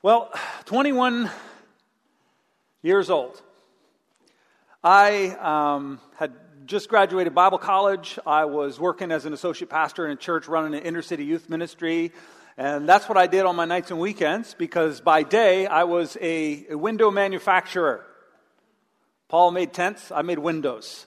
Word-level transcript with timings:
Well, 0.00 0.30
21 0.66 1.28
years 2.82 3.10
old. 3.10 3.42
I 4.84 5.30
um, 5.40 6.00
had 6.14 6.34
just 6.66 6.88
graduated 6.88 7.34
Bible 7.34 7.58
college. 7.58 8.16
I 8.24 8.44
was 8.44 8.78
working 8.78 9.10
as 9.10 9.26
an 9.26 9.32
associate 9.32 9.68
pastor 9.68 10.06
in 10.06 10.12
a 10.12 10.16
church 10.16 10.46
running 10.46 10.78
an 10.78 10.86
inner 10.86 11.02
city 11.02 11.24
youth 11.24 11.50
ministry. 11.50 12.12
And 12.56 12.88
that's 12.88 13.08
what 13.08 13.18
I 13.18 13.26
did 13.26 13.44
on 13.44 13.56
my 13.56 13.64
nights 13.64 13.90
and 13.90 13.98
weekends 13.98 14.54
because 14.54 15.00
by 15.00 15.24
day 15.24 15.66
I 15.66 15.82
was 15.82 16.16
a, 16.20 16.66
a 16.70 16.78
window 16.78 17.10
manufacturer. 17.10 18.06
Paul 19.26 19.50
made 19.50 19.72
tents, 19.72 20.12
I 20.12 20.22
made 20.22 20.38
windows. 20.38 21.06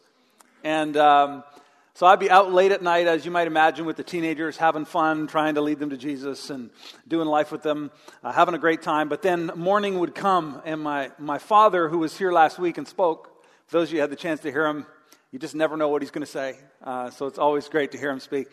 And 0.65 0.97
um, 0.97 1.45
so 1.93 2.07
I'd 2.07 2.19
be 2.19 2.31
out 2.31 2.53
late 2.53 2.71
at 2.71 2.81
night, 2.81 3.07
as 3.07 3.25
you 3.25 3.31
might 3.31 3.47
imagine, 3.47 3.85
with 3.85 3.97
the 3.97 4.03
teenagers, 4.03 4.55
having 4.55 4.85
fun, 4.85 5.27
trying 5.27 5.55
to 5.55 5.61
lead 5.61 5.77
them 5.77 5.89
to 5.89 5.97
Jesus 5.97 6.49
and 6.49 6.69
doing 7.07 7.27
life 7.27 7.51
with 7.51 7.63
them, 7.63 7.91
uh, 8.23 8.31
having 8.31 8.55
a 8.55 8.57
great 8.57 8.81
time. 8.81 9.09
But 9.09 9.21
then 9.21 9.51
morning 9.55 9.99
would 9.99 10.15
come, 10.15 10.61
and 10.63 10.81
my, 10.81 11.11
my 11.19 11.37
father, 11.37 11.89
who 11.89 11.99
was 11.99 12.17
here 12.17 12.31
last 12.31 12.57
week 12.57 12.77
and 12.77 12.87
spoke, 12.87 13.43
for 13.67 13.77
those 13.77 13.89
of 13.89 13.93
you 13.93 13.97
who 13.97 14.01
had 14.01 14.09
the 14.09 14.15
chance 14.15 14.39
to 14.41 14.51
hear 14.51 14.65
him, 14.65 14.85
you 15.31 15.39
just 15.39 15.53
never 15.53 15.75
know 15.75 15.89
what 15.89 16.01
he's 16.01 16.11
going 16.11 16.25
to 16.25 16.31
say. 16.31 16.57
Uh, 16.81 17.09
so 17.09 17.27
it's 17.27 17.37
always 17.37 17.67
great 17.67 17.91
to 17.91 17.97
hear 17.97 18.09
him 18.09 18.21
speak. 18.21 18.47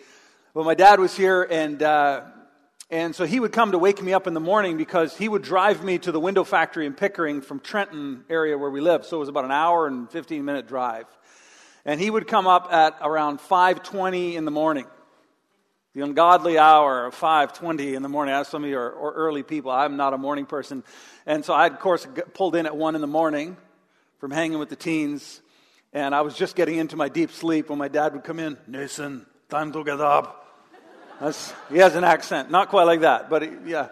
But 0.52 0.64
my 0.64 0.74
dad 0.74 0.98
was 0.98 1.16
here, 1.16 1.46
and, 1.48 1.80
uh, 1.80 2.22
and 2.90 3.14
so 3.14 3.24
he 3.24 3.38
would 3.38 3.52
come 3.52 3.70
to 3.70 3.78
wake 3.78 4.02
me 4.02 4.12
up 4.12 4.26
in 4.26 4.34
the 4.34 4.40
morning 4.40 4.76
because 4.76 5.16
he 5.16 5.28
would 5.28 5.42
drive 5.42 5.84
me 5.84 5.98
to 5.98 6.10
the 6.10 6.20
window 6.20 6.42
factory 6.42 6.86
in 6.86 6.92
Pickering 6.92 7.40
from 7.40 7.60
Trenton 7.60 8.24
area 8.28 8.58
where 8.58 8.70
we 8.70 8.80
live. 8.80 9.06
So 9.06 9.18
it 9.18 9.20
was 9.20 9.28
about 9.28 9.44
an 9.44 9.52
hour 9.52 9.86
and 9.86 10.10
15 10.10 10.44
minute 10.44 10.66
drive 10.66 11.06
and 11.88 11.98
he 11.98 12.10
would 12.10 12.26
come 12.26 12.46
up 12.46 12.70
at 12.70 12.98
around 13.00 13.38
5.20 13.38 14.34
in 14.34 14.44
the 14.44 14.50
morning. 14.50 14.84
The 15.94 16.02
ungodly 16.02 16.58
hour 16.58 17.06
of 17.06 17.14
5.20 17.14 17.94
in 17.94 18.02
the 18.02 18.10
morning. 18.10 18.34
As 18.34 18.46
some 18.46 18.62
of 18.62 18.68
you 18.68 18.76
are 18.76 19.12
early 19.14 19.42
people. 19.42 19.70
I'm 19.70 19.96
not 19.96 20.12
a 20.12 20.18
morning 20.18 20.44
person. 20.44 20.84
And 21.24 21.42
so 21.42 21.54
i 21.54 21.66
of 21.66 21.78
course 21.78 22.06
pulled 22.34 22.56
in 22.56 22.66
at 22.66 22.76
1 22.76 22.94
in 22.94 23.00
the 23.00 23.06
morning 23.06 23.56
from 24.18 24.30
hanging 24.30 24.58
with 24.58 24.68
the 24.68 24.76
teens. 24.76 25.40
And 25.94 26.14
i 26.14 26.20
was 26.20 26.34
just 26.34 26.56
getting 26.56 26.76
into 26.76 26.94
my 26.94 27.08
deep 27.08 27.30
sleep 27.30 27.70
when 27.70 27.78
my 27.78 27.88
dad 27.88 28.12
would 28.12 28.22
come 28.22 28.38
in. 28.38 28.58
Nathan 28.66 29.24
time 29.48 29.72
to 29.72 29.82
get 29.82 29.98
up. 29.98 30.46
That's, 31.20 31.54
he 31.70 31.78
has 31.78 31.94
an 31.94 32.04
accent. 32.04 32.50
Not 32.50 32.68
quite 32.68 32.84
like 32.84 33.00
that 33.00 33.30
but 33.30 33.40
he, 33.40 33.48
yeah 33.64 33.88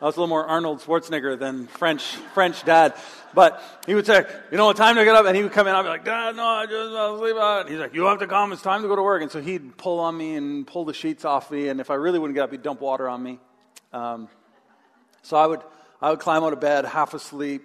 I 0.00 0.04
was 0.04 0.16
a 0.16 0.20
little 0.20 0.28
more 0.28 0.46
Arnold 0.46 0.80
Schwarzenegger 0.80 1.36
than 1.36 1.66
French 1.66 2.04
French 2.32 2.64
dad. 2.64 2.94
But 3.34 3.60
he 3.84 3.94
would 3.94 4.06
say, 4.06 4.24
you 4.50 4.56
know, 4.56 4.72
time 4.72 4.94
to 4.94 5.04
get 5.04 5.16
up. 5.16 5.26
And 5.26 5.36
he 5.36 5.42
would 5.42 5.52
come 5.52 5.66
in. 5.66 5.74
I'd 5.74 5.82
be 5.82 5.88
like, 5.88 6.04
Dad, 6.04 6.36
no, 6.36 6.44
I 6.44 6.66
just 6.66 6.90
to 6.90 7.18
sleep 7.18 7.36
out. 7.36 7.68
He's 7.68 7.78
like, 7.78 7.94
you 7.94 8.04
have 8.04 8.20
to 8.20 8.28
come. 8.28 8.52
It's 8.52 8.62
time 8.62 8.82
to 8.82 8.88
go 8.88 8.94
to 8.94 9.02
work. 9.02 9.22
And 9.22 9.30
so 9.30 9.40
he'd 9.40 9.76
pull 9.76 9.98
on 9.98 10.16
me 10.16 10.36
and 10.36 10.66
pull 10.66 10.84
the 10.84 10.94
sheets 10.94 11.24
off 11.24 11.50
me. 11.50 11.68
And 11.68 11.80
if 11.80 11.90
I 11.90 11.94
really 11.94 12.20
wouldn't 12.20 12.36
get 12.36 12.44
up, 12.44 12.52
he'd 12.52 12.62
dump 12.62 12.80
water 12.80 13.08
on 13.08 13.22
me. 13.22 13.40
Um, 13.92 14.28
so 15.22 15.36
I 15.36 15.46
would, 15.46 15.62
I 16.00 16.10
would 16.10 16.20
climb 16.20 16.44
out 16.44 16.52
of 16.52 16.60
bed 16.60 16.84
half 16.84 17.12
asleep. 17.12 17.64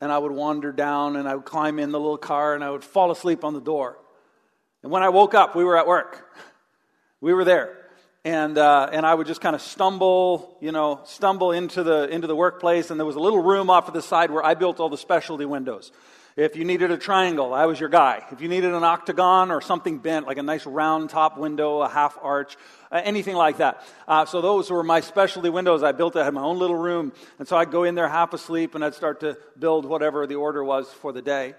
And 0.00 0.10
I 0.10 0.16
would 0.16 0.32
wander 0.32 0.72
down 0.72 1.16
and 1.16 1.28
I 1.28 1.34
would 1.34 1.44
climb 1.44 1.78
in 1.78 1.92
the 1.92 2.00
little 2.00 2.16
car 2.16 2.54
and 2.54 2.64
I 2.64 2.70
would 2.70 2.82
fall 2.82 3.10
asleep 3.10 3.44
on 3.44 3.52
the 3.52 3.60
door. 3.60 3.98
And 4.82 4.90
when 4.90 5.02
I 5.02 5.10
woke 5.10 5.34
up, 5.34 5.54
we 5.54 5.62
were 5.62 5.76
at 5.76 5.86
work. 5.86 6.26
We 7.20 7.34
were 7.34 7.44
there 7.44 7.79
and 8.24 8.58
uh, 8.58 8.90
and 8.92 9.06
I 9.06 9.14
would 9.14 9.26
just 9.26 9.40
kind 9.40 9.56
of 9.56 9.62
stumble, 9.62 10.56
you 10.60 10.72
know, 10.72 11.00
stumble 11.04 11.52
into 11.52 11.82
the 11.82 12.08
into 12.08 12.26
the 12.26 12.36
workplace, 12.36 12.90
and 12.90 13.00
there 13.00 13.06
was 13.06 13.16
a 13.16 13.20
little 13.20 13.42
room 13.42 13.70
off 13.70 13.86
to 13.86 13.92
the 13.92 14.02
side 14.02 14.30
where 14.30 14.44
I 14.44 14.54
built 14.54 14.80
all 14.80 14.88
the 14.88 14.98
specialty 14.98 15.46
windows. 15.46 15.90
If 16.36 16.54
you 16.54 16.64
needed 16.64 16.90
a 16.90 16.96
triangle, 16.96 17.52
I 17.52 17.66
was 17.66 17.80
your 17.80 17.88
guy. 17.88 18.24
If 18.30 18.40
you 18.40 18.48
needed 18.48 18.72
an 18.72 18.84
octagon 18.84 19.50
or 19.50 19.60
something 19.60 19.98
bent, 19.98 20.26
like 20.26 20.38
a 20.38 20.42
nice 20.42 20.64
round 20.64 21.10
top 21.10 21.36
window, 21.36 21.80
a 21.80 21.88
half 21.88 22.16
arch, 22.22 22.56
uh, 22.92 23.00
anything 23.02 23.34
like 23.34 23.58
that. 23.58 23.82
Uh, 24.06 24.24
so 24.24 24.40
those 24.40 24.70
were 24.70 24.84
my 24.84 25.00
specialty 25.00 25.50
windows. 25.50 25.82
I 25.82 25.92
built. 25.92 26.14
I 26.16 26.24
had 26.24 26.34
my 26.34 26.42
own 26.42 26.58
little 26.58 26.76
room, 26.76 27.12
and 27.38 27.48
so 27.48 27.56
I'd 27.56 27.70
go 27.70 27.84
in 27.84 27.94
there 27.94 28.08
half 28.08 28.32
asleep, 28.32 28.74
and 28.74 28.84
I'd 28.84 28.94
start 28.94 29.20
to 29.20 29.38
build 29.58 29.84
whatever 29.84 30.26
the 30.26 30.36
order 30.36 30.62
was 30.62 30.88
for 30.88 31.12
the 31.12 31.22
day. 31.22 31.54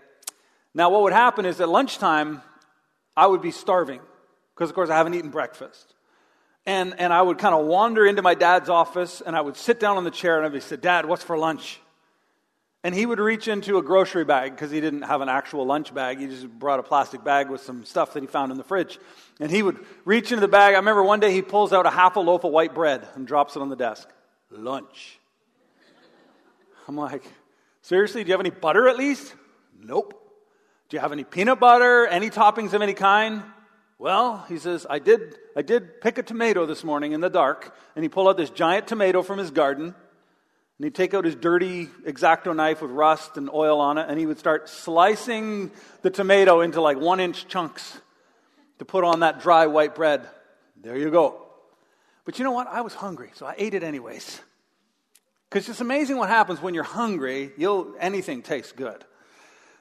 Now, 0.73 0.89
what 0.89 1.01
would 1.01 1.13
happen 1.13 1.45
is 1.45 1.59
at 1.59 1.67
lunchtime, 1.67 2.41
I 3.17 3.27
would 3.27 3.41
be 3.41 3.51
starving 3.51 3.99
because, 4.55 4.69
of 4.69 4.75
course, 4.75 4.89
I 4.89 4.95
haven't 4.95 5.15
eaten 5.15 5.31
breakfast. 5.31 5.95
And, 6.65 6.99
and 6.99 7.11
I 7.11 7.21
would 7.21 7.39
kind 7.39 7.55
of 7.55 7.65
wander 7.65 8.05
into 8.05 8.21
my 8.21 8.35
dad's 8.35 8.69
office 8.69 9.21
and 9.21 9.35
I 9.35 9.41
would 9.41 9.57
sit 9.57 9.79
down 9.79 9.97
on 9.97 10.03
the 10.03 10.11
chair 10.11 10.37
and 10.37 10.45
I 10.45 10.49
would 10.49 10.53
be 10.53 10.59
say, 10.59 10.75
Dad, 10.75 11.05
what's 11.05 11.23
for 11.23 11.37
lunch? 11.37 11.79
And 12.83 12.95
he 12.95 13.05
would 13.05 13.19
reach 13.19 13.47
into 13.47 13.77
a 13.77 13.83
grocery 13.83 14.25
bag 14.25 14.51
because 14.51 14.71
he 14.71 14.81
didn't 14.81 15.03
have 15.03 15.21
an 15.21 15.29
actual 15.29 15.65
lunch 15.65 15.93
bag. 15.93 16.19
He 16.19 16.27
just 16.27 16.47
brought 16.47 16.79
a 16.79 16.83
plastic 16.83 17.23
bag 17.23 17.49
with 17.49 17.61
some 17.61 17.85
stuff 17.85 18.13
that 18.13 18.21
he 18.21 18.27
found 18.27 18.51
in 18.51 18.57
the 18.57 18.63
fridge. 18.63 18.99
And 19.39 19.51
he 19.51 19.61
would 19.61 19.79
reach 20.03 20.31
into 20.31 20.41
the 20.41 20.47
bag. 20.47 20.73
I 20.73 20.77
remember 20.77 21.03
one 21.03 21.19
day 21.19 21.31
he 21.31 21.43
pulls 21.43 21.73
out 21.73 21.85
a 21.85 21.91
half 21.91 22.15
a 22.15 22.19
loaf 22.19 22.43
of 22.43 22.51
white 22.51 22.73
bread 22.73 23.07
and 23.13 23.27
drops 23.27 23.55
it 23.55 23.61
on 23.61 23.69
the 23.69 23.75
desk. 23.75 24.09
Lunch. 24.49 25.19
I'm 26.87 26.97
like, 26.97 27.23
seriously, 27.83 28.23
do 28.23 28.29
you 28.29 28.33
have 28.33 28.41
any 28.41 28.49
butter 28.49 28.87
at 28.87 28.97
least? 28.97 29.33
Nope. 29.79 30.17
Do 30.89 30.97
you 30.97 31.01
have 31.01 31.11
any 31.11 31.23
peanut 31.23 31.59
butter? 31.59 32.07
Any 32.07 32.31
toppings 32.31 32.73
of 32.73 32.81
any 32.81 32.93
kind? 32.93 33.43
Well, 34.01 34.43
he 34.49 34.57
says, 34.57 34.87
I 34.89 34.97
did, 34.97 35.35
I 35.55 35.61
did 35.61 36.01
pick 36.01 36.17
a 36.17 36.23
tomato 36.23 36.65
this 36.65 36.83
morning 36.83 37.11
in 37.11 37.21
the 37.21 37.29
dark. 37.29 37.77
And 37.95 38.03
he 38.03 38.09
pulled 38.09 38.29
out 38.29 38.35
this 38.35 38.49
giant 38.49 38.87
tomato 38.87 39.21
from 39.21 39.37
his 39.37 39.51
garden. 39.51 39.93
And 40.79 40.83
he'd 40.83 40.95
take 40.95 41.13
out 41.13 41.23
his 41.23 41.35
dirty 41.35 41.85
exacto 42.03 42.55
knife 42.55 42.81
with 42.81 42.89
rust 42.89 43.37
and 43.37 43.47
oil 43.53 43.79
on 43.79 43.99
it. 43.99 44.07
And 44.09 44.17
he 44.19 44.25
would 44.25 44.39
start 44.39 44.69
slicing 44.69 45.69
the 46.01 46.09
tomato 46.09 46.61
into 46.61 46.81
like 46.81 46.97
one 46.97 47.19
inch 47.19 47.47
chunks 47.47 48.01
to 48.79 48.85
put 48.85 49.03
on 49.03 49.19
that 49.19 49.39
dry 49.39 49.67
white 49.67 49.93
bread. 49.93 50.27
There 50.81 50.97
you 50.97 51.11
go. 51.11 51.45
But 52.25 52.39
you 52.39 52.43
know 52.43 52.53
what? 52.53 52.65
I 52.69 52.81
was 52.81 52.95
hungry, 52.95 53.29
so 53.35 53.45
I 53.45 53.53
ate 53.55 53.75
it 53.75 53.83
anyways. 53.83 54.41
Because 55.47 55.69
it's 55.69 55.79
amazing 55.79 56.17
what 56.17 56.27
happens 56.27 56.59
when 56.59 56.73
you're 56.73 56.83
hungry. 56.83 57.51
You'll, 57.55 57.93
anything 57.99 58.41
tastes 58.41 58.71
good. 58.71 59.05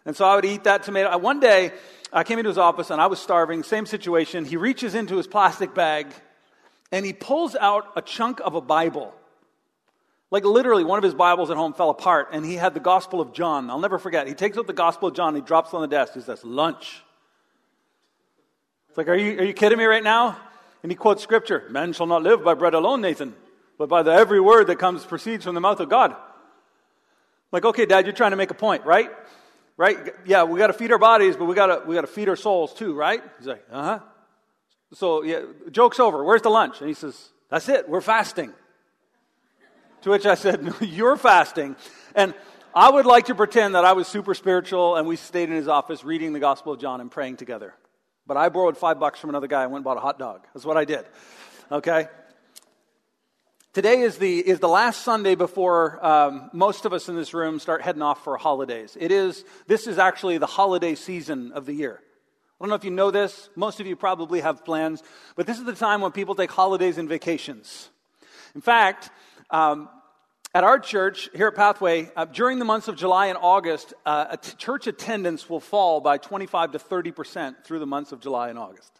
And 0.06 0.16
so 0.16 0.24
I 0.24 0.34
would 0.34 0.44
eat 0.44 0.64
that 0.64 0.82
tomato. 0.82 1.16
One 1.18 1.40
day, 1.40 1.72
I 2.12 2.24
came 2.24 2.38
into 2.38 2.48
his 2.48 2.58
office 2.58 2.90
and 2.90 3.00
I 3.00 3.06
was 3.06 3.20
starving, 3.20 3.62
same 3.62 3.86
situation. 3.86 4.44
He 4.44 4.56
reaches 4.56 4.94
into 4.94 5.16
his 5.16 5.26
plastic 5.26 5.74
bag 5.74 6.08
and 6.90 7.06
he 7.06 7.12
pulls 7.12 7.54
out 7.54 7.92
a 7.96 8.02
chunk 8.02 8.40
of 8.40 8.54
a 8.54 8.60
Bible. 8.60 9.14
Like 10.30 10.44
literally, 10.44 10.84
one 10.84 10.98
of 10.98 11.04
his 11.04 11.14
Bibles 11.14 11.50
at 11.50 11.56
home 11.56 11.72
fell 11.72 11.90
apart 11.90 12.28
and 12.32 12.44
he 12.44 12.54
had 12.54 12.74
the 12.74 12.80
Gospel 12.80 13.20
of 13.20 13.32
John. 13.32 13.70
I'll 13.70 13.80
never 13.80 13.98
forget. 13.98 14.26
He 14.26 14.34
takes 14.34 14.56
out 14.58 14.66
the 14.66 14.72
Gospel 14.72 15.08
of 15.08 15.14
John, 15.14 15.34
he 15.34 15.40
drops 15.40 15.72
it 15.72 15.76
on 15.76 15.82
the 15.82 15.88
desk. 15.88 16.14
He 16.14 16.20
says, 16.20 16.44
Lunch. 16.44 17.02
It's 18.88 18.98
like, 18.98 19.08
are 19.08 19.14
you, 19.14 19.38
are 19.38 19.44
you 19.44 19.54
kidding 19.54 19.78
me 19.78 19.84
right 19.84 20.02
now? 20.02 20.36
And 20.82 20.90
he 20.90 20.96
quotes 20.96 21.22
scripture 21.22 21.64
Man 21.70 21.92
shall 21.92 22.06
not 22.06 22.22
live 22.22 22.42
by 22.42 22.54
bread 22.54 22.74
alone, 22.74 23.00
Nathan, 23.00 23.34
but 23.78 23.88
by 23.88 24.02
the 24.02 24.12
every 24.12 24.40
word 24.40 24.66
that 24.66 24.76
comes 24.78 25.04
proceeds 25.04 25.44
from 25.44 25.54
the 25.54 25.60
mouth 25.60 25.78
of 25.78 25.88
God. 25.88 26.16
Like, 27.52 27.64
okay, 27.64 27.86
Dad, 27.86 28.06
you're 28.06 28.14
trying 28.14 28.30
to 28.30 28.36
make 28.36 28.50
a 28.50 28.54
point, 28.54 28.84
right? 28.84 29.10
Right? 29.80 29.96
Yeah, 30.26 30.42
we 30.42 30.58
got 30.58 30.66
to 30.66 30.74
feed 30.74 30.92
our 30.92 30.98
bodies, 30.98 31.36
but 31.36 31.46
we 31.46 31.54
got 31.54 31.66
to 31.66 31.82
we 31.86 31.94
got 31.94 32.02
to 32.02 32.06
feed 32.06 32.28
our 32.28 32.36
souls 32.36 32.74
too, 32.74 32.92
right? 32.92 33.22
He's 33.38 33.46
like, 33.46 33.64
uh 33.72 33.82
huh. 33.82 33.98
So 34.92 35.22
yeah, 35.22 35.40
joke's 35.70 35.98
over. 35.98 36.22
Where's 36.22 36.42
the 36.42 36.50
lunch? 36.50 36.80
And 36.80 36.88
he 36.88 36.92
says, 36.94 37.30
that's 37.48 37.66
it. 37.70 37.88
We're 37.88 38.02
fasting. 38.02 38.52
To 40.02 40.10
which 40.10 40.26
I 40.26 40.34
said, 40.34 40.74
you're 40.82 41.16
fasting, 41.16 41.76
and 42.14 42.34
I 42.74 42.90
would 42.90 43.06
like 43.06 43.26
to 43.26 43.34
pretend 43.34 43.74
that 43.74 43.86
I 43.86 43.94
was 43.94 44.06
super 44.06 44.34
spiritual 44.34 44.96
and 44.96 45.08
we 45.08 45.16
stayed 45.16 45.48
in 45.48 45.56
his 45.56 45.66
office 45.66 46.04
reading 46.04 46.34
the 46.34 46.40
Gospel 46.40 46.74
of 46.74 46.80
John 46.80 47.00
and 47.00 47.10
praying 47.10 47.38
together. 47.38 47.74
But 48.26 48.36
I 48.36 48.50
borrowed 48.50 48.76
five 48.76 49.00
bucks 49.00 49.18
from 49.18 49.30
another 49.30 49.48
guy 49.48 49.62
and 49.62 49.72
went 49.72 49.80
and 49.80 49.84
bought 49.84 49.96
a 49.96 50.00
hot 50.00 50.18
dog. 50.18 50.46
That's 50.54 50.64
what 50.66 50.76
I 50.76 50.84
did. 50.84 51.04
Okay? 51.72 52.06
Today 53.72 54.00
is 54.00 54.18
the, 54.18 54.40
is 54.40 54.58
the 54.58 54.68
last 54.68 55.04
Sunday 55.04 55.36
before 55.36 56.04
um, 56.04 56.50
most 56.52 56.86
of 56.86 56.92
us 56.92 57.08
in 57.08 57.14
this 57.14 57.32
room 57.32 57.60
start 57.60 57.82
heading 57.82 58.02
off 58.02 58.24
for 58.24 58.36
holidays. 58.36 58.96
It 58.98 59.12
is, 59.12 59.44
this 59.68 59.86
is 59.86 59.96
actually 59.96 60.38
the 60.38 60.46
holiday 60.46 60.96
season 60.96 61.52
of 61.52 61.66
the 61.66 61.72
year. 61.72 62.00
I 62.02 62.64
don't 62.64 62.68
know 62.68 62.74
if 62.74 62.82
you 62.82 62.90
know 62.90 63.12
this. 63.12 63.48
Most 63.54 63.78
of 63.78 63.86
you 63.86 63.94
probably 63.94 64.40
have 64.40 64.64
plans, 64.64 65.04
but 65.36 65.46
this 65.46 65.56
is 65.56 65.64
the 65.64 65.72
time 65.72 66.00
when 66.00 66.10
people 66.10 66.34
take 66.34 66.50
holidays 66.50 66.98
and 66.98 67.08
vacations. 67.08 67.90
In 68.56 68.60
fact, 68.60 69.08
um, 69.50 69.88
at 70.52 70.64
our 70.64 70.80
church 70.80 71.28
here 71.32 71.46
at 71.46 71.54
Pathway, 71.54 72.10
uh, 72.16 72.24
during 72.24 72.58
the 72.58 72.64
months 72.64 72.88
of 72.88 72.96
July 72.96 73.26
and 73.26 73.38
August, 73.40 73.94
uh, 74.04 74.36
church 74.36 74.88
attendance 74.88 75.48
will 75.48 75.60
fall 75.60 76.00
by 76.00 76.18
25 76.18 76.72
to 76.72 76.80
30 76.80 77.12
percent 77.12 77.64
through 77.64 77.78
the 77.78 77.86
months 77.86 78.10
of 78.10 78.18
July 78.18 78.48
and 78.48 78.58
August. 78.58 78.99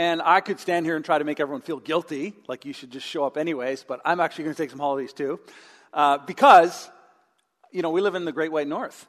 And 0.00 0.22
I 0.22 0.40
could 0.40 0.58
stand 0.58 0.86
here 0.86 0.96
and 0.96 1.04
try 1.04 1.18
to 1.18 1.24
make 1.24 1.40
everyone 1.40 1.60
feel 1.60 1.78
guilty, 1.78 2.32
like 2.48 2.64
you 2.64 2.72
should 2.72 2.90
just 2.90 3.06
show 3.06 3.22
up 3.22 3.36
anyways, 3.36 3.84
but 3.86 4.00
I'm 4.02 4.18
actually 4.18 4.44
going 4.44 4.56
to 4.56 4.62
take 4.62 4.70
some 4.70 4.78
holidays 4.78 5.12
too. 5.12 5.38
uh, 5.92 6.18
because, 6.18 6.90
you 7.70 7.82
know, 7.82 7.90
we 7.90 8.00
live 8.00 8.14
in 8.14 8.24
the 8.24 8.32
Great 8.32 8.50
White 8.50 8.66
North. 8.66 9.06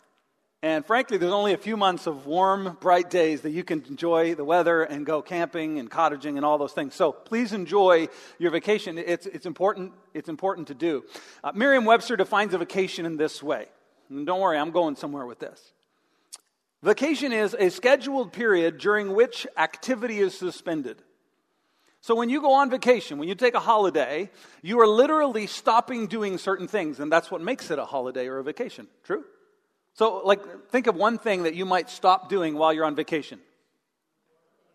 And 0.64 0.86
frankly, 0.86 1.18
there's 1.18 1.32
only 1.32 1.54
a 1.54 1.58
few 1.58 1.76
months 1.76 2.08
of 2.08 2.28
warm, 2.28 2.78
bright 2.82 3.10
days 3.10 3.42
that 3.42 3.52
you 3.52 3.64
can 3.64 3.84
enjoy 3.90 4.36
the 4.36 4.44
weather 4.44 4.84
and 4.84 5.06
go 5.06 5.22
camping 5.22 5.80
and 5.80 5.90
cottaging 5.90 6.36
and 6.36 6.46
all 6.46 6.58
those 6.58 6.74
things. 6.74 6.94
So 6.94 7.12
please 7.12 7.52
enjoy 7.52 8.10
your 8.38 8.52
vacation. 8.52 8.98
It's, 8.98 9.26
it's, 9.26 9.46
important, 9.46 9.94
it's 10.14 10.30
important 10.30 10.68
to 10.68 10.76
do. 10.76 11.04
Uh, 11.44 11.52
Merriam 11.56 11.86
Webster 11.86 12.16
defines 12.16 12.54
a 12.54 12.60
vacation 12.60 13.06
in 13.06 13.18
this 13.18 13.42
way. 13.42 13.68
And 14.10 14.26
don't 14.28 14.40
worry, 14.40 14.58
I'm 14.58 14.72
going 14.72 14.96
somewhere 14.98 15.26
with 15.26 15.40
this. 15.40 15.72
Vacation 16.84 17.32
is 17.32 17.56
a 17.58 17.70
scheduled 17.70 18.34
period 18.34 18.80
during 18.80 19.14
which 19.14 19.46
activity 19.56 20.20
is 20.20 20.36
suspended. 20.38 21.02
So 22.02 22.16
when 22.16 22.30
you 22.30 22.42
go 22.42 22.54
on 22.54 22.72
vacation, 22.72 23.20
when 23.20 23.30
you 23.30 23.36
take 23.36 23.54
a 23.54 23.60
holiday, 23.60 24.32
you 24.64 24.80
are 24.82 24.88
literally 24.88 25.46
stopping 25.46 26.08
doing 26.08 26.40
certain 26.40 26.68
things, 26.68 27.00
and 27.00 27.12
that's 27.12 27.30
what 27.30 27.42
makes 27.42 27.70
it 27.70 27.78
a 27.78 27.86
holiday 27.86 28.28
or 28.28 28.40
a 28.40 28.44
vacation. 28.44 28.88
True? 29.04 29.24
So, 29.94 30.22
like, 30.26 30.70
think 30.70 30.88
of 30.88 30.96
one 30.96 31.20
thing 31.20 31.44
that 31.44 31.54
you 31.54 31.66
might 31.66 31.92
stop 31.92 32.28
doing 32.28 32.56
while 32.56 32.74
you're 32.74 32.86
on 32.86 32.96
vacation. 32.96 33.40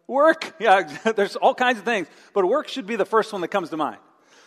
Work. 0.06 0.54
Yeah, 0.60 0.82
there's 1.16 1.34
all 1.34 1.54
kinds 1.54 1.80
of 1.80 1.84
things, 1.84 2.06
but 2.32 2.44
work 2.44 2.68
should 2.68 2.86
be 2.86 2.94
the 2.94 3.04
first 3.04 3.32
one 3.32 3.42
that 3.42 3.48
comes 3.48 3.70
to 3.70 3.76
mind. 3.76 3.98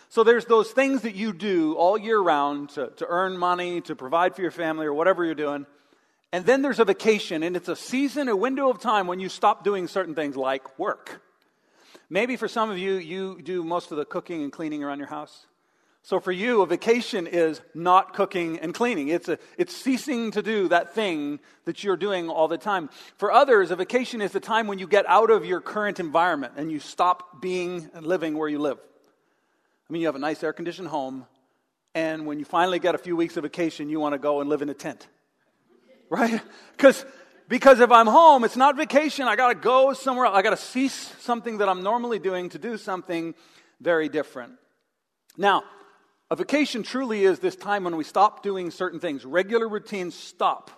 So, 0.08 0.24
there's 0.24 0.46
those 0.46 0.70
things 0.70 1.02
that 1.02 1.14
you 1.14 1.34
do 1.34 1.74
all 1.74 1.98
year 1.98 2.18
round 2.18 2.70
to, 2.70 2.92
to 2.96 3.06
earn 3.06 3.36
money, 3.36 3.82
to 3.82 3.94
provide 3.94 4.34
for 4.34 4.40
your 4.40 4.50
family, 4.50 4.86
or 4.86 4.94
whatever 4.94 5.22
you're 5.22 5.34
doing. 5.34 5.66
And 6.32 6.46
then 6.46 6.62
there's 6.62 6.78
a 6.78 6.84
vacation, 6.84 7.42
and 7.42 7.56
it's 7.56 7.68
a 7.68 7.74
season, 7.74 8.28
a 8.28 8.36
window 8.36 8.70
of 8.70 8.80
time 8.80 9.08
when 9.08 9.18
you 9.18 9.28
stop 9.28 9.64
doing 9.64 9.88
certain 9.88 10.14
things 10.14 10.36
like 10.36 10.78
work. 10.78 11.22
Maybe 12.08 12.36
for 12.36 12.46
some 12.46 12.70
of 12.70 12.78
you, 12.78 12.94
you 12.94 13.40
do 13.42 13.64
most 13.64 13.90
of 13.90 13.96
the 13.96 14.04
cooking 14.04 14.42
and 14.42 14.52
cleaning 14.52 14.84
around 14.84 14.98
your 14.98 15.08
house. 15.08 15.46
So 16.02 16.18
for 16.18 16.32
you, 16.32 16.62
a 16.62 16.66
vacation 16.66 17.26
is 17.26 17.60
not 17.74 18.14
cooking 18.14 18.58
and 18.60 18.72
cleaning. 18.72 19.08
It's, 19.08 19.28
a, 19.28 19.38
it's 19.58 19.76
ceasing 19.76 20.30
to 20.30 20.42
do 20.42 20.68
that 20.68 20.94
thing 20.94 21.40
that 21.66 21.84
you're 21.84 21.96
doing 21.96 22.28
all 22.28 22.48
the 22.48 22.58
time. 22.58 22.88
For 23.18 23.30
others, 23.30 23.70
a 23.70 23.76
vacation 23.76 24.22
is 24.22 24.32
the 24.32 24.40
time 24.40 24.66
when 24.66 24.78
you 24.78 24.86
get 24.86 25.06
out 25.08 25.30
of 25.30 25.44
your 25.44 25.60
current 25.60 26.00
environment 26.00 26.54
and 26.56 26.72
you 26.72 26.80
stop 26.80 27.42
being 27.42 27.90
and 27.92 28.06
living 28.06 28.36
where 28.36 28.48
you 28.48 28.58
live. 28.58 28.78
I 29.88 29.92
mean, 29.92 30.00
you 30.00 30.08
have 30.08 30.16
a 30.16 30.20
nice 30.20 30.42
air 30.42 30.52
conditioned 30.52 30.88
home, 30.88 31.26
and 31.94 32.24
when 32.24 32.38
you 32.38 32.44
finally 32.44 32.78
get 32.78 32.94
a 32.94 32.98
few 32.98 33.16
weeks 33.16 33.36
of 33.36 33.42
vacation, 33.42 33.90
you 33.90 34.00
want 34.00 34.14
to 34.14 34.18
go 34.18 34.40
and 34.40 34.48
live 34.48 34.62
in 34.62 34.68
a 34.68 34.74
tent. 34.74 35.06
Right? 36.10 36.42
Because 36.76 37.04
because 37.50 37.80
if 37.80 37.90
I'm 37.90 38.06
home, 38.06 38.44
it's 38.44 38.56
not 38.56 38.76
vacation. 38.76 39.26
I 39.26 39.34
got 39.34 39.48
to 39.48 39.56
go 39.56 39.92
somewhere. 39.92 40.26
I 40.26 40.40
got 40.40 40.50
to 40.50 40.56
cease 40.56 41.12
something 41.20 41.58
that 41.58 41.68
I'm 41.68 41.82
normally 41.82 42.20
doing 42.20 42.48
to 42.50 42.58
do 42.58 42.76
something 42.76 43.34
very 43.80 44.08
different. 44.08 44.52
Now, 45.36 45.64
a 46.30 46.36
vacation 46.36 46.84
truly 46.84 47.24
is 47.24 47.40
this 47.40 47.56
time 47.56 47.82
when 47.82 47.96
we 47.96 48.04
stop 48.04 48.44
doing 48.44 48.70
certain 48.70 49.00
things. 49.00 49.24
Regular 49.24 49.68
routines 49.68 50.14
stop 50.14 50.70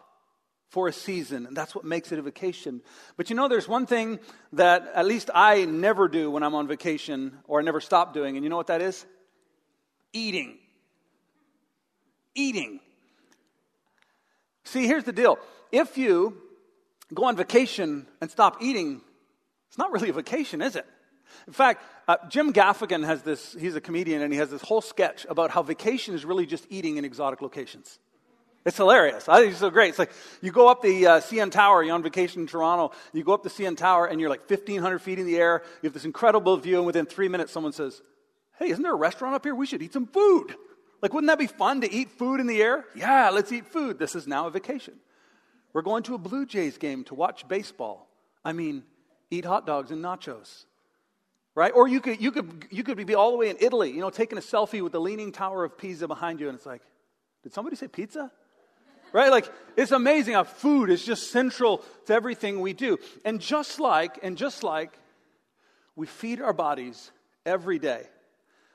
for 0.71 0.89
a 0.89 0.93
season, 0.95 1.45
and 1.45 1.55
that's 1.55 1.75
what 1.75 1.85
makes 1.85 2.11
it 2.11 2.19
a 2.19 2.23
vacation. 2.23 2.81
But 3.19 3.29
you 3.29 3.37
know, 3.37 3.49
there's 3.49 3.69
one 3.69 3.85
thing 3.85 4.19
that 4.55 4.91
at 4.95 5.05
least 5.05 5.29
I 5.35 5.67
never 5.67 6.09
do 6.09 6.31
when 6.31 6.43
I'm 6.43 6.55
on 6.55 6.67
vacation, 6.67 7.37
or 7.45 7.61
I 7.61 7.63
never 7.63 7.83
stop 7.83 8.15
doing, 8.15 8.37
and 8.37 8.45
you 8.45 8.49
know 8.49 8.57
what 8.57 8.69
that 8.69 8.81
is? 8.81 9.05
Eating. 10.15 10.57
Eating. 12.35 12.81
See, 14.65 14.87
here's 14.87 15.05
the 15.05 15.13
deal. 15.13 15.39
If 15.71 15.99
you 15.99 16.37
go 17.13 17.25
on 17.25 17.37
vacation 17.37 18.07
and 18.21 18.31
stop 18.31 18.63
eating, 18.63 19.01
it's 19.69 19.79
not 19.79 19.93
really 19.93 20.09
a 20.09 20.13
vacation, 20.13 20.63
is 20.63 20.77
it? 20.77 20.87
In 21.47 21.53
fact, 21.53 21.83
uh, 22.07 22.17
Jim 22.29 22.53
Gaffigan 22.53 23.05
has 23.05 23.23
this, 23.23 23.57
he's 23.59 23.75
a 23.75 23.81
comedian, 23.81 24.23
and 24.23 24.33
he 24.33 24.39
has 24.39 24.51
this 24.51 24.63
whole 24.63 24.81
sketch 24.81 25.27
about 25.29 25.51
how 25.51 25.63
vacation 25.63 26.15
is 26.15 26.25
really 26.25 26.47
just 26.47 26.67
eating 26.69 26.97
in 26.97 27.05
exotic 27.05 27.41
locations. 27.41 27.99
It's 28.65 28.77
hilarious. 28.77 29.29
I 29.29 29.41
think 29.41 29.51
it's 29.53 29.61
so 29.61 29.71
great. 29.71 29.89
It's 29.89 29.99
like 29.99 30.13
you 30.41 30.53
go 30.53 30.69
up 30.69 30.83
the 30.83 31.07
uh, 31.07 31.21
CN 31.21 31.51
Tower, 31.51 31.83
you're 31.83 31.95
on 31.95 32.03
vacation 32.03 32.43
in 32.43 32.47
Toronto, 32.47 32.95
you 33.13 33.25
go 33.25 33.33
up 33.33 33.43
the 33.43 33.51
CN 33.51 33.77
Tower, 33.77 34.07
and 34.07 34.21
you're 34.21 34.31
like 34.31 34.49
1,500 34.49 35.01
feet 35.01 35.19
in 35.19 35.27
the 35.27 35.37
air. 35.37 35.63
You 35.83 35.89
have 35.89 35.95
this 35.95 36.05
incredible 36.05 36.57
view, 36.59 36.77
and 36.77 36.87
within 36.87 37.07
three 37.07 37.29
minutes, 37.29 37.51
someone 37.51 37.73
says, 37.73 38.03
Hey, 38.59 38.69
isn't 38.69 38.83
there 38.83 38.93
a 38.93 38.97
restaurant 38.97 39.35
up 39.35 39.45
here? 39.45 39.55
We 39.55 39.67
should 39.67 39.83
eat 39.83 39.93
some 39.93 40.07
food. 40.07 40.55
Like, 41.03 41.13
wouldn't 41.13 41.29
that 41.29 41.39
be 41.39 41.49
fun 41.49 41.83
to 41.83 41.93
eat 41.93 42.11
food 42.13 42.41
in 42.41 42.47
the 42.47 42.63
air? 42.63 42.85
Yeah, 42.95 43.31
let's 43.31 43.53
eat 43.53 43.67
food. 43.67 43.99
This 43.99 44.15
is 44.15 44.27
now 44.27 44.47
a 44.47 44.51
vacation. 44.51 44.95
We're 45.73 45.83
going 45.83 46.05
to 46.05 46.15
a 46.15 46.19
Blue 46.19 46.47
Jays 46.47 46.79
game 46.79 47.05
to 47.05 47.15
watch 47.15 47.47
baseball. 47.49 48.09
I 48.45 48.53
mean, 48.53 48.85
eat 49.31 49.45
hot 49.45 49.67
dogs 49.67 49.91
and 49.91 50.03
nachos 50.03 50.65
right? 51.55 51.73
Or 51.75 51.87
you 51.89 52.01
could, 52.01 52.21
you 52.21 52.31
could, 52.31 52.67
you 52.71 52.83
could 52.83 53.05
be 53.07 53.15
all 53.15 53.31
the 53.33 53.37
way 53.37 53.51
in 53.51 53.57
Italy, 53.61 53.91
you 53.91 54.01
know, 54.01 54.11
taking 54.11 54.39
a 54.39 54.41
selfie 54.41 54.83
with 54.83 54.93
the 54.93 55.01
Leaning 55.01 55.33
Tower 55.33 55.65
of 55.65 55.77
Pisa 55.77 56.09
behind 56.09 56.41
you, 56.41 56.49
and 56.49 56.57
it's 56.57 56.67
like, 56.67 56.83
did 57.43 57.53
somebody 57.53 57.77
say 57.77 57.89
pizza? 57.89 58.31
Right? 59.13 59.31
Like, 59.31 59.51
it's 59.77 59.93
amazing 59.93 60.35
how 60.35 60.45
food 60.45 60.89
is 60.89 61.05
just 61.05 61.31
central 61.31 61.85
to 62.07 62.15
everything 62.15 62.61
we 62.61 62.73
do. 62.73 62.99
And 63.25 63.41
just 63.41 63.79
like, 63.79 64.19
and 64.23 64.39
just 64.39 64.63
like 64.63 64.99
we 65.95 66.07
feed 66.07 66.41
our 66.41 66.55
bodies 66.55 67.11
every 67.45 67.79
day. 67.79 68.07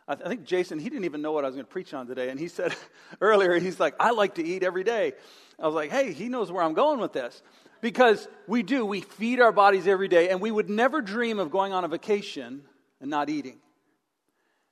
I 0.08 0.16
think 0.16 0.46
Jason, 0.46 0.80
he 0.80 0.90
didn't 0.90 1.04
even 1.04 1.22
know 1.22 1.34
what 1.34 1.44
I 1.44 1.48
was 1.48 1.56
going 1.56 1.66
to 1.66 1.72
preach 1.72 1.94
on 1.94 2.08
today. 2.08 2.30
And 2.30 2.40
he 2.40 2.48
said 2.48 2.74
earlier, 3.22 3.60
he's 3.60 3.80
like, 3.80 3.94
I 4.00 4.12
like 4.12 4.36
to 4.36 4.44
eat 4.44 4.64
every 4.64 4.86
day. 4.86 5.14
I 5.60 5.66
was 5.66 5.76
like, 5.76 5.92
hey, 5.92 6.14
he 6.14 6.30
knows 6.30 6.52
where 6.52 6.64
I'm 6.64 6.74
going 6.74 7.00
with 7.00 7.12
this. 7.12 7.42
Because 7.82 8.28
we 8.48 8.64
do, 8.64 8.86
we 8.86 9.02
feed 9.02 9.40
our 9.40 9.52
bodies 9.52 9.86
every 9.86 10.08
day, 10.08 10.30
and 10.30 10.42
we 10.42 10.50
would 10.50 10.70
never 10.70 11.02
dream 11.02 11.40
of 11.40 11.52
going 11.52 11.74
on 11.74 11.84
a 11.84 11.88
vacation 11.88 12.64
and 13.02 13.10
not 13.10 13.30
eating. 13.30 13.60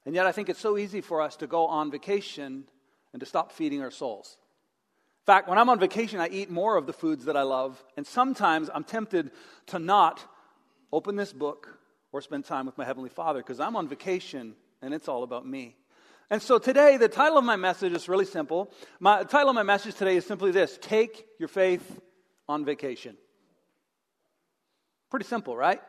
And 0.06 0.16
yet, 0.16 0.26
I 0.26 0.32
think 0.32 0.50
it's 0.50 0.60
so 0.60 0.78
easy 0.78 1.02
for 1.02 1.22
us 1.22 1.36
to 1.38 1.48
go 1.48 1.68
on 1.68 1.92
vacation 1.92 2.64
and 3.14 3.20
to 3.20 3.26
stop 3.26 3.52
feeding 3.52 3.82
our 3.82 3.92
souls. 3.92 4.38
In 5.22 5.26
fact, 5.26 5.48
when 5.50 5.58
I'm 5.58 5.70
on 5.70 5.80
vacation, 5.80 6.20
I 6.20 6.30
eat 6.30 6.50
more 6.50 6.78
of 6.78 6.88
the 6.88 6.94
foods 6.94 7.26
that 7.26 7.38
I 7.38 7.42
love, 7.44 7.84
and 7.98 8.08
sometimes 8.08 8.70
I'm 8.74 8.84
tempted 8.84 9.32
to 9.68 9.80
not 9.80 10.24
open 10.92 11.16
this 11.16 11.34
book 11.34 11.78
or 12.12 12.22
spend 12.22 12.46
time 12.46 12.66
with 12.66 12.78
my 12.78 12.86
Heavenly 12.86 13.10
Father 13.10 13.40
because 13.40 13.60
I'm 13.60 13.76
on 13.76 13.88
vacation 13.88 14.56
and 14.86 14.94
it's 14.94 15.08
all 15.08 15.24
about 15.24 15.46
me. 15.46 15.76
And 16.30 16.42
so 16.42 16.58
today, 16.60 16.98
the 16.98 17.10
title 17.10 17.38
of 17.38 17.44
my 17.44 17.56
message 17.56 17.92
is 17.94 18.08
really 18.08 18.26
simple. 18.26 18.72
My 19.00 19.24
title 19.24 19.50
of 19.50 19.56
my 19.56 19.64
message 19.64 19.96
today 19.96 20.16
is 20.16 20.26
simply 20.26 20.52
this 20.52 20.78
Take 20.82 21.26
your 21.40 21.50
faith 21.50 22.00
on 22.48 22.64
vacation. 22.64 23.18
Pretty 25.10 25.26
simple, 25.26 25.58
right? 25.58 25.82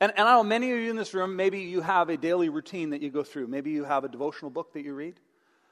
And, 0.00 0.12
and 0.16 0.28
I 0.28 0.34
know 0.34 0.42
many 0.42 0.72
of 0.72 0.78
you 0.78 0.90
in 0.90 0.96
this 0.96 1.14
room, 1.14 1.36
maybe 1.36 1.60
you 1.60 1.80
have 1.80 2.08
a 2.08 2.16
daily 2.16 2.48
routine 2.48 2.90
that 2.90 3.02
you 3.02 3.10
go 3.10 3.22
through. 3.22 3.46
Maybe 3.46 3.70
you 3.70 3.84
have 3.84 4.02
a 4.02 4.08
devotional 4.08 4.50
book 4.50 4.72
that 4.72 4.82
you 4.82 4.94
read. 4.94 5.20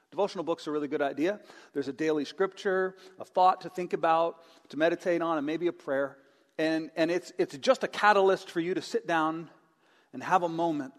Devotional 0.09 0.43
books 0.43 0.67
are 0.67 0.71
a 0.71 0.73
really 0.73 0.87
good 0.87 1.01
idea. 1.01 1.39
There's 1.73 1.87
a 1.87 1.93
daily 1.93 2.25
scripture, 2.25 2.95
a 3.19 3.25
thought 3.25 3.61
to 3.61 3.69
think 3.69 3.93
about, 3.93 4.37
to 4.69 4.77
meditate 4.77 5.21
on, 5.21 5.37
and 5.37 5.45
maybe 5.45 5.67
a 5.67 5.73
prayer. 5.73 6.17
And, 6.57 6.91
and 6.95 7.11
it's, 7.11 7.31
it's 7.37 7.57
just 7.57 7.83
a 7.83 7.87
catalyst 7.87 8.49
for 8.49 8.59
you 8.59 8.73
to 8.73 8.81
sit 8.81 9.07
down 9.07 9.49
and 10.13 10.21
have 10.23 10.43
a 10.43 10.49
moment, 10.49 10.93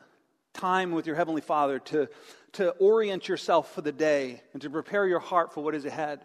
time 0.54 0.92
with 0.92 1.06
your 1.06 1.16
Heavenly 1.16 1.40
Father 1.40 1.78
to, 1.78 2.08
to 2.52 2.70
orient 2.72 3.28
yourself 3.28 3.72
for 3.74 3.80
the 3.80 3.92
day 3.92 4.42
and 4.52 4.62
to 4.62 4.70
prepare 4.70 5.06
your 5.06 5.20
heart 5.20 5.52
for 5.52 5.62
what 5.62 5.74
is 5.74 5.84
ahead. 5.84 6.24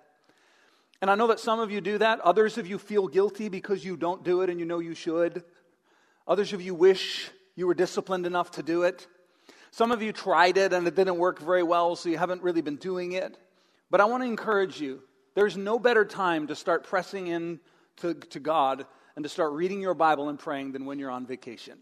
And 1.01 1.11
I 1.11 1.15
know 1.15 1.27
that 1.27 1.39
some 1.39 1.59
of 1.59 1.71
you 1.71 1.81
do 1.81 1.97
that. 1.99 2.19
Others 2.21 2.57
of 2.57 2.67
you 2.67 2.77
feel 2.77 3.07
guilty 3.07 3.49
because 3.49 3.85
you 3.85 3.95
don't 3.97 4.23
do 4.23 4.41
it 4.41 4.49
and 4.49 4.59
you 4.59 4.65
know 4.65 4.79
you 4.79 4.95
should. 4.95 5.43
Others 6.27 6.53
of 6.53 6.61
you 6.61 6.73
wish 6.73 7.29
you 7.55 7.67
were 7.67 7.73
disciplined 7.73 8.25
enough 8.25 8.51
to 8.51 8.63
do 8.63 8.83
it. 8.83 9.07
Some 9.71 9.91
of 9.91 10.01
you 10.01 10.11
tried 10.11 10.57
it 10.57 10.73
and 10.73 10.87
it 10.87 10.95
didn't 10.95 11.17
work 11.17 11.39
very 11.39 11.63
well, 11.63 11.95
so 11.95 12.09
you 12.09 12.17
haven't 12.17 12.41
really 12.41 12.61
been 12.61 12.77
doing 12.77 13.11
it. 13.11 13.37
But 13.89 14.01
I 14.01 14.05
want 14.05 14.23
to 14.23 14.27
encourage 14.27 14.81
you 14.81 15.01
there's 15.35 15.55
no 15.55 15.77
better 15.77 16.03
time 16.03 16.47
to 16.47 16.55
start 16.55 16.83
pressing 16.83 17.27
in 17.27 17.59
to, 17.97 18.15
to 18.15 18.39
God 18.39 18.85
and 19.15 19.23
to 19.23 19.29
start 19.29 19.53
reading 19.53 19.81
your 19.81 19.93
Bible 19.93 20.29
and 20.29 20.39
praying 20.39 20.71
than 20.71 20.85
when 20.85 20.99
you're 20.99 21.11
on 21.11 21.27
vacation. 21.27 21.77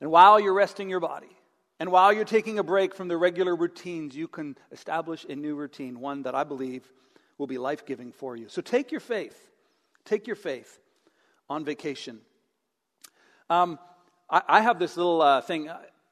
And 0.00 0.10
while 0.10 0.40
you're 0.40 0.54
resting 0.54 0.90
your 0.90 1.00
body, 1.00 1.36
and 1.80 1.90
while 1.90 2.12
you're 2.12 2.24
taking 2.24 2.58
a 2.58 2.62
break 2.62 2.94
from 2.94 3.08
the 3.08 3.16
regular 3.16 3.54
routines, 3.54 4.14
you 4.14 4.28
can 4.28 4.56
establish 4.70 5.24
a 5.28 5.34
new 5.34 5.54
routine, 5.54 6.00
one 6.00 6.22
that 6.22 6.34
I 6.34 6.44
believe 6.44 6.90
will 7.36 7.48
be 7.48 7.58
life 7.58 7.84
giving 7.84 8.12
for 8.12 8.36
you. 8.36 8.48
So 8.48 8.62
take 8.62 8.92
your 8.92 9.00
faith, 9.00 9.50
take 10.04 10.26
your 10.26 10.36
faith 10.36 10.78
on 11.48 11.64
vacation. 11.64 12.20
Um, 13.50 13.78
I, 14.30 14.42
I, 14.48 14.60
have 14.60 14.78
this 14.78 14.96
little 14.96 15.20
uh, 15.20 15.40
thing. 15.40 15.68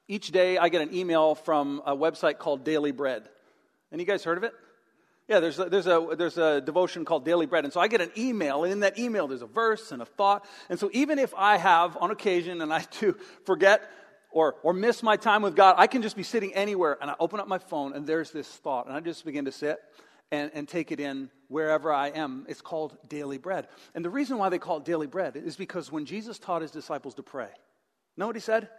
Each 0.07 0.31
day 0.31 0.57
I 0.57 0.69
get 0.69 0.81
an 0.81 0.93
email 0.93 1.33
from 1.33 1.81
a 1.85 1.95
website 1.95 2.37
called 2.37 2.63
Daily 2.63 2.91
Bread. 2.91 3.27
Any 3.91 4.05
guys 4.05 4.23
heard 4.23 4.37
of 4.37 4.43
it? 4.43 4.53
Yeah, 5.27 5.39
there's 5.39 5.57
a, 5.57 5.65
there's, 5.65 5.87
a, 5.87 6.15
there's 6.17 6.37
a 6.37 6.59
devotion 6.59 7.05
called 7.05 7.23
Daily 7.23 7.45
Bread. 7.45 7.63
And 7.63 7.71
so 7.71 7.79
I 7.79 7.87
get 7.87 8.01
an 8.01 8.11
email, 8.17 8.65
and 8.65 8.73
in 8.73 8.79
that 8.81 8.99
email 8.99 9.27
there's 9.27 9.41
a 9.41 9.47
verse 9.47 9.93
and 9.93 10.01
a 10.01 10.05
thought. 10.05 10.45
And 10.69 10.77
so 10.77 10.89
even 10.93 11.17
if 11.17 11.33
I 11.35 11.57
have, 11.57 11.97
on 12.01 12.11
occasion, 12.11 12.61
and 12.61 12.73
I 12.73 12.85
do 12.99 13.15
forget 13.45 13.89
or, 14.33 14.55
or 14.63 14.73
miss 14.73 15.01
my 15.01 15.15
time 15.15 15.41
with 15.41 15.55
God, 15.55 15.75
I 15.77 15.87
can 15.87 16.01
just 16.01 16.15
be 16.15 16.23
sitting 16.23 16.53
anywhere, 16.53 16.97
and 16.99 17.09
I 17.09 17.15
open 17.19 17.39
up 17.39 17.47
my 17.47 17.59
phone, 17.59 17.93
and 17.93 18.05
there's 18.05 18.31
this 18.31 18.47
thought, 18.47 18.87
and 18.87 18.95
I 18.95 18.99
just 18.99 19.23
begin 19.25 19.45
to 19.45 19.51
sit 19.51 19.79
and, 20.31 20.51
and 20.53 20.67
take 20.67 20.91
it 20.91 20.99
in 20.99 21.29
wherever 21.47 21.93
I 21.93 22.09
am. 22.09 22.45
It's 22.49 22.61
called 22.61 22.97
daily 23.07 23.37
bread. 23.37 23.67
And 23.93 24.03
the 24.03 24.09
reason 24.09 24.37
why 24.37 24.49
they 24.49 24.59
call 24.59 24.77
it 24.77 24.85
daily 24.85 25.07
bread 25.07 25.35
is 25.35 25.55
because 25.55 25.91
when 25.91 26.05
Jesus 26.05 26.39
taught 26.39 26.61
his 26.61 26.71
disciples 26.71 27.13
to 27.15 27.23
pray, 27.23 27.49
know 28.17 28.27
what 28.27 28.35
he 28.35 28.41
said? 28.41 28.69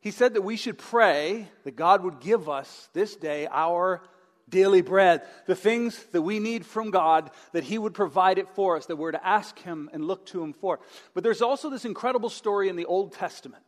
He 0.00 0.10
said 0.10 0.34
that 0.34 0.42
we 0.42 0.56
should 0.56 0.76
pray 0.76 1.48
that 1.64 1.76
God 1.76 2.02
would 2.04 2.20
give 2.20 2.48
us 2.48 2.90
this 2.92 3.16
day 3.16 3.48
our 3.50 4.02
daily 4.48 4.82
bread, 4.82 5.22
the 5.46 5.54
things 5.54 6.04
that 6.12 6.20
we 6.20 6.38
need 6.38 6.66
from 6.66 6.90
God, 6.90 7.30
that 7.52 7.64
He 7.64 7.78
would 7.78 7.94
provide 7.94 8.38
it 8.38 8.48
for 8.50 8.76
us, 8.76 8.86
that 8.86 8.96
we're 8.96 9.12
to 9.12 9.26
ask 9.26 9.58
Him 9.60 9.88
and 9.92 10.06
look 10.06 10.26
to 10.26 10.42
Him 10.42 10.52
for. 10.52 10.80
But 11.14 11.24
there's 11.24 11.42
also 11.42 11.70
this 11.70 11.86
incredible 11.86 12.28
story 12.28 12.68
in 12.68 12.76
the 12.76 12.84
Old 12.84 13.12
Testament. 13.14 13.64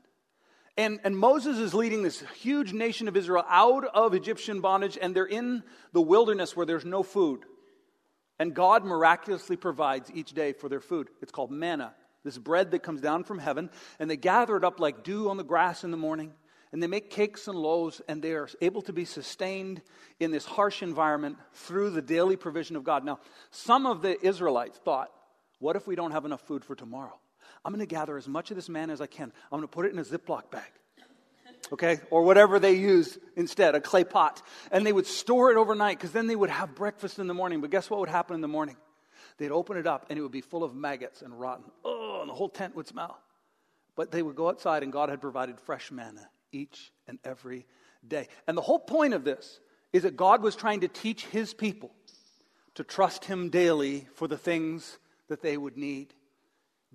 And, 0.77 1.01
and 1.05 1.17
Moses 1.17 1.59
is 1.59 1.73
leading 1.73 2.03
this 2.03 2.23
huge 2.41 2.73
nation 2.73 3.09
of 3.09 3.17
Israel 3.17 3.45
out 3.49 3.85
of 3.85 4.13
Egyptian 4.15 4.61
bondage, 4.61 4.99
and 5.01 5.15
they're 5.15 5.25
in 5.25 5.63
the 5.93 6.03
wilderness 6.03 6.55
where 6.55 6.67
there's 6.67 6.85
no 6.85 7.03
food. 7.03 7.45
And 8.39 8.55
God 8.55 8.85
miraculously 8.85 9.57
provides 9.57 10.11
each 10.15 10.33
day 10.35 10.53
for 10.53 10.69
their 10.69 10.81
food. 10.81 11.09
It's 11.23 11.33
called 11.33 11.51
manna, 11.51 11.95
this 12.25 12.37
bread 12.37 12.73
that 12.73 12.83
comes 12.83 13.01
down 13.01 13.25
from 13.25 13.39
heaven, 13.39 13.71
and 13.99 14.11
they 14.11 14.19
gather 14.19 14.57
it 14.57 14.65
up 14.65 14.79
like 14.79 15.03
dew 15.03 15.31
on 15.31 15.39
the 15.39 15.45
grass 15.45 15.83
in 15.83 15.91
the 15.91 15.97
morning 15.97 16.33
and 16.73 16.83
they 16.83 16.89
make 16.89 17.11
cakes 17.11 17.49
and 17.49 17.57
loaves, 17.57 18.03
and 18.09 18.21
they 18.21 18.33
are 18.33 18.49
able 18.61 18.83
to 18.83 18.93
be 18.93 19.05
sustained 19.05 19.81
in 20.19 20.31
this 20.31 20.45
harsh 20.45 20.83
environment 20.83 21.39
through 21.55 21.91
the 21.91 22.03
daily 22.03 22.37
provision 22.37 22.77
of 22.77 22.85
God. 22.85 23.05
Now, 23.05 23.21
some 23.51 23.87
of 23.87 24.03
the 24.03 24.23
Israelites 24.25 24.79
thought, 24.85 25.11
what 25.59 25.77
if 25.77 25.87
we 25.87 25.97
don't 25.97 26.11
have 26.11 26.25
enough 26.25 26.43
food 26.43 26.65
for 26.65 26.75
tomorrow? 26.75 27.19
I'm 27.67 27.73
going 27.73 27.81
to 27.81 27.87
gather 27.87 28.17
as 28.17 28.29
much 28.29 28.53
of 28.53 28.57
this 28.57 28.69
manna 28.69 28.93
as 28.93 29.01
I 29.01 29.07
can. 29.07 29.33
I'm 29.51 29.59
going 29.59 29.63
to 29.63 29.69
put 29.69 29.87
it 29.87 29.93
in 29.93 29.99
a 29.99 30.05
Ziploc 30.05 30.53
bag. 30.53 30.71
Okay? 31.73 31.99
Or 32.11 32.23
whatever 32.23 32.61
they 32.61 32.75
use 32.75 33.19
instead, 33.35 33.75
a 33.75 33.81
clay 33.81 34.05
pot. 34.05 34.41
And 34.71 34.87
they 34.87 34.93
would 34.93 35.07
store 35.07 35.51
it 35.51 35.57
overnight 35.57 35.99
because 35.99 36.13
then 36.13 36.29
they 36.29 36.37
would 36.37 36.49
have 36.49 36.77
breakfast 36.77 37.19
in 37.19 37.27
the 37.27 37.35
morning. 37.35 37.61
But 37.61 37.71
guess 37.71 37.91
what 37.91 37.99
would 37.99 38.09
happen 38.09 38.37
in 38.37 38.41
the 38.41 38.47
morning? 38.47 38.77
They'd 39.39 39.51
open 39.51 39.77
it 39.79 39.87
up 39.89 40.07
and 40.09 40.17
it 40.17 40.23
would 40.23 40.31
be 40.31 40.43
full 40.43 40.63
of 40.63 40.77
maggots 40.77 41.23
and 41.23 41.41
rotten. 41.41 41.65
Oh, 41.85 42.21
and 42.21 42.31
the 42.31 42.35
whole 42.35 42.49
tent 42.49 42.77
would 42.77 42.87
smell. 42.87 43.19
But 43.97 44.13
they 44.13 44.23
would 44.23 44.37
go 44.37 44.49
outside 44.49 44.85
and 44.85 44.93
God 44.93 45.09
had 45.09 45.21
provided 45.21 45.59
fresh 45.59 45.91
manna 45.91 46.29
each 46.53 46.93
and 47.09 47.19
every 47.25 47.67
day. 48.07 48.29
And 48.47 48.57
the 48.57 48.63
whole 48.63 48.79
point 48.79 49.13
of 49.13 49.25
this 49.25 49.59
is 49.93 50.05
that 50.05 50.17
God 50.17 50.41
was 50.41 50.55
trying 50.55 50.83
to 50.83 50.89
teach 50.89 51.27
his 51.27 51.53
people 51.53 51.91
to 52.77 52.85
trust 52.85 53.25
him 53.25 53.49
daily 53.51 54.07
for 54.15 54.29
the 54.29 54.39
things 54.39 54.99
that 55.27 55.43
they 55.43 55.57
would 55.57 55.77
need. 55.77 56.15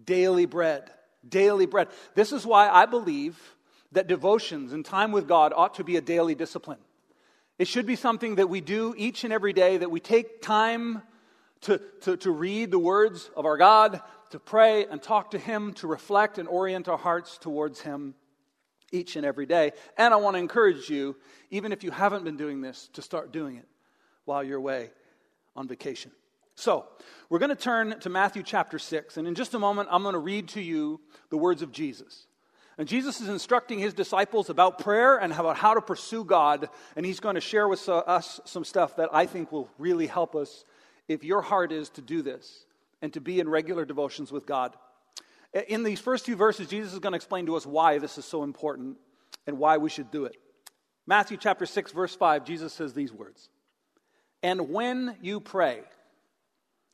Daily 0.03 0.45
bread, 0.45 0.89
daily 1.27 1.65
bread. 1.65 1.89
This 2.15 2.31
is 2.31 2.45
why 2.45 2.69
I 2.69 2.85
believe 2.85 3.39
that 3.91 4.07
devotions 4.07 4.73
and 4.73 4.85
time 4.85 5.11
with 5.11 5.27
God 5.27 5.53
ought 5.55 5.75
to 5.75 5.83
be 5.83 5.97
a 5.97 6.01
daily 6.01 6.35
discipline. 6.35 6.79
It 7.59 7.67
should 7.67 7.85
be 7.85 7.95
something 7.95 8.35
that 8.35 8.49
we 8.49 8.61
do 8.61 8.95
each 8.97 9.23
and 9.23 9.33
every 9.33 9.53
day, 9.53 9.77
that 9.77 9.91
we 9.91 9.99
take 9.99 10.41
time 10.41 11.03
to, 11.61 11.79
to, 12.01 12.17
to 12.17 12.31
read 12.31 12.71
the 12.71 12.79
words 12.79 13.29
of 13.35 13.45
our 13.45 13.57
God, 13.57 14.01
to 14.31 14.39
pray 14.39 14.85
and 14.85 15.01
talk 15.01 15.31
to 15.31 15.37
Him, 15.37 15.73
to 15.73 15.87
reflect 15.87 16.37
and 16.37 16.47
orient 16.47 16.87
our 16.87 16.97
hearts 16.97 17.37
towards 17.37 17.81
Him 17.81 18.15
each 18.91 19.15
and 19.15 19.25
every 19.25 19.45
day. 19.45 19.71
And 19.97 20.13
I 20.13 20.17
want 20.17 20.35
to 20.35 20.39
encourage 20.39 20.89
you, 20.89 21.15
even 21.49 21.71
if 21.71 21.83
you 21.83 21.91
haven't 21.91 22.23
been 22.23 22.37
doing 22.37 22.61
this, 22.61 22.89
to 22.93 23.01
start 23.01 23.31
doing 23.31 23.57
it 23.57 23.67
while 24.25 24.43
you're 24.43 24.57
away 24.57 24.89
on 25.55 25.67
vacation. 25.67 26.11
So, 26.61 26.85
we're 27.27 27.39
going 27.39 27.49
to 27.49 27.55
turn 27.55 27.99
to 28.01 28.09
Matthew 28.11 28.43
chapter 28.43 28.77
6, 28.77 29.17
and 29.17 29.27
in 29.27 29.33
just 29.33 29.55
a 29.55 29.57
moment, 29.57 29.89
I'm 29.91 30.03
going 30.03 30.13
to 30.13 30.19
read 30.19 30.49
to 30.49 30.61
you 30.61 31.01
the 31.31 31.37
words 31.37 31.63
of 31.63 31.71
Jesus. 31.71 32.27
And 32.77 32.87
Jesus 32.87 33.19
is 33.19 33.29
instructing 33.29 33.79
his 33.79 33.95
disciples 33.95 34.47
about 34.51 34.77
prayer 34.77 35.17
and 35.17 35.33
about 35.33 35.57
how 35.57 35.73
to 35.73 35.81
pursue 35.81 36.23
God, 36.23 36.69
and 36.95 37.03
he's 37.03 37.19
going 37.19 37.33
to 37.33 37.41
share 37.41 37.67
with 37.67 37.89
us 37.89 38.39
some 38.45 38.63
stuff 38.63 38.97
that 38.97 39.09
I 39.11 39.25
think 39.25 39.51
will 39.51 39.71
really 39.79 40.05
help 40.05 40.35
us 40.35 40.63
if 41.07 41.23
your 41.23 41.41
heart 41.41 41.71
is 41.71 41.89
to 41.89 42.01
do 42.03 42.21
this 42.21 42.67
and 43.01 43.11
to 43.13 43.21
be 43.21 43.39
in 43.39 43.49
regular 43.49 43.83
devotions 43.83 44.31
with 44.31 44.45
God. 44.45 44.75
In 45.67 45.81
these 45.81 45.99
first 45.99 46.25
few 46.25 46.35
verses, 46.35 46.67
Jesus 46.67 46.93
is 46.93 46.99
going 46.99 47.13
to 47.13 47.17
explain 47.17 47.47
to 47.47 47.55
us 47.55 47.65
why 47.65 47.97
this 47.97 48.19
is 48.19 48.25
so 48.25 48.43
important 48.43 48.97
and 49.47 49.57
why 49.57 49.77
we 49.77 49.89
should 49.89 50.11
do 50.11 50.25
it. 50.25 50.37
Matthew 51.07 51.37
chapter 51.37 51.65
6, 51.65 51.91
verse 51.91 52.15
5, 52.15 52.45
Jesus 52.45 52.71
says 52.71 52.93
these 52.93 53.11
words 53.11 53.49
And 54.43 54.69
when 54.69 55.17
you 55.23 55.39
pray, 55.39 55.81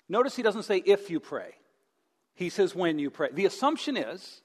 notice 0.09 0.35
he 0.35 0.43
doesn't 0.43 0.63
say 0.63 0.81
if 0.85 1.09
you 1.09 1.19
pray, 1.19 1.55
he 2.33 2.49
says 2.49 2.75
when 2.75 2.99
you 2.99 3.09
pray. 3.09 3.29
The 3.31 3.45
assumption 3.45 3.97
is 3.97 4.41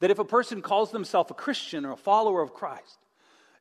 that 0.00 0.10
if 0.10 0.18
a 0.18 0.24
person 0.24 0.62
calls 0.62 0.90
themselves 0.90 1.30
a 1.30 1.34
Christian 1.34 1.84
or 1.84 1.92
a 1.92 1.96
follower 1.96 2.42
of 2.42 2.54
Christ, 2.54 2.98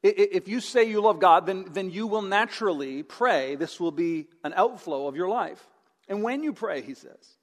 if 0.03 0.47
you 0.47 0.59
say 0.59 0.83
you 0.83 1.01
love 1.01 1.19
God, 1.19 1.47
then, 1.47 1.65
then 1.71 1.89
you 1.89 2.05
will 2.05 2.21
naturally 2.21 3.01
pray. 3.01 3.55
This 3.55 3.79
will 3.79 3.91
be 3.91 4.27
an 4.43 4.53
outflow 4.55 5.07
of 5.07 5.15
your 5.15 5.29
life. 5.29 5.67
And 6.07 6.21
when 6.21 6.43
you 6.43 6.53
pray, 6.53 6.81
he 6.81 6.93
says, 6.93 7.37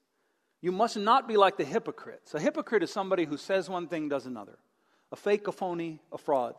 you 0.63 0.71
must 0.71 0.95
not 0.95 1.27
be 1.27 1.35
like 1.35 1.57
the 1.57 1.65
hypocrites. 1.65 2.33
A 2.33 2.39
hypocrite 2.39 2.83
is 2.83 2.89
somebody 2.89 3.25
who 3.25 3.35
says 3.35 3.69
one 3.69 3.87
thing, 3.87 4.07
does 4.07 4.25
another. 4.25 4.57
A 5.11 5.17
fake, 5.17 5.45
a 5.49 5.51
phony, 5.51 5.99
a 6.09 6.17
fraud. 6.17 6.55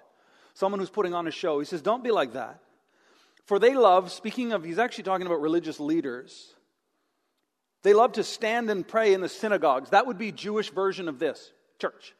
Someone 0.52 0.78
who's 0.78 0.90
putting 0.90 1.14
on 1.14 1.26
a 1.26 1.30
show. 1.30 1.58
He 1.58 1.64
says, 1.64 1.80
Don't 1.80 2.04
be 2.04 2.10
like 2.10 2.34
that. 2.34 2.60
For 3.46 3.58
they 3.58 3.74
love, 3.74 4.12
speaking 4.12 4.52
of, 4.52 4.62
he's 4.62 4.78
actually 4.78 5.04
talking 5.04 5.26
about 5.26 5.40
religious 5.40 5.80
leaders. 5.80 6.53
They 7.84 7.92
love 7.92 8.12
to 8.12 8.24
stand 8.24 8.70
and 8.70 8.86
pray 8.86 9.12
in 9.12 9.20
the 9.20 9.28
synagogues. 9.28 9.90
That 9.90 10.06
would 10.06 10.18
be 10.18 10.32
Jewish 10.32 10.70
version 10.70 11.06
of 11.06 11.18
this 11.18 11.52
church. 11.78 12.14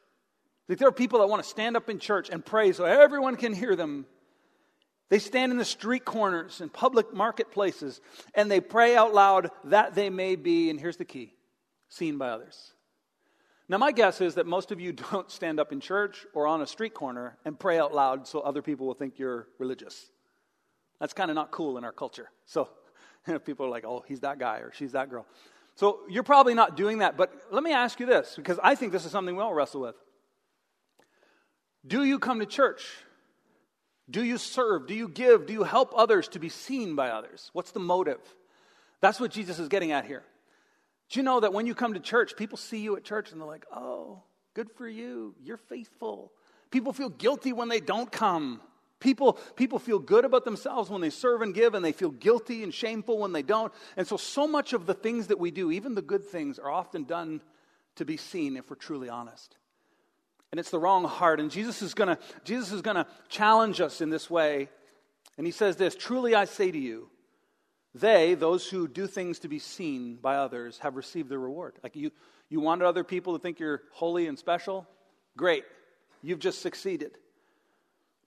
Like 0.69 0.77
there 0.77 0.87
are 0.87 0.93
people 0.93 1.19
that 1.19 1.27
want 1.27 1.43
to 1.43 1.49
stand 1.49 1.75
up 1.75 1.89
in 1.89 1.99
church 1.99 2.29
and 2.29 2.45
pray 2.45 2.71
so 2.71 2.85
everyone 2.85 3.35
can 3.35 3.51
hear 3.51 3.75
them. 3.75 4.05
They 5.09 5.19
stand 5.19 5.51
in 5.51 5.57
the 5.57 5.65
street 5.65 6.05
corners 6.05 6.61
and 6.61 6.71
public 6.71 7.13
marketplaces 7.13 7.99
and 8.35 8.49
they 8.49 8.61
pray 8.61 8.95
out 8.95 9.13
loud 9.13 9.49
that 9.65 9.95
they 9.95 10.11
may 10.11 10.35
be, 10.35 10.69
and 10.69 10.79
here's 10.79 10.97
the 10.97 11.05
key 11.05 11.33
seen 11.89 12.17
by 12.19 12.29
others. 12.29 12.73
Now, 13.67 13.79
my 13.79 13.91
guess 13.91 14.21
is 14.21 14.35
that 14.35 14.45
most 14.45 14.71
of 14.71 14.79
you 14.79 14.91
don't 15.11 15.31
stand 15.31 15.59
up 15.59 15.71
in 15.71 15.79
church 15.79 16.27
or 16.35 16.45
on 16.45 16.61
a 16.61 16.67
street 16.67 16.93
corner 16.93 17.37
and 17.43 17.59
pray 17.59 17.79
out 17.79 17.93
loud 17.93 18.27
so 18.27 18.39
other 18.39 18.61
people 18.61 18.85
will 18.85 18.93
think 18.93 19.17
you're 19.17 19.47
religious. 19.57 20.11
That's 20.99 21.13
kind 21.13 21.31
of 21.31 21.35
not 21.35 21.49
cool 21.49 21.79
in 21.79 21.83
our 21.83 21.91
culture. 21.91 22.29
So, 22.45 22.69
people 23.45 23.65
are 23.65 23.69
like, 23.69 23.85
oh, 23.85 24.03
he's 24.07 24.19
that 24.19 24.37
guy 24.37 24.57
or 24.57 24.71
she's 24.75 24.91
that 24.91 25.09
girl. 25.09 25.25
So, 25.75 25.99
you're 26.09 26.23
probably 26.23 26.53
not 26.53 26.77
doing 26.77 26.99
that. 26.99 27.17
But 27.17 27.33
let 27.51 27.63
me 27.63 27.73
ask 27.73 27.99
you 27.99 28.05
this, 28.05 28.33
because 28.35 28.59
I 28.63 28.75
think 28.75 28.91
this 28.91 29.05
is 29.05 29.11
something 29.11 29.35
we 29.35 29.41
all 29.41 29.53
wrestle 29.53 29.81
with. 29.81 29.95
Do 31.85 32.03
you 32.03 32.17
come 32.17 32.39
to 32.39 32.45
church? 32.45 32.83
Do 34.09 34.23
you 34.23 34.37
serve? 34.37 34.87
Do 34.87 34.93
you 34.93 35.07
give? 35.07 35.47
Do 35.47 35.53
you 35.53 35.63
help 35.63 35.91
others 35.95 36.27
to 36.29 36.39
be 36.39 36.49
seen 36.49 36.95
by 36.95 37.09
others? 37.09 37.49
What's 37.53 37.71
the 37.71 37.79
motive? 37.79 38.19
That's 39.01 39.19
what 39.19 39.31
Jesus 39.31 39.59
is 39.59 39.67
getting 39.67 39.91
at 39.91 40.05
here. 40.05 40.23
Do 41.09 41.19
you 41.19 41.23
know 41.23 41.39
that 41.39 41.53
when 41.53 41.67
you 41.67 41.75
come 41.75 41.93
to 41.93 41.99
church, 41.99 42.35
people 42.35 42.57
see 42.57 42.79
you 42.79 42.95
at 42.95 43.03
church 43.03 43.31
and 43.31 43.39
they're 43.39 43.47
like, 43.47 43.65
oh, 43.75 44.23
good 44.53 44.71
for 44.71 44.87
you. 44.87 45.35
You're 45.43 45.57
faithful. 45.57 46.31
People 46.71 46.93
feel 46.93 47.09
guilty 47.09 47.53
when 47.53 47.69
they 47.69 47.79
don't 47.79 48.11
come. 48.11 48.61
People, 48.99 49.33
people 49.55 49.77
feel 49.77 49.99
good 49.99 50.25
about 50.25 50.45
themselves 50.45 50.89
when 50.89 51.01
they 51.01 51.09
serve 51.09 51.41
and 51.41 51.53
give, 51.53 51.73
and 51.73 51.83
they 51.83 51.91
feel 51.91 52.11
guilty 52.11 52.63
and 52.63 52.73
shameful 52.73 53.19
when 53.19 53.33
they 53.33 53.41
don't. 53.41 53.73
And 53.97 54.07
so, 54.07 54.17
so 54.17 54.47
much 54.47 54.73
of 54.73 54.85
the 54.85 54.93
things 54.93 55.27
that 55.27 55.39
we 55.39 55.51
do, 55.51 55.71
even 55.71 55.95
the 55.95 56.01
good 56.01 56.23
things, 56.23 56.59
are 56.59 56.71
often 56.71 57.03
done 57.03 57.41
to 57.95 58.05
be 58.05 58.17
seen 58.17 58.57
if 58.57 58.69
we're 58.69 58.77
truly 58.77 59.09
honest. 59.09 59.57
And 60.51 60.59
it's 60.59 60.69
the 60.69 60.79
wrong 60.79 61.03
heart. 61.03 61.39
And 61.39 61.51
Jesus 61.51 61.81
is 61.81 61.93
going 61.93 62.15
to 62.15 62.17
Jesus 62.45 62.71
is 62.71 62.81
going 62.81 62.95
to 62.95 63.07
challenge 63.27 63.81
us 63.81 63.99
in 63.99 64.09
this 64.09 64.29
way. 64.29 64.69
And 65.37 65.45
he 65.45 65.51
says 65.51 65.75
this 65.75 65.95
Truly 65.95 66.33
I 66.33 66.45
say 66.45 66.71
to 66.71 66.77
you, 66.77 67.09
they, 67.93 68.35
those 68.35 68.67
who 68.67 68.87
do 68.87 69.07
things 69.07 69.39
to 69.39 69.47
be 69.47 69.59
seen 69.59 70.15
by 70.15 70.35
others, 70.35 70.79
have 70.79 70.95
received 70.95 71.29
their 71.29 71.39
reward. 71.39 71.75
Like 71.81 71.95
you, 71.95 72.11
you 72.49 72.59
wanted 72.59 72.85
other 72.85 73.03
people 73.03 73.33
to 73.33 73.39
think 73.41 73.59
you're 73.59 73.83
holy 73.91 74.27
and 74.27 74.37
special? 74.37 74.87
Great. 75.37 75.63
You've 76.21 76.39
just 76.39 76.61
succeeded. 76.61 77.17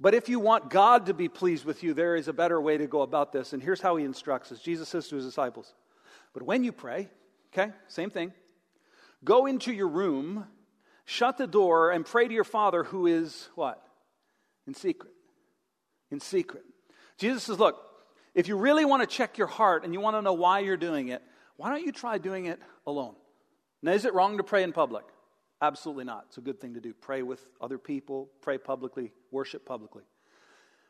But 0.01 0.15
if 0.15 0.29
you 0.29 0.39
want 0.39 0.71
God 0.71 1.07
to 1.07 1.15
be 1.15 1.29
pleased 1.29 1.65
with 1.65 1.83
you, 1.83 1.93
there 1.93 2.15
is 2.15 2.29
a 2.29 2.33
better 2.33 2.61
way 2.61 2.77
to 2.77 2.87
go 2.87 3.03
about 3.03 3.33
this. 3.33 3.53
And 3.53 3.63
here's 3.63 3.81
how 3.81 3.97
he 3.97 4.05
instructs 4.05 4.53
us 4.53 4.61
Jesus 4.61 4.89
says 4.89 5.09
to 5.09 5.17
his 5.17 5.25
disciples, 5.25 5.75
But 6.33 6.43
when 6.43 6.63
you 6.63 6.73
pray, 6.73 7.09
okay, 7.53 7.73
same 7.89 8.11
thing, 8.11 8.33
go 9.25 9.47
into 9.47 9.73
your 9.73 9.89
room, 9.89 10.47
shut 11.05 11.37
the 11.37 11.49
door, 11.49 11.91
and 11.91 12.07
pray 12.07 12.29
to 12.29 12.35
your 12.35 12.45
Father 12.45 12.85
who 12.85 13.07
is 13.07 13.49
what? 13.57 13.85
In 14.67 14.75
secret. 14.75 15.13
In 16.11 16.21
secret. 16.21 16.65
Jesus 17.17 17.43
says, 17.45 17.59
Look, 17.59 17.85
if 18.35 18.47
you 18.47 18.57
really 18.57 18.85
want 18.85 19.03
to 19.03 19.07
check 19.07 19.37
your 19.37 19.49
heart 19.49 19.85
and 19.85 19.93
you 19.93 20.01
want 20.01 20.17
to 20.17 20.23
know 20.23 20.35
why 20.35 20.61
you're 20.61 20.77
doing 20.77 21.09
it, 21.09 21.23
why 21.57 21.71
don't 21.71 21.85
you 21.85 21.91
try 21.91 22.19
doing 22.19 22.47
it 22.47 22.61
alone? 22.87 23.17
Now, 23.83 23.93
is 23.93 24.05
it 24.05 24.15
wrong 24.15 24.37
to 24.37 24.45
pray 24.45 24.63
in 24.63 24.73
public? 24.73 25.05
Absolutely 25.61 26.05
not. 26.05 26.27
It's 26.29 26.39
a 26.39 26.43
good 26.43 26.61
thing 26.61 26.75
to 26.75 26.81
do. 26.81 26.95
Pray 26.95 27.23
with 27.23 27.45
other 27.61 27.79
people, 27.79 28.29
pray 28.41 28.59
publicly, 28.59 29.13
worship 29.31 29.67
publicly. 29.67 30.05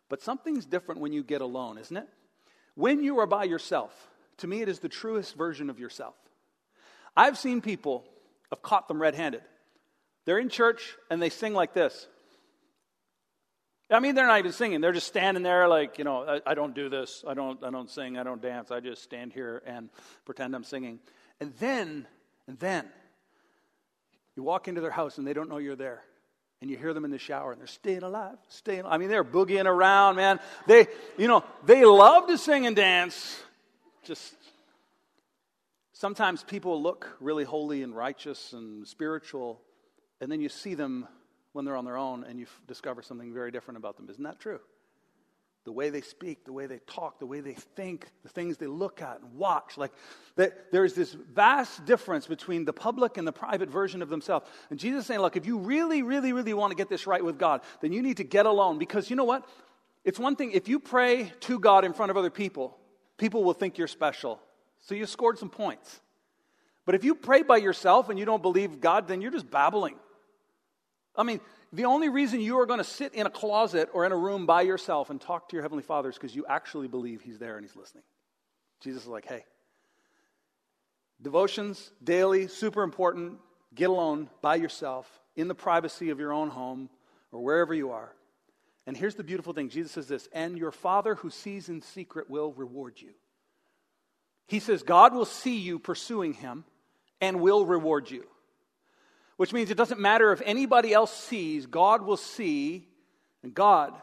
But 0.08 0.22
something's 0.22 0.66
different 0.66 1.00
when 1.00 1.12
you 1.12 1.22
get 1.22 1.40
alone, 1.40 1.78
isn't 1.78 1.96
it? 1.96 2.08
When 2.74 3.02
you 3.02 3.18
are 3.18 3.26
by 3.26 3.44
yourself, 3.44 3.92
to 4.38 4.46
me, 4.46 4.62
it 4.62 4.68
is 4.68 4.78
the 4.78 4.88
truest 4.88 5.36
version 5.36 5.70
of 5.70 5.78
yourself. 5.78 6.14
I've 7.16 7.38
seen 7.38 7.60
people, 7.60 8.04
I've 8.52 8.62
caught 8.62 8.88
them 8.88 9.00
red 9.00 9.14
handed. 9.14 9.42
They're 10.24 10.38
in 10.38 10.48
church 10.48 10.96
and 11.10 11.20
they 11.20 11.30
sing 11.30 11.54
like 11.54 11.72
this 11.72 12.06
I 13.90 14.00
mean, 14.00 14.14
they're 14.14 14.26
not 14.26 14.38
even 14.38 14.52
singing. 14.52 14.80
They're 14.82 14.92
just 14.92 15.06
standing 15.06 15.42
there 15.42 15.66
like, 15.66 15.96
you 15.96 16.04
know, 16.04 16.22
I, 16.22 16.50
I, 16.50 16.54
don't 16.54 16.74
do 16.74 16.90
this. 16.90 17.24
I 17.26 17.32
don't, 17.32 17.62
I 17.64 17.70
don't 17.70 17.88
sing. 17.88 18.18
I 18.18 18.22
don't 18.22 18.42
dance. 18.42 18.70
I 18.70 18.80
just 18.80 19.02
stand 19.02 19.32
here 19.32 19.62
and 19.64 19.88
pretend 20.26 20.54
I'm 20.54 20.64
singing. 20.64 20.98
And 21.40 21.54
then, 21.58 22.06
and 22.46 22.58
then, 22.58 22.86
you 24.38 24.44
walk 24.44 24.68
into 24.68 24.80
their 24.80 24.92
house 24.92 25.18
and 25.18 25.26
they 25.26 25.32
don't 25.32 25.48
know 25.48 25.58
you're 25.58 25.74
there. 25.74 26.04
and 26.60 26.70
you 26.70 26.76
hear 26.76 26.92
them 26.92 27.04
in 27.04 27.10
the 27.10 27.18
shower 27.18 27.52
and 27.52 27.60
they're 27.60 27.66
staying 27.66 28.02
alive, 28.02 28.36
staying 28.48 28.84
I 28.86 28.98
mean, 28.98 29.08
they're 29.08 29.24
boogieing 29.24 29.66
around, 29.66 30.16
man. 30.16 30.40
They, 30.66 30.86
you 31.16 31.28
know, 31.28 31.44
they 31.64 31.84
love 31.84 32.26
to 32.28 32.38
sing 32.38 32.66
and 32.66 32.74
dance. 32.74 33.40
Just 34.04 34.34
sometimes 35.92 36.42
people 36.42 36.82
look 36.82 37.16
really 37.20 37.44
holy 37.44 37.82
and 37.82 37.94
righteous 37.94 38.52
and 38.52 38.86
spiritual, 38.86 39.60
and 40.20 40.30
then 40.30 40.40
you 40.40 40.48
see 40.48 40.74
them 40.74 41.06
when 41.52 41.64
they're 41.64 41.76
on 41.76 41.84
their 41.84 41.96
own 41.96 42.24
and 42.24 42.38
you 42.38 42.46
discover 42.66 43.02
something 43.02 43.32
very 43.32 43.50
different 43.50 43.78
about 43.78 43.96
them. 43.96 44.08
Isn't 44.10 44.24
that 44.24 44.40
true? 44.40 44.60
The 45.68 45.72
way 45.72 45.90
they 45.90 46.00
speak, 46.00 46.46
the 46.46 46.52
way 46.52 46.64
they 46.64 46.78
talk, 46.86 47.18
the 47.18 47.26
way 47.26 47.40
they 47.40 47.52
think, 47.52 48.06
the 48.22 48.28
things 48.30 48.56
they 48.56 48.66
look 48.66 49.02
at 49.02 49.20
and 49.20 49.34
watch. 49.34 49.76
Like 49.76 49.92
that, 50.36 50.72
there's 50.72 50.94
this 50.94 51.12
vast 51.12 51.84
difference 51.84 52.26
between 52.26 52.64
the 52.64 52.72
public 52.72 53.18
and 53.18 53.28
the 53.28 53.32
private 53.32 53.68
version 53.68 54.00
of 54.00 54.08
themselves. 54.08 54.48
And 54.70 54.78
Jesus 54.78 55.00
is 55.00 55.06
saying, 55.06 55.20
look, 55.20 55.36
if 55.36 55.44
you 55.44 55.58
really, 55.58 56.00
really, 56.00 56.32
really 56.32 56.54
want 56.54 56.70
to 56.70 56.74
get 56.74 56.88
this 56.88 57.06
right 57.06 57.22
with 57.22 57.38
God, 57.38 57.60
then 57.82 57.92
you 57.92 58.00
need 58.00 58.16
to 58.16 58.24
get 58.24 58.46
alone. 58.46 58.78
Because 58.78 59.10
you 59.10 59.16
know 59.16 59.24
what? 59.24 59.46
It's 60.06 60.18
one 60.18 60.36
thing, 60.36 60.52
if 60.52 60.68
you 60.68 60.80
pray 60.80 61.34
to 61.40 61.58
God 61.58 61.84
in 61.84 61.92
front 61.92 62.10
of 62.10 62.16
other 62.16 62.30
people, 62.30 62.78
people 63.18 63.44
will 63.44 63.52
think 63.52 63.76
you're 63.76 63.88
special. 63.88 64.40
So 64.86 64.94
you 64.94 65.04
scored 65.04 65.38
some 65.38 65.50
points. 65.50 66.00
But 66.86 66.94
if 66.94 67.04
you 67.04 67.14
pray 67.14 67.42
by 67.42 67.58
yourself 67.58 68.08
and 68.08 68.18
you 68.18 68.24
don't 68.24 68.40
believe 68.40 68.80
God, 68.80 69.06
then 69.06 69.20
you're 69.20 69.30
just 69.32 69.50
babbling. 69.50 69.96
I 71.14 71.24
mean, 71.24 71.40
the 71.72 71.84
only 71.84 72.08
reason 72.08 72.40
you 72.40 72.58
are 72.60 72.66
going 72.66 72.78
to 72.78 72.84
sit 72.84 73.14
in 73.14 73.26
a 73.26 73.30
closet 73.30 73.90
or 73.92 74.06
in 74.06 74.12
a 74.12 74.16
room 74.16 74.46
by 74.46 74.62
yourself 74.62 75.10
and 75.10 75.20
talk 75.20 75.48
to 75.48 75.56
your 75.56 75.62
Heavenly 75.62 75.82
Father 75.82 76.08
is 76.08 76.16
because 76.16 76.34
you 76.34 76.46
actually 76.48 76.88
believe 76.88 77.20
He's 77.20 77.38
there 77.38 77.56
and 77.56 77.64
He's 77.64 77.76
listening. 77.76 78.04
Jesus 78.80 79.02
is 79.02 79.08
like, 79.08 79.26
hey, 79.26 79.44
devotions, 81.20 81.90
daily, 82.02 82.48
super 82.48 82.82
important. 82.82 83.38
Get 83.74 83.90
alone 83.90 84.30
by 84.40 84.56
yourself 84.56 85.06
in 85.36 85.48
the 85.48 85.54
privacy 85.54 86.10
of 86.10 86.18
your 86.18 86.32
own 86.32 86.48
home 86.48 86.88
or 87.32 87.40
wherever 87.42 87.74
you 87.74 87.90
are. 87.90 88.12
And 88.86 88.96
here's 88.96 89.16
the 89.16 89.24
beautiful 89.24 89.52
thing 89.52 89.68
Jesus 89.68 89.92
says 89.92 90.08
this, 90.08 90.28
and 90.32 90.56
your 90.56 90.72
Father 90.72 91.16
who 91.16 91.28
sees 91.28 91.68
in 91.68 91.82
secret 91.82 92.30
will 92.30 92.52
reward 92.52 92.94
you. 92.98 93.10
He 94.46 94.60
says, 94.60 94.82
God 94.82 95.12
will 95.12 95.26
see 95.26 95.58
you 95.58 95.78
pursuing 95.78 96.32
Him 96.32 96.64
and 97.20 97.42
will 97.42 97.66
reward 97.66 98.10
you 98.10 98.24
which 99.38 99.52
means 99.52 99.70
it 99.70 99.76
doesn't 99.76 100.00
matter 100.00 100.32
if 100.32 100.42
anybody 100.44 100.92
else 100.92 101.16
sees, 101.16 101.64
God 101.64 102.02
will 102.02 102.16
see, 102.16 102.88
and 103.44 103.54
God 103.54 103.94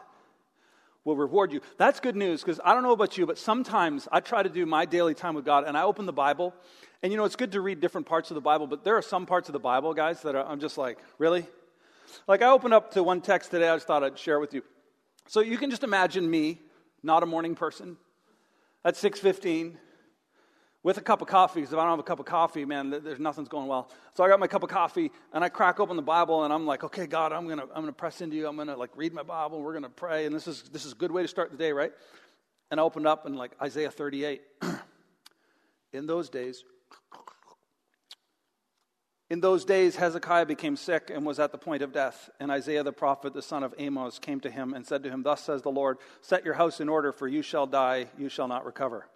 will 1.04 1.14
reward 1.14 1.52
you. 1.52 1.60
That's 1.76 2.00
good 2.00 2.16
news 2.16 2.40
because 2.40 2.58
I 2.64 2.72
don't 2.72 2.82
know 2.82 2.92
about 2.92 3.18
you, 3.18 3.26
but 3.26 3.36
sometimes 3.36 4.08
I 4.10 4.20
try 4.20 4.42
to 4.42 4.48
do 4.48 4.64
my 4.64 4.86
daily 4.86 5.12
time 5.12 5.34
with 5.34 5.44
God 5.44 5.64
and 5.64 5.76
I 5.76 5.82
open 5.82 6.06
the 6.06 6.12
Bible. 6.12 6.54
And 7.02 7.12
you 7.12 7.18
know, 7.18 7.26
it's 7.26 7.36
good 7.36 7.52
to 7.52 7.60
read 7.60 7.80
different 7.80 8.06
parts 8.06 8.30
of 8.30 8.34
the 8.34 8.40
Bible, 8.40 8.66
but 8.66 8.82
there 8.82 8.96
are 8.96 9.02
some 9.02 9.26
parts 9.26 9.50
of 9.50 9.52
the 9.52 9.58
Bible, 9.58 9.92
guys, 9.92 10.22
that 10.22 10.34
are, 10.34 10.44
I'm 10.44 10.58
just 10.58 10.78
like, 10.78 10.98
really? 11.18 11.46
Like 12.26 12.40
I 12.40 12.48
opened 12.48 12.72
up 12.72 12.92
to 12.92 13.02
one 13.02 13.20
text 13.20 13.50
today, 13.50 13.68
I 13.68 13.76
just 13.76 13.86
thought 13.86 14.02
I'd 14.02 14.18
share 14.18 14.40
with 14.40 14.54
you. 14.54 14.62
So 15.28 15.40
you 15.40 15.58
can 15.58 15.70
just 15.70 15.84
imagine 15.84 16.28
me, 16.30 16.62
not 17.02 17.22
a 17.22 17.26
morning 17.26 17.54
person, 17.54 17.98
at 18.86 18.94
6:15, 18.94 19.74
with 20.86 20.98
a 20.98 21.02
cup 21.02 21.20
of 21.20 21.26
coffee, 21.26 21.58
because 21.58 21.72
if 21.72 21.78
I 21.80 21.82
don't 21.82 21.90
have 21.90 21.98
a 21.98 22.04
cup 22.04 22.20
of 22.20 22.26
coffee, 22.26 22.64
man, 22.64 22.90
there's 22.90 23.18
nothing's 23.18 23.48
going 23.48 23.66
well. 23.66 23.90
So 24.14 24.22
I 24.22 24.28
got 24.28 24.38
my 24.38 24.46
cup 24.46 24.62
of 24.62 24.68
coffee 24.68 25.10
and 25.32 25.42
I 25.42 25.48
crack 25.48 25.80
open 25.80 25.96
the 25.96 26.02
Bible 26.02 26.44
and 26.44 26.52
I'm 26.52 26.64
like, 26.64 26.84
okay, 26.84 27.08
God, 27.08 27.32
I'm 27.32 27.48
gonna 27.48 27.64
I'm 27.74 27.82
gonna 27.82 27.92
press 27.92 28.20
into 28.20 28.36
you. 28.36 28.46
I'm 28.46 28.56
gonna 28.56 28.76
like 28.76 28.90
read 28.94 29.12
my 29.12 29.24
Bible. 29.24 29.60
We're 29.60 29.72
gonna 29.72 29.90
pray, 29.90 30.26
and 30.26 30.34
this 30.34 30.46
is 30.46 30.62
this 30.70 30.84
is 30.84 30.92
a 30.92 30.94
good 30.94 31.10
way 31.10 31.22
to 31.22 31.28
start 31.28 31.50
the 31.50 31.56
day, 31.56 31.72
right? 31.72 31.90
And 32.70 32.78
I 32.78 32.84
opened 32.84 33.04
up 33.04 33.26
and 33.26 33.34
like 33.34 33.50
Isaiah 33.60 33.90
38. 33.90 34.42
in 35.92 36.06
those 36.06 36.28
days, 36.28 36.62
in 39.28 39.40
those 39.40 39.64
days, 39.64 39.96
Hezekiah 39.96 40.46
became 40.46 40.76
sick 40.76 41.10
and 41.12 41.26
was 41.26 41.40
at 41.40 41.50
the 41.50 41.58
point 41.58 41.82
of 41.82 41.92
death. 41.92 42.30
And 42.38 42.48
Isaiah 42.48 42.84
the 42.84 42.92
prophet, 42.92 43.34
the 43.34 43.42
son 43.42 43.64
of 43.64 43.74
Amos, 43.78 44.20
came 44.20 44.38
to 44.38 44.50
him 44.52 44.72
and 44.72 44.86
said 44.86 45.02
to 45.02 45.10
him, 45.10 45.24
Thus 45.24 45.42
says 45.42 45.62
the 45.62 45.68
Lord, 45.68 45.98
Set 46.20 46.44
your 46.44 46.54
house 46.54 46.78
in 46.78 46.88
order, 46.88 47.10
for 47.10 47.26
you 47.26 47.42
shall 47.42 47.66
die, 47.66 48.06
you 48.16 48.28
shall 48.28 48.46
not 48.46 48.64
recover. 48.64 49.08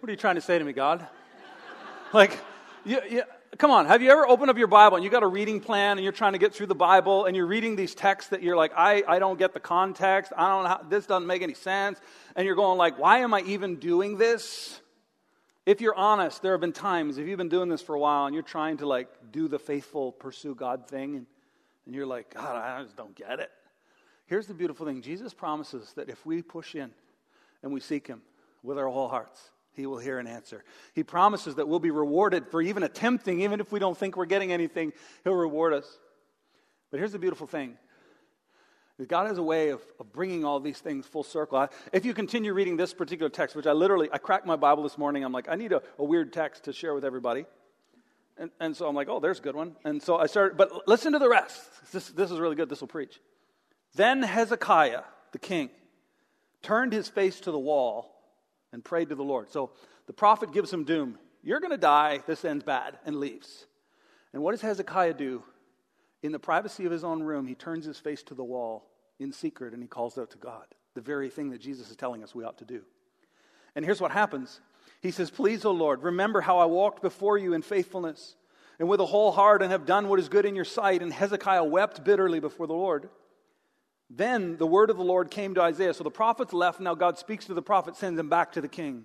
What 0.00 0.10
are 0.10 0.12
you 0.12 0.18
trying 0.18 0.34
to 0.34 0.42
say 0.42 0.58
to 0.58 0.64
me, 0.64 0.74
God? 0.74 1.06
like, 2.12 2.38
you, 2.84 3.00
you, 3.08 3.22
come 3.56 3.70
on, 3.70 3.86
have 3.86 4.02
you 4.02 4.10
ever 4.10 4.28
opened 4.28 4.50
up 4.50 4.58
your 4.58 4.66
Bible 4.66 4.96
and 4.96 5.04
you 5.04 5.10
got 5.10 5.22
a 5.22 5.26
reading 5.26 5.58
plan 5.58 5.96
and 5.96 6.04
you're 6.04 6.12
trying 6.12 6.34
to 6.34 6.38
get 6.38 6.54
through 6.54 6.66
the 6.66 6.74
Bible 6.74 7.24
and 7.24 7.34
you're 7.34 7.46
reading 7.46 7.76
these 7.76 7.94
texts 7.94 8.30
that 8.30 8.42
you're 8.42 8.56
like, 8.56 8.72
I, 8.76 9.02
I 9.08 9.18
don't 9.18 9.38
get 9.38 9.54
the 9.54 9.60
context, 9.60 10.32
I 10.36 10.48
don't 10.48 10.64
know 10.64 10.68
how, 10.68 10.82
this 10.86 11.06
doesn't 11.06 11.26
make 11.26 11.40
any 11.40 11.54
sense, 11.54 11.98
and 12.36 12.44
you're 12.44 12.56
going 12.56 12.76
like, 12.76 12.98
why 12.98 13.20
am 13.20 13.32
I 13.32 13.40
even 13.42 13.76
doing 13.76 14.18
this? 14.18 14.78
If 15.64 15.80
you're 15.80 15.94
honest, 15.94 16.42
there 16.42 16.52
have 16.52 16.60
been 16.60 16.74
times, 16.74 17.16
if 17.16 17.26
you've 17.26 17.38
been 17.38 17.48
doing 17.48 17.70
this 17.70 17.80
for 17.80 17.94
a 17.94 17.98
while 17.98 18.26
and 18.26 18.34
you're 18.34 18.42
trying 18.42 18.76
to 18.78 18.86
like 18.86 19.08
do 19.32 19.48
the 19.48 19.58
faithful 19.58 20.12
pursue 20.12 20.54
God 20.54 20.88
thing, 20.88 21.16
and, 21.16 21.26
and 21.86 21.94
you're 21.94 22.06
like, 22.06 22.34
God, 22.34 22.54
I 22.54 22.82
just 22.82 22.96
don't 22.96 23.14
get 23.14 23.40
it. 23.40 23.50
Here's 24.26 24.46
the 24.46 24.54
beautiful 24.54 24.84
thing 24.84 25.00
Jesus 25.00 25.32
promises 25.32 25.94
that 25.94 26.10
if 26.10 26.26
we 26.26 26.42
push 26.42 26.74
in 26.74 26.90
and 27.62 27.72
we 27.72 27.80
seek 27.80 28.06
Him 28.06 28.20
with 28.62 28.78
our 28.78 28.88
whole 28.88 29.08
hearts, 29.08 29.50
he 29.76 29.86
will 29.86 29.98
hear 29.98 30.18
and 30.18 30.26
answer. 30.26 30.64
He 30.94 31.02
promises 31.02 31.56
that 31.56 31.68
we'll 31.68 31.78
be 31.78 31.90
rewarded 31.90 32.48
for 32.48 32.62
even 32.62 32.82
attempting, 32.82 33.42
even 33.42 33.60
if 33.60 33.70
we 33.70 33.78
don't 33.78 33.96
think 33.96 34.16
we're 34.16 34.24
getting 34.24 34.50
anything, 34.50 34.92
He'll 35.22 35.34
reward 35.34 35.74
us. 35.74 35.86
But 36.90 36.98
here's 36.98 37.12
the 37.12 37.18
beautiful 37.18 37.46
thing 37.46 37.76
God 39.06 39.26
has 39.26 39.36
a 39.36 39.42
way 39.42 39.68
of, 39.68 39.82
of 40.00 40.10
bringing 40.10 40.46
all 40.46 40.58
these 40.58 40.78
things 40.78 41.04
full 41.04 41.22
circle. 41.22 41.68
if 41.92 42.06
you 42.06 42.14
continue 42.14 42.54
reading 42.54 42.78
this 42.78 42.94
particular 42.94 43.28
text, 43.28 43.54
which 43.54 43.66
I 43.66 43.72
literally, 43.72 44.08
I 44.10 44.16
cracked 44.16 44.46
my 44.46 44.56
Bible 44.56 44.82
this 44.82 44.96
morning, 44.96 45.22
I'm 45.22 45.32
like, 45.32 45.48
I 45.50 45.54
need 45.56 45.72
a, 45.72 45.82
a 45.98 46.04
weird 46.04 46.32
text 46.32 46.64
to 46.64 46.72
share 46.72 46.94
with 46.94 47.04
everybody. 47.04 47.44
And, 48.38 48.50
and 48.58 48.74
so 48.74 48.88
I'm 48.88 48.94
like, 48.94 49.08
oh, 49.10 49.20
there's 49.20 49.38
a 49.38 49.42
good 49.42 49.54
one. 49.54 49.76
And 49.84 50.02
so 50.02 50.16
I 50.16 50.26
started, 50.26 50.56
but 50.56 50.88
listen 50.88 51.12
to 51.12 51.18
the 51.18 51.28
rest. 51.28 51.60
This, 51.92 52.08
this 52.08 52.30
is 52.30 52.38
really 52.38 52.56
good. 52.56 52.70
This 52.70 52.80
will 52.80 52.88
preach. 52.88 53.20
Then 53.94 54.22
Hezekiah, 54.22 55.02
the 55.32 55.38
king, 55.38 55.68
turned 56.62 56.94
his 56.94 57.08
face 57.08 57.40
to 57.40 57.50
the 57.50 57.58
wall 57.58 58.15
and 58.76 58.84
prayed 58.84 59.08
to 59.08 59.14
the 59.14 59.24
Lord. 59.24 59.50
So 59.50 59.70
the 60.06 60.12
prophet 60.12 60.52
gives 60.52 60.70
him 60.70 60.84
doom. 60.84 61.18
You're 61.42 61.60
going 61.60 61.70
to 61.70 61.78
die. 61.78 62.20
This 62.26 62.44
ends 62.44 62.62
bad, 62.62 62.98
and 63.06 63.16
leaves. 63.16 63.64
And 64.34 64.42
what 64.42 64.50
does 64.50 64.60
Hezekiah 64.60 65.14
do? 65.14 65.42
In 66.22 66.30
the 66.30 66.38
privacy 66.38 66.84
of 66.84 66.92
his 66.92 67.02
own 67.02 67.22
room, 67.22 67.46
he 67.46 67.54
turns 67.54 67.86
his 67.86 67.98
face 67.98 68.22
to 68.24 68.34
the 68.34 68.44
wall 68.44 68.84
in 69.18 69.32
secret 69.32 69.72
and 69.72 69.82
he 69.82 69.88
calls 69.88 70.18
out 70.18 70.30
to 70.32 70.36
God, 70.36 70.66
the 70.92 71.00
very 71.00 71.30
thing 71.30 71.48
that 71.50 71.60
Jesus 71.62 71.88
is 71.88 71.96
telling 71.96 72.22
us 72.22 72.34
we 72.34 72.44
ought 72.44 72.58
to 72.58 72.66
do. 72.66 72.82
And 73.74 73.82
here's 73.82 74.00
what 74.00 74.10
happens 74.10 74.60
He 75.00 75.10
says, 75.10 75.30
Please, 75.30 75.64
O 75.64 75.70
Lord, 75.70 76.02
remember 76.02 76.42
how 76.42 76.58
I 76.58 76.66
walked 76.66 77.00
before 77.00 77.38
you 77.38 77.54
in 77.54 77.62
faithfulness 77.62 78.36
and 78.78 78.90
with 78.90 79.00
a 79.00 79.06
whole 79.06 79.32
heart 79.32 79.62
and 79.62 79.72
have 79.72 79.86
done 79.86 80.08
what 80.08 80.18
is 80.18 80.28
good 80.28 80.44
in 80.44 80.54
your 80.54 80.66
sight. 80.66 81.00
And 81.00 81.10
Hezekiah 81.10 81.64
wept 81.64 82.04
bitterly 82.04 82.40
before 82.40 82.66
the 82.66 82.74
Lord. 82.74 83.08
Then 84.08 84.56
the 84.56 84.66
word 84.66 84.90
of 84.90 84.96
the 84.96 85.02
Lord 85.02 85.30
came 85.30 85.54
to 85.54 85.62
Isaiah. 85.62 85.94
So 85.94 86.04
the 86.04 86.10
prophets 86.10 86.52
left. 86.52 86.80
Now 86.80 86.94
God 86.94 87.18
speaks 87.18 87.46
to 87.46 87.54
the 87.54 87.62
prophet, 87.62 87.96
sends 87.96 88.18
him 88.18 88.28
back 88.28 88.52
to 88.52 88.60
the 88.60 88.68
king. 88.68 89.04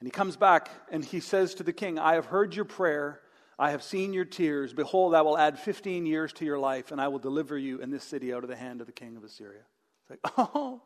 And 0.00 0.06
he 0.06 0.10
comes 0.10 0.36
back 0.36 0.70
and 0.90 1.04
he 1.04 1.20
says 1.20 1.54
to 1.54 1.62
the 1.62 1.72
king, 1.72 1.98
I 1.98 2.14
have 2.14 2.26
heard 2.26 2.54
your 2.54 2.64
prayer. 2.64 3.20
I 3.58 3.72
have 3.72 3.82
seen 3.82 4.12
your 4.12 4.24
tears. 4.24 4.72
Behold, 4.72 5.14
I 5.14 5.22
will 5.22 5.36
add 5.36 5.58
15 5.58 6.06
years 6.06 6.32
to 6.34 6.44
your 6.44 6.60
life, 6.60 6.92
and 6.92 7.00
I 7.00 7.08
will 7.08 7.18
deliver 7.18 7.58
you 7.58 7.80
in 7.80 7.90
this 7.90 8.04
city 8.04 8.32
out 8.32 8.44
of 8.44 8.48
the 8.48 8.54
hand 8.54 8.80
of 8.80 8.86
the 8.86 8.92
king 8.92 9.16
of 9.16 9.24
Assyria. 9.24 9.62
It's 10.02 10.10
like, 10.10 10.20
oh. 10.54 10.80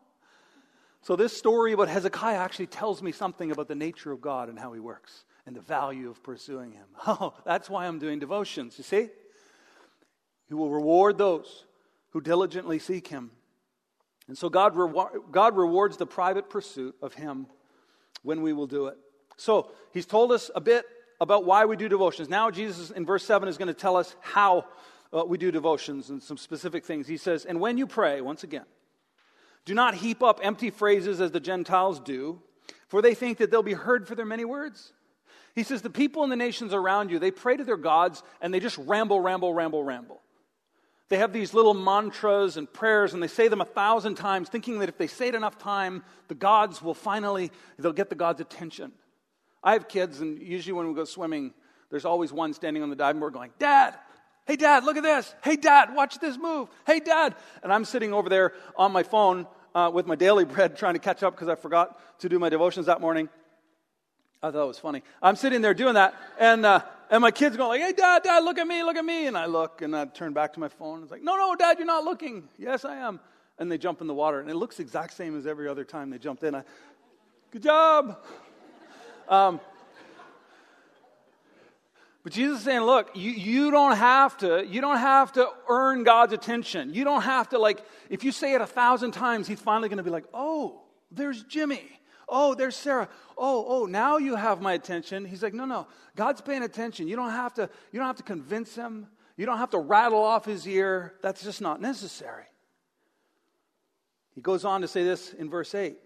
So 1.02 1.14
this 1.14 1.36
story 1.36 1.72
about 1.72 1.88
Hezekiah 1.88 2.38
actually 2.38 2.68
tells 2.68 3.02
me 3.02 3.12
something 3.12 3.50
about 3.50 3.68
the 3.68 3.74
nature 3.74 4.10
of 4.10 4.22
God 4.22 4.48
and 4.48 4.58
how 4.58 4.72
he 4.72 4.80
works 4.80 5.24
and 5.44 5.54
the 5.54 5.60
value 5.60 6.08
of 6.08 6.22
pursuing 6.22 6.72
him. 6.72 6.86
Oh, 7.06 7.34
that's 7.44 7.68
why 7.68 7.86
I'm 7.86 7.98
doing 7.98 8.20
devotions, 8.20 8.78
you 8.78 8.84
see? 8.84 9.08
He 10.48 10.54
will 10.54 10.70
reward 10.70 11.18
those 11.18 11.64
who 12.12 12.20
diligently 12.20 12.78
seek 12.78 13.08
him. 13.08 13.30
And 14.28 14.38
so 14.38 14.48
God, 14.48 14.74
God 15.30 15.56
rewards 15.56 15.96
the 15.96 16.06
private 16.06 16.48
pursuit 16.48 16.94
of 17.02 17.14
him 17.14 17.46
when 18.22 18.42
we 18.42 18.52
will 18.52 18.66
do 18.66 18.86
it. 18.86 18.96
So 19.36 19.72
he's 19.92 20.06
told 20.06 20.30
us 20.32 20.50
a 20.54 20.60
bit 20.60 20.86
about 21.20 21.44
why 21.44 21.64
we 21.64 21.76
do 21.76 21.88
devotions. 21.88 22.28
Now, 22.28 22.50
Jesus 22.50 22.90
in 22.90 23.04
verse 23.04 23.24
7 23.24 23.48
is 23.48 23.58
going 23.58 23.68
to 23.68 23.74
tell 23.74 23.96
us 23.96 24.14
how 24.20 24.66
uh, 25.12 25.24
we 25.24 25.38
do 25.38 25.50
devotions 25.50 26.10
and 26.10 26.22
some 26.22 26.36
specific 26.36 26.84
things. 26.84 27.06
He 27.06 27.16
says, 27.16 27.44
And 27.44 27.60
when 27.60 27.78
you 27.78 27.86
pray, 27.86 28.20
once 28.20 28.44
again, 28.44 28.64
do 29.64 29.74
not 29.74 29.94
heap 29.94 30.22
up 30.22 30.40
empty 30.42 30.70
phrases 30.70 31.20
as 31.20 31.30
the 31.30 31.40
Gentiles 31.40 32.00
do, 32.00 32.40
for 32.88 33.02
they 33.02 33.14
think 33.14 33.38
that 33.38 33.50
they'll 33.50 33.62
be 33.62 33.74
heard 33.74 34.08
for 34.08 34.14
their 34.14 34.26
many 34.26 34.44
words. 34.44 34.92
He 35.54 35.62
says, 35.62 35.82
The 35.82 35.90
people 35.90 36.24
in 36.24 36.30
the 36.30 36.36
nations 36.36 36.72
around 36.72 37.10
you, 37.10 37.18
they 37.18 37.30
pray 37.30 37.56
to 37.56 37.64
their 37.64 37.76
gods 37.76 38.22
and 38.40 38.52
they 38.52 38.60
just 38.60 38.78
ramble, 38.78 39.20
ramble, 39.20 39.52
ramble, 39.52 39.84
ramble. 39.84 40.21
They 41.12 41.18
have 41.18 41.34
these 41.34 41.52
little 41.52 41.74
mantras 41.74 42.56
and 42.56 42.72
prayers, 42.72 43.12
and 43.12 43.22
they 43.22 43.26
say 43.28 43.48
them 43.48 43.60
a 43.60 43.66
thousand 43.66 44.14
times, 44.14 44.48
thinking 44.48 44.78
that 44.78 44.88
if 44.88 44.96
they 44.96 45.06
say 45.06 45.28
it 45.28 45.34
enough 45.34 45.58
time, 45.58 46.04
the 46.28 46.34
gods 46.34 46.80
will 46.80 46.94
finally, 46.94 47.50
they'll 47.78 47.92
get 47.92 48.08
the 48.08 48.14
gods' 48.14 48.40
attention. 48.40 48.92
I 49.62 49.74
have 49.74 49.88
kids, 49.88 50.22
and 50.22 50.40
usually 50.40 50.72
when 50.72 50.88
we 50.88 50.94
go 50.94 51.04
swimming, 51.04 51.52
there's 51.90 52.06
always 52.06 52.32
one 52.32 52.54
standing 52.54 52.82
on 52.82 52.88
the 52.88 52.96
diving 52.96 53.20
board 53.20 53.34
going, 53.34 53.50
Dad, 53.58 53.94
hey, 54.46 54.56
Dad, 54.56 54.84
look 54.84 54.96
at 54.96 55.02
this. 55.02 55.34
Hey, 55.44 55.56
Dad, 55.56 55.94
watch 55.94 56.18
this 56.18 56.38
move. 56.38 56.70
Hey, 56.86 56.98
Dad. 56.98 57.34
And 57.62 57.70
I'm 57.70 57.84
sitting 57.84 58.14
over 58.14 58.30
there 58.30 58.54
on 58.74 58.90
my 58.90 59.02
phone 59.02 59.46
uh, 59.74 59.90
with 59.92 60.06
my 60.06 60.14
daily 60.14 60.44
bread 60.46 60.78
trying 60.78 60.94
to 60.94 60.98
catch 60.98 61.22
up 61.22 61.34
because 61.34 61.48
I 61.48 61.56
forgot 61.56 62.00
to 62.20 62.30
do 62.30 62.38
my 62.38 62.48
devotions 62.48 62.86
that 62.86 63.02
morning. 63.02 63.28
I 64.42 64.50
thought 64.50 64.64
it 64.64 64.66
was 64.66 64.78
funny. 64.78 65.02
I'm 65.20 65.36
sitting 65.36 65.60
there 65.60 65.74
doing 65.74 65.92
that, 65.92 66.14
and, 66.38 66.64
uh, 66.64 66.80
And 67.12 67.20
my 67.20 67.30
kid's 67.30 67.58
going 67.58 67.68
like, 67.68 67.86
hey, 67.86 67.92
dad, 67.92 68.22
dad, 68.22 68.42
look 68.42 68.56
at 68.56 68.66
me, 68.66 68.82
look 68.82 68.96
at 68.96 69.04
me. 69.04 69.26
And 69.26 69.36
I 69.36 69.44
look 69.44 69.82
and 69.82 69.94
I 69.94 70.06
turn 70.06 70.32
back 70.32 70.54
to 70.54 70.60
my 70.60 70.68
phone. 70.68 71.02
It's 71.02 71.12
like, 71.12 71.22
no, 71.22 71.36
no, 71.36 71.54
dad, 71.54 71.76
you're 71.78 71.86
not 71.86 72.04
looking. 72.04 72.48
Yes, 72.58 72.86
I 72.86 72.96
am. 72.96 73.20
And 73.58 73.70
they 73.70 73.76
jump 73.76 74.00
in 74.00 74.06
the 74.06 74.14
water. 74.14 74.40
And 74.40 74.48
it 74.48 74.56
looks 74.56 74.80
exact 74.80 75.12
same 75.12 75.36
as 75.36 75.46
every 75.46 75.68
other 75.68 75.84
time 75.84 76.08
they 76.08 76.16
jumped 76.16 76.42
in. 76.42 76.54
I, 76.54 76.64
Good 77.50 77.64
job. 77.64 78.18
Um, 79.28 79.60
but 82.22 82.32
Jesus 82.32 82.60
is 82.60 82.64
saying, 82.64 82.80
look, 82.80 83.10
you, 83.14 83.30
you 83.30 83.70
don't 83.70 83.96
have 83.96 84.38
to, 84.38 84.66
you 84.66 84.80
don't 84.80 84.96
have 84.96 85.32
to 85.32 85.50
earn 85.68 86.04
God's 86.04 86.32
attention. 86.32 86.94
You 86.94 87.04
don't 87.04 87.20
have 87.20 87.50
to 87.50 87.58
like, 87.58 87.84
if 88.08 88.24
you 88.24 88.32
say 88.32 88.54
it 88.54 88.62
a 88.62 88.66
thousand 88.66 89.10
times, 89.10 89.46
he's 89.46 89.60
finally 89.60 89.90
going 89.90 89.98
to 89.98 90.02
be 90.02 90.08
like, 90.08 90.24
oh, 90.32 90.80
there's 91.10 91.42
Jimmy. 91.42 91.82
Oh, 92.34 92.54
there's 92.54 92.74
Sarah. 92.74 93.10
Oh, 93.36 93.64
oh, 93.68 93.84
now 93.84 94.16
you 94.16 94.36
have 94.36 94.62
my 94.62 94.72
attention. 94.72 95.26
He's 95.26 95.42
like, 95.42 95.52
no, 95.52 95.66
no, 95.66 95.86
God's 96.16 96.40
paying 96.40 96.62
attention. 96.62 97.06
You 97.06 97.14
don't 97.14 97.30
have 97.30 97.52
to, 97.54 97.68
you 97.92 97.98
don't 97.98 98.06
have 98.06 98.16
to 98.16 98.22
convince 98.22 98.74
him. 98.74 99.06
You 99.36 99.44
don't 99.44 99.58
have 99.58 99.70
to 99.70 99.78
rattle 99.78 100.22
off 100.22 100.46
his 100.46 100.66
ear. 100.66 101.12
That's 101.20 101.44
just 101.44 101.60
not 101.60 101.82
necessary. 101.82 102.44
He 104.34 104.40
goes 104.40 104.64
on 104.64 104.80
to 104.80 104.88
say 104.88 105.04
this 105.04 105.34
in 105.34 105.50
verse 105.50 105.74
8. 105.74 105.98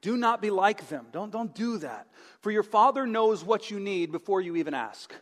Do 0.00 0.16
not 0.16 0.42
be 0.42 0.50
like 0.50 0.88
them. 0.88 1.06
Don't, 1.12 1.30
don't 1.30 1.54
do 1.54 1.78
that. 1.78 2.08
For 2.40 2.50
your 2.50 2.64
Father 2.64 3.06
knows 3.06 3.44
what 3.44 3.70
you 3.70 3.78
need 3.78 4.10
before 4.10 4.40
you 4.40 4.56
even 4.56 4.74
ask. 4.74 5.14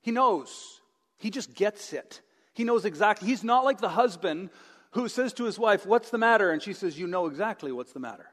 He 0.00 0.12
knows. 0.12 0.80
He 1.18 1.28
just 1.28 1.54
gets 1.54 1.92
it. 1.92 2.22
He 2.54 2.64
knows 2.64 2.86
exactly. 2.86 3.28
He's 3.28 3.44
not 3.44 3.66
like 3.66 3.82
the 3.82 3.90
husband 3.90 4.48
who 4.92 5.08
says 5.08 5.34
to 5.34 5.44
his 5.44 5.58
wife, 5.58 5.84
What's 5.84 6.08
the 6.08 6.16
matter? 6.16 6.52
And 6.52 6.62
she 6.62 6.72
says, 6.72 6.98
You 6.98 7.06
know 7.06 7.26
exactly 7.26 7.70
what's 7.70 7.92
the 7.92 8.00
matter. 8.00 8.30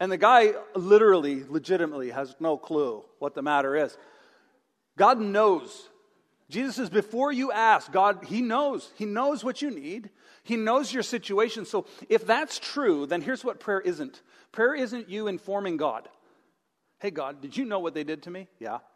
And 0.00 0.10
the 0.10 0.16
guy 0.16 0.52
literally, 0.74 1.44
legitimately 1.48 2.10
has 2.10 2.34
no 2.40 2.56
clue 2.56 3.04
what 3.18 3.34
the 3.34 3.42
matter 3.42 3.76
is. 3.76 3.96
God 4.98 5.20
knows. 5.20 5.88
Jesus 6.50 6.76
says, 6.76 6.90
Before 6.90 7.32
you 7.32 7.52
ask, 7.52 7.90
God, 7.90 8.24
He 8.26 8.42
knows. 8.42 8.90
He 8.96 9.04
knows 9.04 9.44
what 9.44 9.62
you 9.62 9.70
need. 9.70 10.10
He 10.42 10.56
knows 10.56 10.92
your 10.92 11.02
situation. 11.02 11.64
So 11.64 11.86
if 12.08 12.26
that's 12.26 12.58
true, 12.58 13.06
then 13.06 13.22
here's 13.22 13.44
what 13.44 13.60
prayer 13.60 13.80
isn't 13.80 14.22
prayer 14.52 14.74
isn't 14.74 15.08
you 15.08 15.26
informing 15.26 15.76
God. 15.76 16.08
Hey, 17.00 17.10
God, 17.10 17.40
did 17.40 17.56
you 17.56 17.64
know 17.64 17.80
what 17.80 17.94
they 17.94 18.04
did 18.04 18.22
to 18.24 18.30
me? 18.30 18.48
Yeah. 18.58 18.78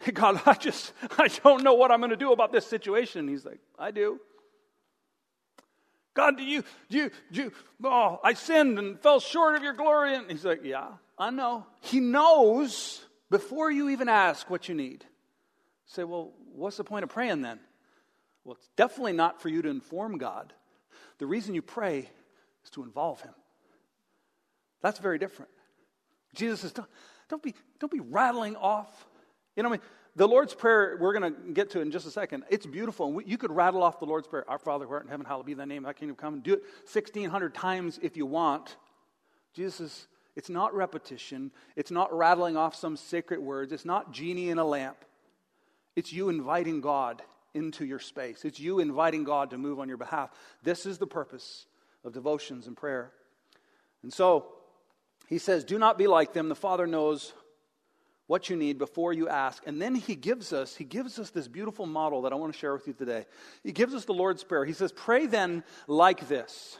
Hey, 0.00 0.10
God, 0.10 0.40
I 0.44 0.54
just, 0.54 0.92
I 1.18 1.28
don't 1.28 1.62
know 1.62 1.74
what 1.74 1.90
I'm 1.90 2.00
going 2.00 2.10
to 2.10 2.16
do 2.16 2.32
about 2.32 2.52
this 2.52 2.66
situation. 2.66 3.28
He's 3.28 3.44
like, 3.44 3.60
I 3.78 3.90
do. 3.90 4.20
God, 6.14 6.36
do 6.36 6.44
you, 6.44 6.62
do 6.88 6.98
you, 6.98 7.10
do 7.32 7.42
you, 7.42 7.52
oh, 7.82 8.20
I 8.22 8.34
sinned 8.34 8.78
and 8.78 8.98
fell 9.00 9.18
short 9.18 9.56
of 9.56 9.62
your 9.62 9.72
glory. 9.72 10.14
And 10.14 10.30
he's 10.30 10.44
like, 10.44 10.64
yeah, 10.64 10.86
I 11.18 11.30
know. 11.30 11.66
He 11.80 12.00
knows 12.00 13.04
before 13.30 13.70
you 13.70 13.90
even 13.90 14.08
ask 14.08 14.48
what 14.48 14.68
you 14.68 14.74
need. 14.76 15.04
Say, 15.86 16.04
well, 16.04 16.32
what's 16.54 16.76
the 16.76 16.84
point 16.84 17.02
of 17.02 17.10
praying 17.10 17.42
then? 17.42 17.58
Well, 18.44 18.54
it's 18.54 18.68
definitely 18.76 19.12
not 19.12 19.42
for 19.42 19.48
you 19.48 19.62
to 19.62 19.68
inform 19.68 20.18
God. 20.18 20.52
The 21.18 21.26
reason 21.26 21.54
you 21.54 21.62
pray 21.62 22.08
is 22.64 22.70
to 22.70 22.84
involve 22.84 23.20
Him. 23.20 23.34
That's 24.82 24.98
very 24.98 25.18
different. 25.18 25.50
Jesus 26.34 26.60
says, 26.60 26.72
don't, 26.72 26.88
don't, 27.28 27.42
be, 27.42 27.54
don't 27.80 27.92
be 27.92 28.00
rattling 28.00 28.56
off. 28.56 29.06
You 29.56 29.62
know, 29.62 29.68
what 29.68 29.80
I 29.80 29.82
mean, 29.82 29.88
the 30.16 30.28
Lord's 30.28 30.54
Prayer, 30.54 30.96
we're 31.00 31.12
going 31.12 31.34
to 31.34 31.52
get 31.52 31.70
to 31.70 31.80
it 31.80 31.82
in 31.82 31.90
just 31.90 32.06
a 32.06 32.10
second. 32.10 32.44
It's 32.50 32.66
beautiful. 32.66 33.12
We, 33.12 33.24
you 33.24 33.38
could 33.38 33.50
rattle 33.50 33.82
off 33.82 33.98
the 33.98 34.06
Lord's 34.06 34.28
Prayer, 34.28 34.48
Our 34.48 34.58
Father 34.58 34.86
who 34.86 34.92
art 34.92 35.04
in 35.04 35.08
heaven, 35.08 35.26
hallowed 35.26 35.46
be 35.46 35.54
thy 35.54 35.64
name, 35.64 35.82
thy 35.82 35.92
kingdom 35.92 36.16
come. 36.16 36.40
Do 36.40 36.54
it 36.54 36.62
1,600 36.92 37.54
times 37.54 37.98
if 38.02 38.16
you 38.16 38.26
want. 38.26 38.76
Jesus 39.54 40.06
it's 40.36 40.50
not 40.50 40.74
repetition. 40.74 41.52
It's 41.76 41.90
not 41.90 42.16
rattling 42.16 42.56
off 42.56 42.74
some 42.74 42.96
sacred 42.96 43.40
words. 43.40 43.72
It's 43.72 43.84
not 43.84 44.12
genie 44.12 44.50
in 44.50 44.58
a 44.58 44.64
lamp. 44.64 44.96
It's 45.94 46.12
you 46.12 46.28
inviting 46.28 46.80
God 46.80 47.22
into 47.54 47.84
your 47.84 48.00
space. 48.00 48.44
It's 48.44 48.58
you 48.58 48.80
inviting 48.80 49.22
God 49.22 49.50
to 49.50 49.58
move 49.58 49.78
on 49.78 49.88
your 49.88 49.96
behalf. 49.96 50.30
This 50.62 50.86
is 50.86 50.98
the 50.98 51.06
purpose 51.06 51.66
of 52.04 52.12
devotions 52.12 52.66
and 52.66 52.76
prayer. 52.76 53.12
And 54.02 54.12
so 54.12 54.46
he 55.28 55.38
says, 55.38 55.62
Do 55.64 55.78
not 55.78 55.98
be 55.98 56.08
like 56.08 56.32
them. 56.32 56.48
The 56.48 56.56
Father 56.56 56.86
knows 56.86 57.32
what 58.26 58.48
you 58.48 58.56
need 58.56 58.78
before 58.78 59.12
you 59.12 59.28
ask. 59.28 59.62
And 59.66 59.80
then 59.80 59.94
he 59.94 60.14
gives 60.14 60.52
us, 60.52 60.74
he 60.76 60.84
gives 60.84 61.18
us 61.18 61.30
this 61.30 61.48
beautiful 61.48 61.86
model 61.86 62.22
that 62.22 62.32
I 62.32 62.36
want 62.36 62.52
to 62.52 62.58
share 62.58 62.72
with 62.72 62.86
you 62.86 62.94
today. 62.94 63.26
He 63.62 63.72
gives 63.72 63.94
us 63.94 64.04
the 64.04 64.14
Lord's 64.14 64.44
Prayer. 64.44 64.64
He 64.64 64.72
says, 64.72 64.92
Pray 64.92 65.26
then 65.26 65.62
like 65.86 66.28
this. 66.28 66.78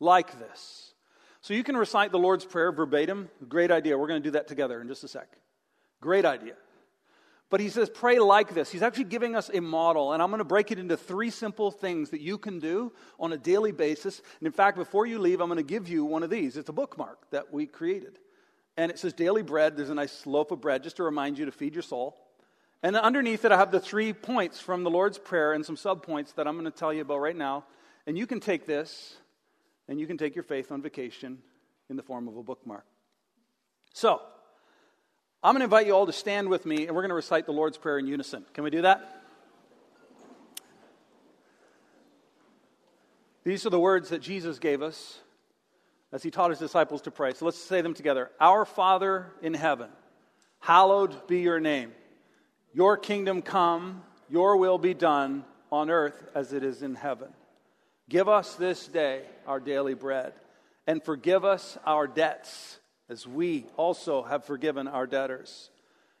Like 0.00 0.38
this. 0.38 0.94
So 1.40 1.54
you 1.54 1.64
can 1.64 1.76
recite 1.76 2.10
the 2.10 2.18
Lord's 2.18 2.44
Prayer 2.44 2.72
verbatim. 2.72 3.28
Great 3.48 3.70
idea. 3.70 3.98
We're 3.98 4.08
going 4.08 4.22
to 4.22 4.26
do 4.26 4.32
that 4.32 4.48
together 4.48 4.80
in 4.80 4.88
just 4.88 5.04
a 5.04 5.08
sec. 5.08 5.28
Great 6.00 6.24
idea. 6.24 6.54
But 7.50 7.60
he 7.60 7.70
says, 7.70 7.88
pray 7.88 8.18
like 8.18 8.52
this. 8.52 8.70
He's 8.70 8.82
actually 8.82 9.04
giving 9.04 9.34
us 9.34 9.50
a 9.52 9.60
model, 9.60 10.12
and 10.12 10.22
I'm 10.22 10.28
going 10.28 10.38
to 10.38 10.44
break 10.44 10.70
it 10.70 10.78
into 10.78 10.98
three 10.98 11.30
simple 11.30 11.70
things 11.70 12.10
that 12.10 12.20
you 12.20 12.36
can 12.36 12.58
do 12.58 12.92
on 13.18 13.32
a 13.32 13.38
daily 13.38 13.72
basis. 13.72 14.20
And 14.38 14.46
in 14.46 14.52
fact, 14.52 14.76
before 14.76 15.06
you 15.06 15.18
leave, 15.18 15.40
I'm 15.40 15.48
going 15.48 15.56
to 15.56 15.62
give 15.62 15.88
you 15.88 16.04
one 16.04 16.22
of 16.22 16.28
these. 16.28 16.58
It's 16.58 16.68
a 16.68 16.74
bookmark 16.74 17.30
that 17.30 17.52
we 17.52 17.66
created. 17.66 18.18
And 18.78 18.92
it 18.92 18.98
says 19.00 19.12
daily 19.12 19.42
bread. 19.42 19.76
There's 19.76 19.90
a 19.90 19.94
nice 19.94 20.24
loaf 20.24 20.52
of 20.52 20.60
bread 20.60 20.84
just 20.84 20.96
to 20.96 21.02
remind 21.02 21.36
you 21.36 21.46
to 21.46 21.52
feed 21.52 21.74
your 21.74 21.82
soul. 21.82 22.16
And 22.80 22.94
underneath 22.96 23.44
it, 23.44 23.50
I 23.50 23.56
have 23.56 23.72
the 23.72 23.80
three 23.80 24.12
points 24.12 24.60
from 24.60 24.84
the 24.84 24.90
Lord's 24.90 25.18
Prayer 25.18 25.52
and 25.52 25.66
some 25.66 25.74
subpoints 25.74 26.36
that 26.36 26.46
I'm 26.46 26.54
going 26.54 26.70
to 26.70 26.78
tell 26.78 26.92
you 26.92 27.02
about 27.02 27.18
right 27.18 27.34
now. 27.34 27.64
And 28.06 28.16
you 28.16 28.24
can 28.24 28.38
take 28.38 28.66
this 28.66 29.16
and 29.88 29.98
you 29.98 30.06
can 30.06 30.16
take 30.16 30.36
your 30.36 30.44
faith 30.44 30.70
on 30.70 30.80
vacation 30.80 31.38
in 31.90 31.96
the 31.96 32.04
form 32.04 32.28
of 32.28 32.36
a 32.36 32.42
bookmark. 32.42 32.84
So, 33.94 34.22
I'm 35.42 35.54
going 35.54 35.60
to 35.60 35.64
invite 35.64 35.86
you 35.88 35.94
all 35.94 36.06
to 36.06 36.12
stand 36.12 36.48
with 36.48 36.64
me, 36.64 36.86
and 36.86 36.94
we're 36.94 37.02
going 37.02 37.08
to 37.08 37.16
recite 37.16 37.46
the 37.46 37.52
Lord's 37.52 37.78
Prayer 37.78 37.98
in 37.98 38.06
unison. 38.06 38.44
Can 38.54 38.62
we 38.62 38.70
do 38.70 38.82
that? 38.82 39.22
These 43.42 43.66
are 43.66 43.70
the 43.70 43.80
words 43.80 44.10
that 44.10 44.20
Jesus 44.20 44.60
gave 44.60 44.82
us 44.82 45.18
as 46.12 46.22
he 46.22 46.30
taught 46.30 46.50
his 46.50 46.58
disciples 46.58 47.02
to 47.02 47.10
pray. 47.10 47.34
So 47.34 47.44
let's 47.44 47.58
say 47.58 47.80
them 47.80 47.94
together 47.94 48.30
Our 48.40 48.64
Father 48.64 49.26
in 49.42 49.54
heaven, 49.54 49.90
hallowed 50.60 51.26
be 51.26 51.40
your 51.40 51.60
name. 51.60 51.92
Your 52.72 52.96
kingdom 52.96 53.42
come, 53.42 54.02
your 54.28 54.56
will 54.56 54.78
be 54.78 54.94
done 54.94 55.44
on 55.72 55.90
earth 55.90 56.30
as 56.34 56.52
it 56.52 56.62
is 56.62 56.82
in 56.82 56.94
heaven. 56.94 57.28
Give 58.08 58.28
us 58.28 58.54
this 58.54 58.86
day 58.86 59.22
our 59.46 59.60
daily 59.60 59.94
bread, 59.94 60.32
and 60.86 61.02
forgive 61.02 61.44
us 61.44 61.76
our 61.84 62.06
debts 62.06 62.78
as 63.08 63.26
we 63.26 63.66
also 63.76 64.22
have 64.22 64.44
forgiven 64.44 64.88
our 64.88 65.06
debtors. 65.06 65.70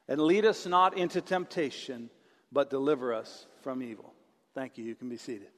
And 0.08 0.20
lead 0.20 0.46
us 0.46 0.66
not 0.66 0.96
into 0.96 1.20
temptation, 1.20 2.08
but 2.50 2.70
deliver 2.70 3.12
us 3.12 3.46
from 3.62 3.82
evil. 3.82 4.14
Thank 4.54 4.78
you. 4.78 4.84
You 4.84 4.94
can 4.94 5.08
be 5.08 5.18
seated. 5.18 5.48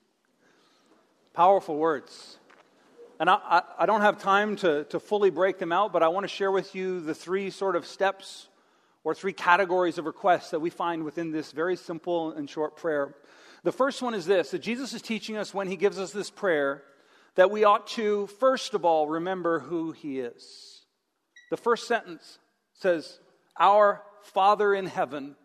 Powerful 1.32 1.76
words. 1.76 2.36
And 3.20 3.28
I, 3.28 3.34
I, 3.34 3.62
I, 3.80 3.86
don't 3.86 4.00
have 4.00 4.18
time 4.18 4.56
to, 4.56 4.84
to 4.84 4.98
fully 4.98 5.28
break 5.28 5.58
them 5.58 5.72
out, 5.72 5.92
but 5.92 6.02
I 6.02 6.08
want 6.08 6.24
to 6.24 6.28
share 6.28 6.50
with 6.50 6.74
you 6.74 7.00
the 7.00 7.14
three 7.14 7.50
sort 7.50 7.76
of 7.76 7.86
steps 7.86 8.48
or 9.04 9.14
three 9.14 9.34
categories 9.34 9.98
of 9.98 10.06
requests 10.06 10.50
that 10.50 10.60
we 10.60 10.70
find 10.70 11.04
within 11.04 11.30
this 11.30 11.52
very 11.52 11.76
simple 11.76 12.32
and 12.32 12.48
short 12.48 12.76
prayer. 12.76 13.14
The 13.62 13.72
first 13.72 14.00
one 14.00 14.14
is 14.14 14.24
this 14.24 14.52
that 14.52 14.60
Jesus 14.60 14.94
is 14.94 15.02
teaching 15.02 15.36
us 15.36 15.52
when 15.52 15.68
he 15.68 15.76
gives 15.76 15.98
us 15.98 16.12
this 16.12 16.30
prayer 16.30 16.82
that 17.34 17.50
we 17.50 17.62
ought 17.62 17.86
to, 17.88 18.26
first 18.26 18.72
of 18.72 18.86
all, 18.86 19.06
remember 19.06 19.60
who 19.60 19.92
he 19.92 20.18
is. 20.18 20.80
The 21.50 21.58
first 21.58 21.86
sentence 21.86 22.38
says, 22.72 23.20
Our 23.58 24.02
Father 24.22 24.74
in 24.74 24.86
heaven, 24.86 25.36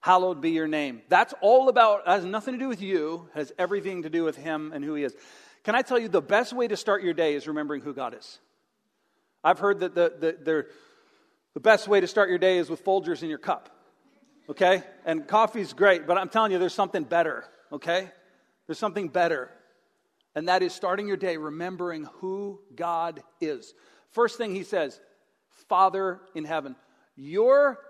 hallowed 0.00 0.40
be 0.40 0.50
your 0.50 0.66
name. 0.68 1.02
That's 1.10 1.34
all 1.42 1.68
about, 1.68 2.06
has 2.06 2.24
nothing 2.24 2.54
to 2.54 2.58
do 2.58 2.68
with 2.68 2.80
you, 2.80 3.28
has 3.34 3.52
everything 3.58 4.04
to 4.04 4.10
do 4.10 4.24
with 4.24 4.36
Him 4.36 4.72
and 4.74 4.82
who 4.82 4.94
He 4.94 5.04
is. 5.04 5.14
Can 5.66 5.74
I 5.74 5.82
tell 5.82 5.98
you, 5.98 6.06
the 6.06 6.22
best 6.22 6.52
way 6.52 6.68
to 6.68 6.76
start 6.76 7.02
your 7.02 7.12
day 7.12 7.34
is 7.34 7.48
remembering 7.48 7.82
who 7.82 7.92
God 7.92 8.14
is. 8.16 8.38
I've 9.42 9.58
heard 9.58 9.80
that 9.80 9.96
the, 9.96 10.12
the, 10.16 10.36
the, 10.44 10.66
the 11.54 11.60
best 11.60 11.88
way 11.88 11.98
to 11.98 12.06
start 12.06 12.28
your 12.28 12.38
day 12.38 12.58
is 12.58 12.70
with 12.70 12.84
Folgers 12.84 13.24
in 13.24 13.28
your 13.28 13.40
cup, 13.40 13.68
okay? 14.48 14.84
And 15.04 15.26
coffee's 15.26 15.72
great, 15.72 16.06
but 16.06 16.18
I'm 16.18 16.28
telling 16.28 16.52
you, 16.52 16.60
there's 16.60 16.72
something 16.72 17.02
better, 17.02 17.46
okay? 17.72 18.08
There's 18.68 18.78
something 18.78 19.08
better. 19.08 19.50
And 20.36 20.46
that 20.46 20.62
is 20.62 20.72
starting 20.72 21.08
your 21.08 21.16
day 21.16 21.36
remembering 21.36 22.04
who 22.20 22.60
God 22.76 23.20
is. 23.40 23.74
First 24.12 24.38
thing 24.38 24.54
he 24.54 24.62
says, 24.62 25.00
Father 25.68 26.20
in 26.36 26.44
heaven. 26.44 26.76
Your 27.16 27.80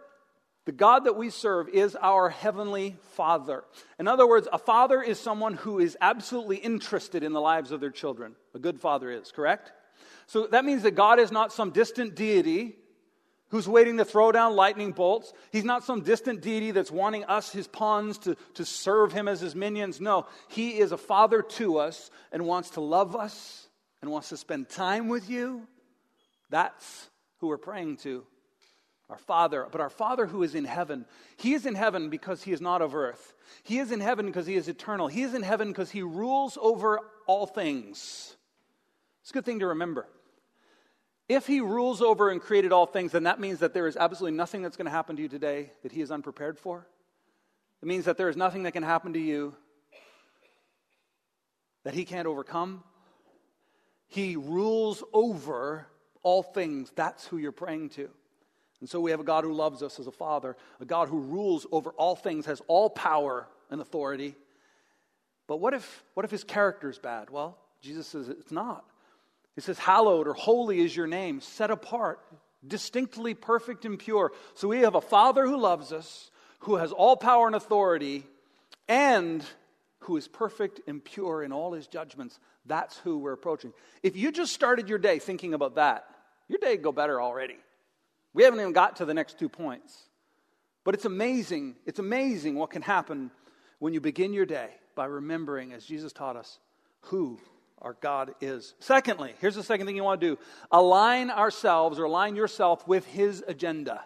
the 0.66 0.72
God 0.72 1.05
that 1.05 1.16
we 1.16 1.31
serve 1.31 1.68
is 1.68 1.96
our 1.96 2.29
heavenly 2.29 2.96
Father. 3.12 3.62
In 4.00 4.09
other 4.09 4.26
words, 4.26 4.48
a 4.52 4.59
father 4.59 5.00
is 5.00 5.18
someone 5.18 5.55
who 5.55 5.79
is 5.79 5.96
absolutely 6.00 6.57
interested 6.57 7.22
in 7.22 7.33
the 7.33 7.40
lives 7.40 7.70
of 7.70 7.81
their 7.81 7.90
children. 7.90 8.35
A 8.52 8.59
good 8.59 8.81
father 8.81 9.11
is, 9.11 9.31
correct? 9.31 9.72
So 10.26 10.48
that 10.48 10.64
means 10.64 10.83
that 10.83 10.96
God 10.96 11.20
is 11.20 11.31
not 11.31 11.52
some 11.52 11.70
distant 11.70 12.16
deity 12.16 12.74
who's 13.50 13.68
waiting 13.68 13.96
to 13.98 14.05
throw 14.05 14.33
down 14.33 14.57
lightning 14.57 14.90
bolts. 14.90 15.33
He's 15.52 15.64
not 15.64 15.85
some 15.85 16.00
distant 16.00 16.40
deity 16.42 16.72
that's 16.72 16.90
wanting 16.90 17.22
us, 17.24 17.52
his 17.52 17.68
pawns, 17.68 18.18
to, 18.18 18.37
to 18.55 18.64
serve 18.64 19.12
him 19.12 19.29
as 19.29 19.40
his 19.40 19.55
minions. 19.55 20.00
No, 20.00 20.26
he 20.48 20.79
is 20.81 20.90
a 20.90 20.98
father 20.98 21.42
to 21.42 21.79
us 21.79 22.11
and 22.33 22.44
wants 22.44 22.70
to 22.70 22.81
love 22.81 23.14
us 23.14 23.68
and 24.02 24.11
wants 24.11 24.31
to 24.31 24.37
spend 24.37 24.68
time 24.68 25.07
with 25.07 25.31
you. 25.31 25.68
That's 26.50 27.09
who 27.38 27.46
we're 27.46 27.57
praying 27.57 27.98
to. 27.98 28.24
Our 29.09 29.19
Father, 29.19 29.66
but 29.71 29.81
our 29.81 29.90
Father 29.90 30.27
who 30.27 30.42
is 30.42 30.55
in 30.55 30.64
heaven. 30.64 31.07
He 31.37 31.55
is 31.55 31.64
in 31.64 31.77
heaven 31.77 32.11
because 32.11 32.42
he 32.42 32.53
is 32.53 32.61
not 32.61 32.83
of 32.83 32.95
earth. 32.95 33.35
He 33.62 33.79
is 33.79 33.92
in 33.92 34.01
heaven 34.01 34.27
because 34.27 34.47
he 34.47 34.57
is 34.57 34.69
eternal. 34.69 35.07
He 35.07 35.23
is 35.23 35.33
in 35.33 35.42
heaven 35.42 35.69
because 35.69 35.90
he 35.90 36.03
rules 36.03 36.59
over 36.61 37.01
all 37.27 37.47
things. 37.47 38.37
It's 39.23 39.31
a 39.31 39.35
good 39.35 39.45
thing 39.45 39.61
to 39.61 39.69
remember. 39.69 40.09
If 41.29 41.47
he 41.47 41.61
rules 41.61 42.03
over 42.03 42.31
and 42.31 42.40
created 42.40 42.73
all 42.73 42.87
things, 42.87 43.12
then 43.12 43.25
that 43.25 43.40
means 43.40 43.61
that 43.61 43.75
there 43.75 43.87
is 43.87 43.97
absolutely 43.97 44.37
nothing 44.37 44.62
that's 44.62 44.77
going 44.77 44.87
to 44.87 44.92
happen 44.92 45.16
to 45.16 45.23
you 45.23 45.29
today 45.29 45.71
that 45.83 45.92
he 45.92 46.01
is 46.01 46.11
unprepared 46.11 46.59
for. 46.59 46.87
It 47.83 47.87
means 47.87 48.05
that 48.05 48.16
there 48.16 48.29
is 48.29 48.37
nothing 48.37 48.64
that 48.64 48.73
can 48.73 48.83
happen 48.83 49.12
to 49.12 49.21
you 49.21 49.55
that 51.85 51.95
he 51.95 52.05
can't 52.05 52.27
overcome. 52.27 52.83
He 54.09 54.37
rules 54.37 55.03
over 55.12 55.87
all 56.23 56.42
things. 56.42 56.92
That's 56.97 57.27
who 57.27 57.38
you're 57.38 57.53
praying 57.53 57.90
to. 57.90 58.09
And 58.87 58.90
so 58.92 59.01
we 59.01 59.11
have 59.11 59.18
a 59.18 59.25
God 59.25 59.42
who 59.42 59.53
loves 59.53 59.83
us 59.83 59.99
as 59.99 60.07
a 60.07 60.12
father, 60.12 60.57
a 60.81 60.85
God 60.85 61.09
who 61.09 61.18
rules 61.18 61.66
over 61.72 61.90
all 61.96 62.14
things, 62.14 62.46
has 62.46 62.62
all 62.68 62.88
power 62.88 63.49
and 63.68 63.81
authority. 63.81 64.37
But 65.49 65.57
what 65.57 65.75
if, 65.75 66.05
what 66.14 66.25
if 66.25 66.31
his 66.31 66.44
character 66.44 66.88
is 66.88 66.96
bad? 66.96 67.29
Well, 67.29 67.59
Jesus 67.81 68.07
says 68.07 68.29
it's 68.29 68.53
not. 68.53 68.85
He 69.57 69.61
says, 69.61 69.77
Hallowed 69.77 70.29
or 70.29 70.35
holy 70.35 70.79
is 70.79 70.94
your 70.94 71.09
name, 71.09 71.40
set 71.40 71.72
apart, 71.72 72.20
distinctly 72.64 73.35
perfect 73.35 73.85
and 73.85 73.99
pure. 73.99 74.31
So 74.55 74.68
we 74.68 74.83
have 74.83 74.94
a 74.94 75.01
Father 75.01 75.44
who 75.49 75.57
loves 75.57 75.92
us, 75.92 76.31
who 76.61 76.77
has 76.77 76.92
all 76.92 77.16
power 77.16 77.49
and 77.49 77.57
authority, 77.57 78.25
and 78.87 79.44
who 79.99 80.16
is 80.16 80.29
perfect 80.29 80.81
and 80.87 81.05
pure 81.05 81.42
in 81.42 81.53
all 81.53 81.72
his 81.72 81.88
judgments. 81.88 82.38
That's 82.64 82.96
who 82.99 83.18
we're 83.18 83.33
approaching. 83.33 83.72
If 84.05 84.16
you 84.16 84.31
just 84.31 84.53
started 84.53 84.88
your 84.88 85.01
day 85.01 85.18
thinking 85.18 85.55
about 85.55 85.75
that, 85.75 86.07
your 86.46 86.61
day 86.61 86.77
would 86.77 86.85
go 86.85 86.92
better 86.92 87.20
already. 87.20 87.57
We 88.37 88.42
haven't 88.42 88.61
even 88.61 88.75
got 88.75 88.96
to 88.96 89.07
the 89.07 89.14
next 89.14 89.38
two 89.38 89.49
points. 89.49 89.99
But 90.85 90.94
it's 90.94 91.07
amazing, 91.07 91.75
it's 91.87 91.99
amazing 91.99 92.55
what 92.55 92.68
can 92.68 92.83
happen 92.83 93.31
when 93.79 93.94
you 93.94 94.01
begin 94.03 94.35
your 94.35 94.44
day 94.44 94.68
by 94.94 95.07
remembering, 95.07 95.72
as 95.72 95.87
Jesus 95.87 96.12
taught 96.12 96.37
us, 96.37 96.59
who 97.01 97.40
our 97.81 97.94
God 97.94 98.35
is. 98.42 98.75
Secondly, 98.79 99.33
here's 99.40 99.55
the 99.55 99.62
second 99.62 99.87
thing 99.87 99.96
you 99.96 100.05
want 100.05 100.20
to 100.20 100.35
do 100.35 100.38
align 100.70 101.31
ourselves 101.31 101.99
or 101.99 102.05
align 102.05 102.37
yourself 102.37 102.87
with 102.87 103.07
His 103.07 103.42
agenda. 103.49 104.05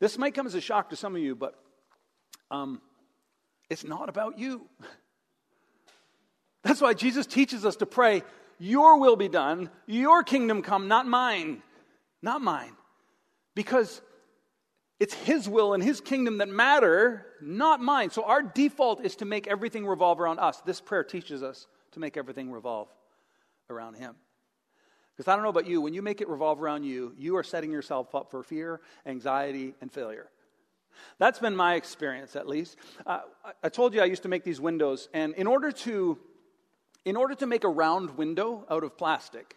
This 0.00 0.18
might 0.18 0.34
come 0.34 0.46
as 0.46 0.54
a 0.54 0.60
shock 0.60 0.90
to 0.90 0.96
some 0.96 1.16
of 1.16 1.22
you, 1.22 1.34
but 1.34 1.54
um, 2.50 2.82
it's 3.70 3.84
not 3.84 4.10
about 4.10 4.38
you. 4.38 4.66
That's 6.62 6.82
why 6.82 6.92
Jesus 6.92 7.26
teaches 7.26 7.64
us 7.64 7.76
to 7.76 7.86
pray, 7.86 8.22
Your 8.58 9.00
will 9.00 9.16
be 9.16 9.28
done, 9.28 9.70
Your 9.86 10.22
kingdom 10.22 10.60
come, 10.60 10.86
not 10.86 11.06
mine. 11.06 11.62
Not 12.22 12.42
mine. 12.42 12.72
Because 13.54 14.00
it's 14.98 15.14
His 15.14 15.48
will 15.48 15.72
and 15.72 15.82
His 15.82 16.00
kingdom 16.00 16.38
that 16.38 16.48
matter, 16.48 17.26
not 17.40 17.80
mine. 17.80 18.10
So 18.10 18.24
our 18.24 18.42
default 18.42 19.04
is 19.04 19.16
to 19.16 19.24
make 19.24 19.46
everything 19.46 19.86
revolve 19.86 20.20
around 20.20 20.38
us. 20.38 20.60
This 20.60 20.80
prayer 20.80 21.04
teaches 21.04 21.42
us 21.42 21.66
to 21.92 22.00
make 22.00 22.16
everything 22.16 22.50
revolve 22.50 22.88
around 23.68 23.94
Him. 23.94 24.14
Because 25.16 25.28
I 25.28 25.34
don't 25.34 25.42
know 25.42 25.50
about 25.50 25.66
you, 25.66 25.80
when 25.80 25.92
you 25.92 26.02
make 26.02 26.20
it 26.20 26.28
revolve 26.28 26.62
around 26.62 26.84
you, 26.84 27.14
you 27.18 27.36
are 27.36 27.42
setting 27.42 27.70
yourself 27.70 28.14
up 28.14 28.30
for 28.30 28.42
fear, 28.42 28.80
anxiety, 29.04 29.74
and 29.80 29.92
failure. 29.92 30.30
That's 31.18 31.38
been 31.38 31.56
my 31.56 31.74
experience, 31.74 32.36
at 32.36 32.48
least. 32.48 32.76
Uh, 33.06 33.20
I 33.62 33.68
told 33.68 33.94
you 33.94 34.00
I 34.00 34.06
used 34.06 34.22
to 34.22 34.28
make 34.28 34.44
these 34.44 34.60
windows, 34.60 35.08
and 35.12 35.34
in 35.34 35.46
order 35.46 35.72
to, 35.72 36.18
in 37.04 37.16
order 37.16 37.34
to 37.34 37.46
make 37.46 37.64
a 37.64 37.68
round 37.68 38.16
window 38.16 38.66
out 38.70 38.84
of 38.84 38.96
plastic, 38.96 39.56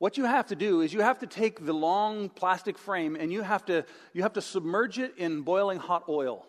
what 0.00 0.16
you 0.16 0.24
have 0.24 0.46
to 0.46 0.56
do 0.56 0.80
is 0.80 0.94
you 0.94 1.02
have 1.02 1.18
to 1.18 1.26
take 1.26 1.64
the 1.64 1.74
long 1.74 2.30
plastic 2.30 2.78
frame 2.78 3.16
and 3.16 3.30
you 3.30 3.42
have 3.42 3.66
to, 3.66 3.84
you 4.14 4.22
have 4.22 4.32
to 4.32 4.40
submerge 4.40 4.98
it 4.98 5.12
in 5.18 5.42
boiling 5.42 5.78
hot 5.78 6.04
oil 6.08 6.46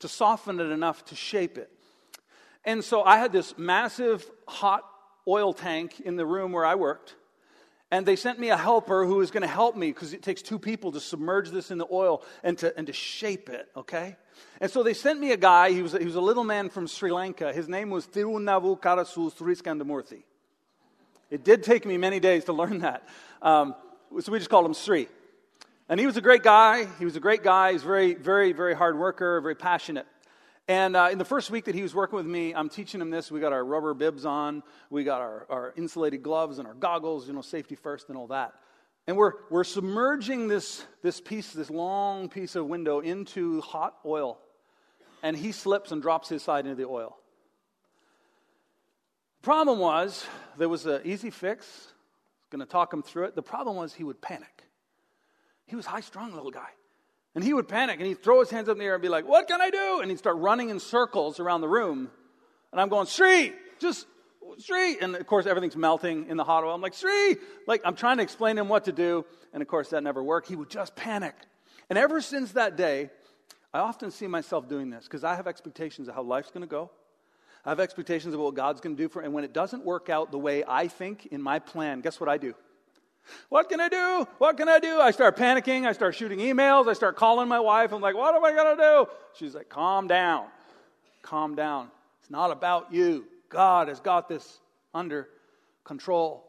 to 0.00 0.08
soften 0.08 0.58
it 0.58 0.64
enough 0.64 1.04
to 1.06 1.14
shape 1.14 1.56
it. 1.56 1.70
And 2.64 2.82
so 2.82 3.04
I 3.04 3.18
had 3.18 3.30
this 3.30 3.56
massive 3.56 4.28
hot 4.48 4.82
oil 5.28 5.52
tank 5.52 6.00
in 6.00 6.16
the 6.16 6.26
room 6.26 6.50
where 6.50 6.66
I 6.66 6.74
worked. 6.74 7.14
And 7.92 8.04
they 8.04 8.16
sent 8.16 8.40
me 8.40 8.50
a 8.50 8.56
helper 8.56 9.06
who 9.06 9.14
was 9.16 9.30
going 9.30 9.42
to 9.42 9.46
help 9.46 9.76
me 9.76 9.92
because 9.92 10.12
it 10.12 10.22
takes 10.24 10.42
two 10.42 10.58
people 10.58 10.90
to 10.90 11.00
submerge 11.00 11.50
this 11.50 11.70
in 11.70 11.78
the 11.78 11.86
oil 11.92 12.24
and 12.42 12.58
to, 12.58 12.76
and 12.76 12.88
to 12.88 12.92
shape 12.92 13.48
it, 13.48 13.68
okay? 13.76 14.16
And 14.60 14.68
so 14.68 14.82
they 14.82 14.94
sent 14.94 15.20
me 15.20 15.30
a 15.30 15.36
guy, 15.36 15.70
he 15.70 15.82
was, 15.82 15.92
he 15.92 16.04
was 16.04 16.16
a 16.16 16.20
little 16.20 16.42
man 16.42 16.68
from 16.68 16.88
Sri 16.88 17.12
Lanka. 17.12 17.52
His 17.52 17.68
name 17.68 17.90
was 17.90 18.08
Thirunavu 18.08 18.80
Karasu 18.80 19.32
Sriskandamurthy. 19.32 20.24
It 21.30 21.44
did 21.44 21.62
take 21.62 21.86
me 21.86 21.96
many 21.96 22.20
days 22.20 22.44
to 22.44 22.52
learn 22.52 22.78
that. 22.78 23.06
Um, 23.42 23.74
so 24.20 24.30
we 24.32 24.38
just 24.38 24.50
called 24.50 24.66
him 24.66 24.74
Sri. 24.74 25.08
And 25.88 26.00
he 26.00 26.06
was 26.06 26.16
a 26.16 26.20
great 26.20 26.42
guy. 26.42 26.86
He 26.98 27.04
was 27.04 27.16
a 27.16 27.20
great 27.20 27.42
guy. 27.42 27.72
He's 27.72 27.82
very, 27.82 28.14
very, 28.14 28.52
very 28.52 28.74
hard 28.74 28.98
worker, 28.98 29.40
very 29.40 29.54
passionate. 29.54 30.06
And 30.66 30.96
uh, 30.96 31.08
in 31.12 31.18
the 31.18 31.26
first 31.26 31.50
week 31.50 31.66
that 31.66 31.74
he 31.74 31.82
was 31.82 31.94
working 31.94 32.16
with 32.16 32.26
me, 32.26 32.54
I'm 32.54 32.70
teaching 32.70 33.00
him 33.00 33.10
this. 33.10 33.30
We 33.30 33.38
got 33.38 33.52
our 33.52 33.62
rubber 33.62 33.92
bibs 33.92 34.24
on, 34.24 34.62
we 34.88 35.04
got 35.04 35.20
our, 35.20 35.46
our 35.50 35.74
insulated 35.76 36.22
gloves 36.22 36.58
and 36.58 36.66
our 36.66 36.72
goggles, 36.72 37.26
you 37.26 37.34
know, 37.34 37.42
safety 37.42 37.74
first 37.74 38.08
and 38.08 38.16
all 38.16 38.28
that. 38.28 38.54
And 39.06 39.18
we're, 39.18 39.32
we're 39.50 39.64
submerging 39.64 40.48
this, 40.48 40.86
this 41.02 41.20
piece, 41.20 41.52
this 41.52 41.68
long 41.68 42.30
piece 42.30 42.56
of 42.56 42.66
window 42.66 43.00
into 43.00 43.60
hot 43.60 43.96
oil. 44.06 44.38
And 45.22 45.36
he 45.36 45.52
slips 45.52 45.92
and 45.92 46.00
drops 46.00 46.30
his 46.30 46.42
side 46.42 46.64
into 46.64 46.76
the 46.76 46.88
oil. 46.88 47.18
Problem 49.44 49.78
was, 49.78 50.24
there 50.56 50.70
was 50.70 50.86
an 50.86 51.02
easy 51.04 51.28
fix. 51.28 51.92
Going 52.48 52.60
to 52.60 52.66
talk 52.66 52.94
him 52.94 53.02
through 53.02 53.24
it. 53.24 53.34
The 53.34 53.42
problem 53.42 53.76
was 53.76 53.92
he 53.92 54.02
would 54.02 54.22
panic. 54.22 54.64
He 55.66 55.76
was 55.76 55.84
high 55.84 56.00
strung 56.00 56.32
little 56.32 56.50
guy. 56.50 56.70
And 57.34 57.44
he 57.44 57.52
would 57.52 57.68
panic 57.68 57.98
and 57.98 58.06
he'd 58.06 58.22
throw 58.22 58.40
his 58.40 58.48
hands 58.48 58.70
up 58.70 58.76
in 58.76 58.78
the 58.78 58.86
air 58.86 58.94
and 58.94 59.02
be 59.02 59.10
like, 59.10 59.28
What 59.28 59.46
can 59.46 59.60
I 59.60 59.68
do? 59.68 60.00
And 60.00 60.10
he'd 60.10 60.18
start 60.18 60.38
running 60.38 60.70
in 60.70 60.80
circles 60.80 61.40
around 61.40 61.60
the 61.60 61.68
room. 61.68 62.10
And 62.72 62.80
I'm 62.80 62.88
going, 62.88 63.06
Sri, 63.06 63.52
just 63.80 64.06
Sri. 64.60 64.96
And 64.98 65.14
of 65.14 65.26
course, 65.26 65.44
everything's 65.44 65.76
melting 65.76 66.30
in 66.30 66.38
the 66.38 66.44
hot 66.44 66.64
oil. 66.64 66.74
I'm 66.74 66.80
like, 66.80 66.94
Sri, 66.94 67.36
like 67.66 67.82
I'm 67.84 67.96
trying 67.96 68.16
to 68.16 68.22
explain 68.22 68.56
to 68.56 68.62
him 68.62 68.70
what 68.70 68.86
to 68.86 68.92
do. 68.92 69.26
And 69.52 69.60
of 69.60 69.68
course, 69.68 69.90
that 69.90 70.02
never 70.02 70.22
worked. 70.22 70.48
He 70.48 70.56
would 70.56 70.70
just 70.70 70.96
panic. 70.96 71.34
And 71.90 71.98
ever 71.98 72.22
since 72.22 72.52
that 72.52 72.76
day, 72.76 73.10
I 73.74 73.80
often 73.80 74.10
see 74.10 74.26
myself 74.26 74.70
doing 74.70 74.88
this 74.88 75.04
because 75.04 75.22
I 75.22 75.34
have 75.34 75.46
expectations 75.46 76.08
of 76.08 76.14
how 76.14 76.22
life's 76.22 76.50
going 76.50 76.62
to 76.62 76.66
go. 76.66 76.90
I 77.64 77.70
have 77.70 77.80
expectations 77.80 78.34
of 78.34 78.40
what 78.40 78.54
God's 78.54 78.80
going 78.80 78.96
to 78.96 79.02
do 79.02 79.08
for 79.08 79.22
and 79.22 79.32
when 79.32 79.44
it 79.44 79.52
doesn't 79.52 79.84
work 79.84 80.10
out 80.10 80.30
the 80.30 80.38
way 80.38 80.64
I 80.66 80.88
think 80.88 81.26
in 81.26 81.40
my 81.40 81.58
plan, 81.58 82.00
guess 82.00 82.20
what 82.20 82.28
I 82.28 82.36
do? 82.36 82.54
What 83.48 83.70
can 83.70 83.80
I 83.80 83.88
do? 83.88 84.28
What 84.38 84.56
can 84.56 84.68
I 84.68 84.78
do? 84.78 85.00
I 85.00 85.10
start 85.10 85.36
panicking. 85.36 85.86
I 85.86 85.92
start 85.92 86.14
shooting 86.14 86.40
emails. 86.40 86.88
I 86.88 86.92
start 86.92 87.16
calling 87.16 87.48
my 87.48 87.60
wife. 87.60 87.92
I'm 87.92 88.02
like, 88.02 88.14
what 88.14 88.34
am 88.34 88.44
I 88.44 88.52
going 88.52 88.76
to 88.76 88.82
do? 88.82 89.06
She's 89.34 89.54
like, 89.54 89.70
calm 89.70 90.06
down. 90.06 90.46
Calm 91.22 91.54
down. 91.54 91.90
It's 92.20 92.30
not 92.30 92.50
about 92.50 92.92
you. 92.92 93.24
God 93.48 93.88
has 93.88 94.00
got 94.00 94.28
this 94.28 94.60
under 94.92 95.28
control. 95.84 96.44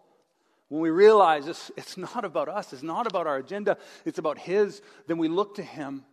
When 0.70 0.82
we 0.82 0.90
realize 0.90 1.46
this, 1.46 1.72
it's 1.78 1.98
not 1.98 2.26
about 2.26 2.50
us, 2.50 2.74
it's 2.74 2.84
not 2.84 3.08
about 3.08 3.28
our 3.28 3.38
agenda, 3.38 3.78
it's 4.04 4.18
about 4.18 4.38
His, 4.38 4.82
then 5.08 5.18
we 5.18 5.28
look 5.28 5.56
to 5.56 5.64
Him. 5.64 6.04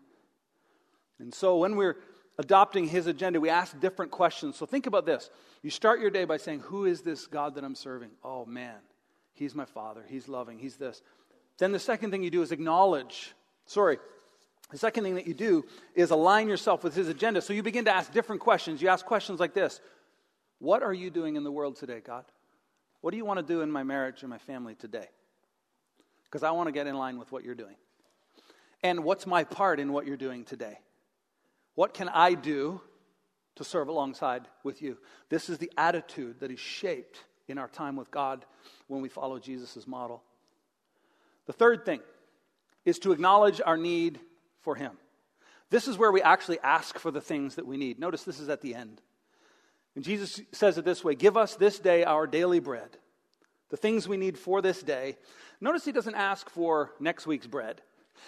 And 1.19 1.33
so 1.33 1.57
when 1.57 1.77
we're 1.77 1.97
adopting 2.39 2.87
his 2.87 3.07
agenda, 3.07 3.41
we 3.41 3.49
ask 3.49 3.79
different 3.81 4.11
questions. 4.11 4.57
So 4.57 4.67
think 4.67 4.87
about 4.87 5.07
this. 5.07 5.31
You 5.63 5.71
start 5.71 6.01
your 6.01 6.11
day 6.11 6.25
by 6.25 6.37
saying, 6.37 6.61
Who 6.61 6.85
is 6.85 7.03
this 7.03 7.27
God 7.27 7.55
that 7.55 7.65
I'm 7.65 7.75
serving? 7.75 8.11
Oh, 8.25 8.45
man, 8.45 8.79
he's 9.35 9.55
my 9.55 9.65
father. 9.65 10.05
He's 10.09 10.29
loving. 10.29 10.59
He's 10.59 10.77
this. 10.77 11.03
Then 11.59 11.73
the 11.73 11.79
second 11.79 12.11
thing 12.11 12.23
you 12.23 12.31
do 12.31 12.43
is 12.43 12.53
acknowledge. 12.53 13.35
Sorry. 13.67 13.99
The 14.71 14.79
second 14.79 15.05
thing 15.05 15.17
that 15.17 15.27
you 15.27 15.35
do 15.35 15.65
is 15.95 16.11
align 16.11 16.49
yourself 16.49 16.83
with 16.83 16.95
his 16.95 17.09
agenda. 17.09 17.43
So 17.43 17.53
you 17.53 17.63
begin 17.63 17.85
to 17.85 17.95
ask 17.95 18.11
different 18.11 18.41
questions. 18.41 18.81
You 18.81 18.89
ask 18.89 19.05
questions 19.05 19.39
like 19.39 19.55
this 19.55 19.81
What 20.59 20.83
are 20.83 20.95
you 20.95 21.11
doing 21.11 21.37
in 21.37 21.45
the 21.45 21.53
world 21.53 21.77
today, 21.77 22.01
God? 22.01 22.25
What 23.03 23.11
do 23.11 23.17
you 23.17 23.25
want 23.25 23.39
to 23.39 23.47
do 23.47 23.61
in 23.61 23.71
my 23.71 23.83
marriage 23.83 24.23
and 24.23 24.31
my 24.31 24.39
family 24.39 24.75
today? 24.75 25.09
Because 26.25 26.43
I 26.43 26.53
want 26.53 26.69
to 26.69 26.73
get 26.73 26.87
in 26.87 26.97
line 26.97 27.19
with 27.19 27.31
what 27.31 27.45
you're 27.45 27.55
doing. 27.55 27.77
And 28.83 29.05
what's 29.05 29.27
my 29.27 29.45
part 29.45 29.79
in 29.79 29.93
what 29.93 30.07
you're 30.07 30.17
doing 30.17 30.45
today? 30.45 30.79
What 31.75 31.95
can 31.95 32.09
I 32.09 32.35
do 32.35 32.81
to 33.57 33.65
serve 33.65 33.89
alongside 33.89 34.47
with 34.63 34.83
you? 34.83 34.99
This 35.29 35.49
is 35.49 35.59
the 35.59 35.73
attitude 35.77 36.41
that 36.41 36.51
is 36.51 36.61
shaped 36.61 37.25
in 37.49 37.59
our 37.59 37.69
time 37.69 37.97
with 37.97 38.11
God 38.11 38.45
when 38.89 39.03
we 39.03 39.09
follow 39.09 39.39
Jesus' 39.39 39.87
model. 39.87 40.23
The 41.47 41.53
third 41.53 41.85
thing 41.85 42.01
is 42.85 42.99
to 43.01 43.13
acknowledge 43.13 43.61
our 43.65 43.77
need 43.77 44.21
for 44.61 44.75
Him. 44.75 44.93
This 45.71 45.89
is 45.89 45.97
where 45.97 46.13
we 46.13 46.23
actually 46.23 46.61
ask 46.61 46.99
for 46.99 47.11
the 47.11 47.21
things 47.21 47.55
that 47.55 47.67
we 47.67 47.77
need. 47.77 47.99
Notice 47.99 48.25
this 48.25 48.41
is 48.41 48.49
at 48.49 48.61
the 48.61 48.75
end. 48.75 49.01
And 49.95 50.05
Jesus 50.05 50.41
says 50.53 50.79
it 50.79 50.85
this 50.85 51.05
way 51.05 51.15
Give 51.15 51.37
us 51.37 51.55
this 51.55 51.79
day 51.79 52.05
our 52.05 52.27
daily 52.27 52.61
bread, 52.61 52.97
the 53.71 53.77
things 53.77 54.09
we 54.09 54.17
need 54.17 54.39
for 54.39 54.61
this 54.63 54.83
day. 54.83 55.17
Notice 55.61 55.85
He 55.85 55.93
doesn't 55.93 56.15
ask 56.15 56.49
for 56.51 56.93
next 57.01 57.27
week's 57.27 57.47
bread. 57.47 57.81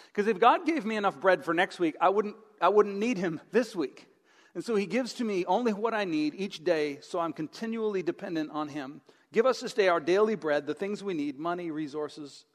Because 0.09 0.27
if 0.27 0.41
God 0.41 0.67
gave 0.67 0.85
me 0.85 0.97
enough 0.97 1.21
bread 1.21 1.45
for 1.45 1.55
next 1.55 1.79
week, 1.79 1.97
I 2.01 2.09
wouldn't, 2.09 2.37
I 2.65 2.69
wouldn't 2.69 2.97
need 2.97 3.19
Him 3.19 3.41
this 3.53 3.77
week. 3.77 4.07
And 4.55 4.65
so 4.65 4.75
He 4.75 4.87
gives 4.87 5.13
to 5.15 5.25
me 5.25 5.45
only 5.45 5.75
what 5.75 5.93
I 5.93 6.05
need 6.05 6.35
each 6.35 6.65
day, 6.65 6.99
so 7.03 7.21
I'm 7.21 7.35
continually 7.35 8.03
dependent 8.03 8.51
on 8.53 8.69
Him. 8.69 9.03
Give 9.33 9.45
us 9.45 9.61
this 9.61 9.75
day 9.75 9.89
our 9.89 10.01
daily 10.01 10.35
bread, 10.35 10.67
the 10.67 10.73
things 10.73 11.05
we 11.05 11.13
need 11.13 11.39
money, 11.39 11.71
resources, 11.71 12.47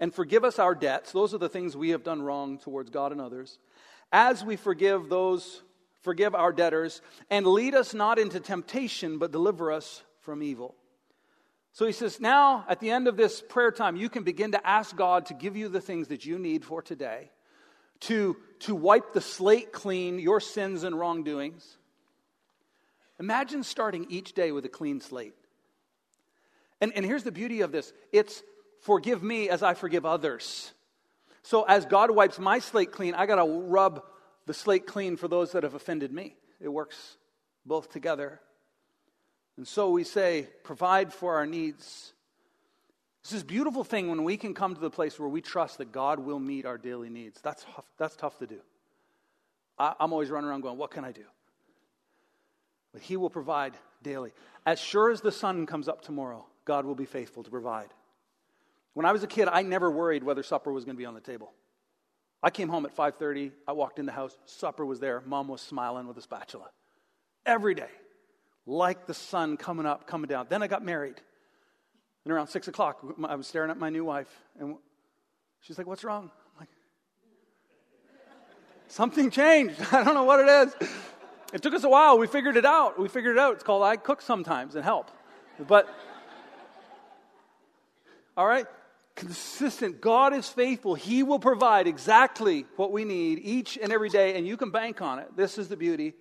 and 0.00 0.12
forgive 0.12 0.44
us 0.44 0.58
our 0.58 0.74
debts. 0.74 1.12
Those 1.12 1.32
are 1.32 1.38
the 1.38 1.48
things 1.48 1.76
we 1.76 1.90
have 1.90 2.02
done 2.02 2.22
wrong 2.22 2.58
towards 2.58 2.90
God 2.90 3.12
and 3.12 3.20
others. 3.20 3.60
As 4.10 4.44
we 4.44 4.56
forgive 4.56 5.08
those, 5.08 5.62
forgive 6.02 6.34
our 6.34 6.52
debtors, 6.52 7.00
and 7.30 7.46
lead 7.46 7.74
us 7.74 7.94
not 7.94 8.18
into 8.18 8.40
temptation, 8.40 9.18
but 9.18 9.30
deliver 9.30 9.70
us 9.70 10.02
from 10.22 10.42
evil. 10.42 10.74
So 11.72 11.86
he 11.86 11.92
says, 11.92 12.18
now 12.18 12.64
at 12.68 12.80
the 12.80 12.90
end 12.90 13.06
of 13.06 13.16
this 13.16 13.42
prayer 13.42 13.70
time, 13.70 13.94
you 13.94 14.08
can 14.08 14.24
begin 14.24 14.52
to 14.52 14.66
ask 14.66 14.96
God 14.96 15.26
to 15.26 15.34
give 15.34 15.56
you 15.56 15.68
the 15.68 15.80
things 15.80 16.08
that 16.08 16.24
you 16.24 16.38
need 16.38 16.64
for 16.64 16.82
today, 16.82 17.30
to, 18.00 18.36
to 18.60 18.74
wipe 18.74 19.12
the 19.12 19.20
slate 19.20 19.72
clean, 19.72 20.18
your 20.18 20.40
sins 20.40 20.82
and 20.82 20.98
wrongdoings. 20.98 21.76
Imagine 23.18 23.62
starting 23.62 24.06
each 24.10 24.34
day 24.34 24.52
with 24.52 24.64
a 24.64 24.68
clean 24.68 25.00
slate. 25.00 25.34
And, 26.80 26.92
and 26.94 27.04
here's 27.04 27.22
the 27.22 27.32
beauty 27.32 27.62
of 27.62 27.72
this 27.72 27.92
it's 28.12 28.42
forgive 28.80 29.22
me 29.22 29.48
as 29.48 29.62
I 29.62 29.74
forgive 29.74 30.04
others. 30.04 30.72
So 31.42 31.62
as 31.62 31.86
God 31.86 32.10
wipes 32.10 32.38
my 32.38 32.58
slate 32.58 32.92
clean, 32.92 33.14
I 33.14 33.26
got 33.26 33.36
to 33.36 33.44
rub 33.44 34.02
the 34.46 34.54
slate 34.54 34.86
clean 34.86 35.16
for 35.16 35.28
those 35.28 35.52
that 35.52 35.62
have 35.62 35.74
offended 35.74 36.12
me. 36.12 36.36
It 36.60 36.68
works 36.68 37.16
both 37.64 37.92
together. 37.92 38.40
And 39.56 39.66
so 39.66 39.90
we 39.90 40.04
say, 40.04 40.48
provide 40.64 41.12
for 41.12 41.36
our 41.36 41.46
needs. 41.46 42.12
It's 43.26 43.32
this 43.32 43.42
beautiful 43.42 43.82
thing 43.82 44.08
when 44.08 44.22
we 44.22 44.36
can 44.36 44.54
come 44.54 44.72
to 44.76 44.80
the 44.80 44.88
place 44.88 45.18
where 45.18 45.28
we 45.28 45.40
trust 45.40 45.78
that 45.78 45.90
God 45.90 46.20
will 46.20 46.38
meet 46.38 46.64
our 46.64 46.78
daily 46.78 47.10
needs. 47.10 47.40
That's 47.40 47.64
tough, 47.64 47.84
that's 47.98 48.14
tough 48.14 48.38
to 48.38 48.46
do. 48.46 48.60
I, 49.76 49.94
I'm 49.98 50.12
always 50.12 50.30
running 50.30 50.48
around 50.48 50.60
going, 50.60 50.78
What 50.78 50.92
can 50.92 51.04
I 51.04 51.10
do? 51.10 51.24
But 52.92 53.02
He 53.02 53.16
will 53.16 53.28
provide 53.28 53.74
daily. 54.00 54.32
As 54.64 54.78
sure 54.78 55.10
as 55.10 55.22
the 55.22 55.32
sun 55.32 55.66
comes 55.66 55.88
up 55.88 56.02
tomorrow, 56.02 56.46
God 56.64 56.84
will 56.84 56.94
be 56.94 57.04
faithful 57.04 57.42
to 57.42 57.50
provide. 57.50 57.88
When 58.94 59.04
I 59.04 59.10
was 59.10 59.24
a 59.24 59.26
kid, 59.26 59.48
I 59.48 59.62
never 59.62 59.90
worried 59.90 60.22
whether 60.22 60.44
supper 60.44 60.72
was 60.72 60.84
going 60.84 60.94
to 60.94 61.00
be 61.00 61.04
on 61.04 61.14
the 61.14 61.20
table. 61.20 61.52
I 62.44 62.50
came 62.50 62.68
home 62.68 62.86
at 62.86 62.94
5:30, 62.94 63.50
I 63.66 63.72
walked 63.72 63.98
in 63.98 64.06
the 64.06 64.12
house, 64.12 64.38
supper 64.44 64.86
was 64.86 65.00
there, 65.00 65.20
mom 65.26 65.48
was 65.48 65.62
smiling 65.62 66.06
with 66.06 66.16
a 66.16 66.22
spatula. 66.22 66.70
Every 67.44 67.74
day. 67.74 67.90
Like 68.66 69.06
the 69.06 69.14
sun 69.14 69.56
coming 69.56 69.84
up, 69.84 70.06
coming 70.06 70.28
down. 70.28 70.46
Then 70.48 70.62
I 70.62 70.68
got 70.68 70.84
married. 70.84 71.20
And 72.26 72.32
around 72.32 72.48
six 72.48 72.66
o'clock, 72.66 72.98
I 73.28 73.36
was 73.36 73.46
staring 73.46 73.70
at 73.70 73.78
my 73.78 73.88
new 73.88 74.04
wife, 74.04 74.26
and 74.58 74.74
she's 75.60 75.78
like, 75.78 75.86
What's 75.86 76.02
wrong? 76.02 76.24
I'm 76.24 76.58
like, 76.58 76.68
Something 78.88 79.30
changed. 79.30 79.76
I 79.92 80.02
don't 80.02 80.14
know 80.14 80.24
what 80.24 80.40
it 80.40 80.48
is. 80.48 80.88
It 81.52 81.62
took 81.62 81.72
us 81.72 81.84
a 81.84 81.88
while. 81.88 82.18
We 82.18 82.26
figured 82.26 82.56
it 82.56 82.64
out. 82.64 82.98
We 82.98 83.06
figured 83.06 83.36
it 83.36 83.38
out. 83.38 83.54
It's 83.54 83.62
called 83.62 83.84
I 83.84 83.94
cook 83.94 84.20
sometimes 84.22 84.74
and 84.74 84.82
help. 84.82 85.12
But, 85.68 85.88
all 88.36 88.48
right, 88.48 88.66
consistent. 89.14 90.00
God 90.00 90.34
is 90.34 90.48
faithful. 90.48 90.96
He 90.96 91.22
will 91.22 91.38
provide 91.38 91.86
exactly 91.86 92.66
what 92.74 92.90
we 92.90 93.04
need 93.04 93.38
each 93.38 93.78
and 93.80 93.92
every 93.92 94.08
day, 94.08 94.36
and 94.36 94.44
you 94.44 94.56
can 94.56 94.72
bank 94.72 95.00
on 95.00 95.20
it. 95.20 95.36
This 95.36 95.58
is 95.58 95.68
the 95.68 95.76
beauty 95.76 96.14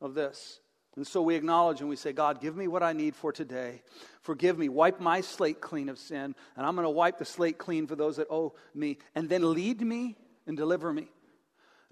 of 0.00 0.14
this. 0.14 0.58
And 0.98 1.06
so 1.06 1.22
we 1.22 1.36
acknowledge 1.36 1.78
and 1.78 1.88
we 1.88 1.94
say, 1.94 2.12
God, 2.12 2.40
give 2.40 2.56
me 2.56 2.66
what 2.66 2.82
I 2.82 2.92
need 2.92 3.14
for 3.14 3.30
today. 3.30 3.82
Forgive 4.22 4.58
me. 4.58 4.68
Wipe 4.68 4.98
my 4.98 5.20
slate 5.20 5.60
clean 5.60 5.88
of 5.88 5.96
sin, 5.96 6.34
and 6.56 6.66
I'm 6.66 6.74
going 6.74 6.86
to 6.86 6.90
wipe 6.90 7.18
the 7.18 7.24
slate 7.24 7.56
clean 7.56 7.86
for 7.86 7.94
those 7.94 8.16
that 8.16 8.26
owe 8.28 8.54
me. 8.74 8.98
And 9.14 9.28
then 9.28 9.54
lead 9.54 9.80
me 9.80 10.16
and 10.48 10.56
deliver 10.56 10.92
me. 10.92 11.06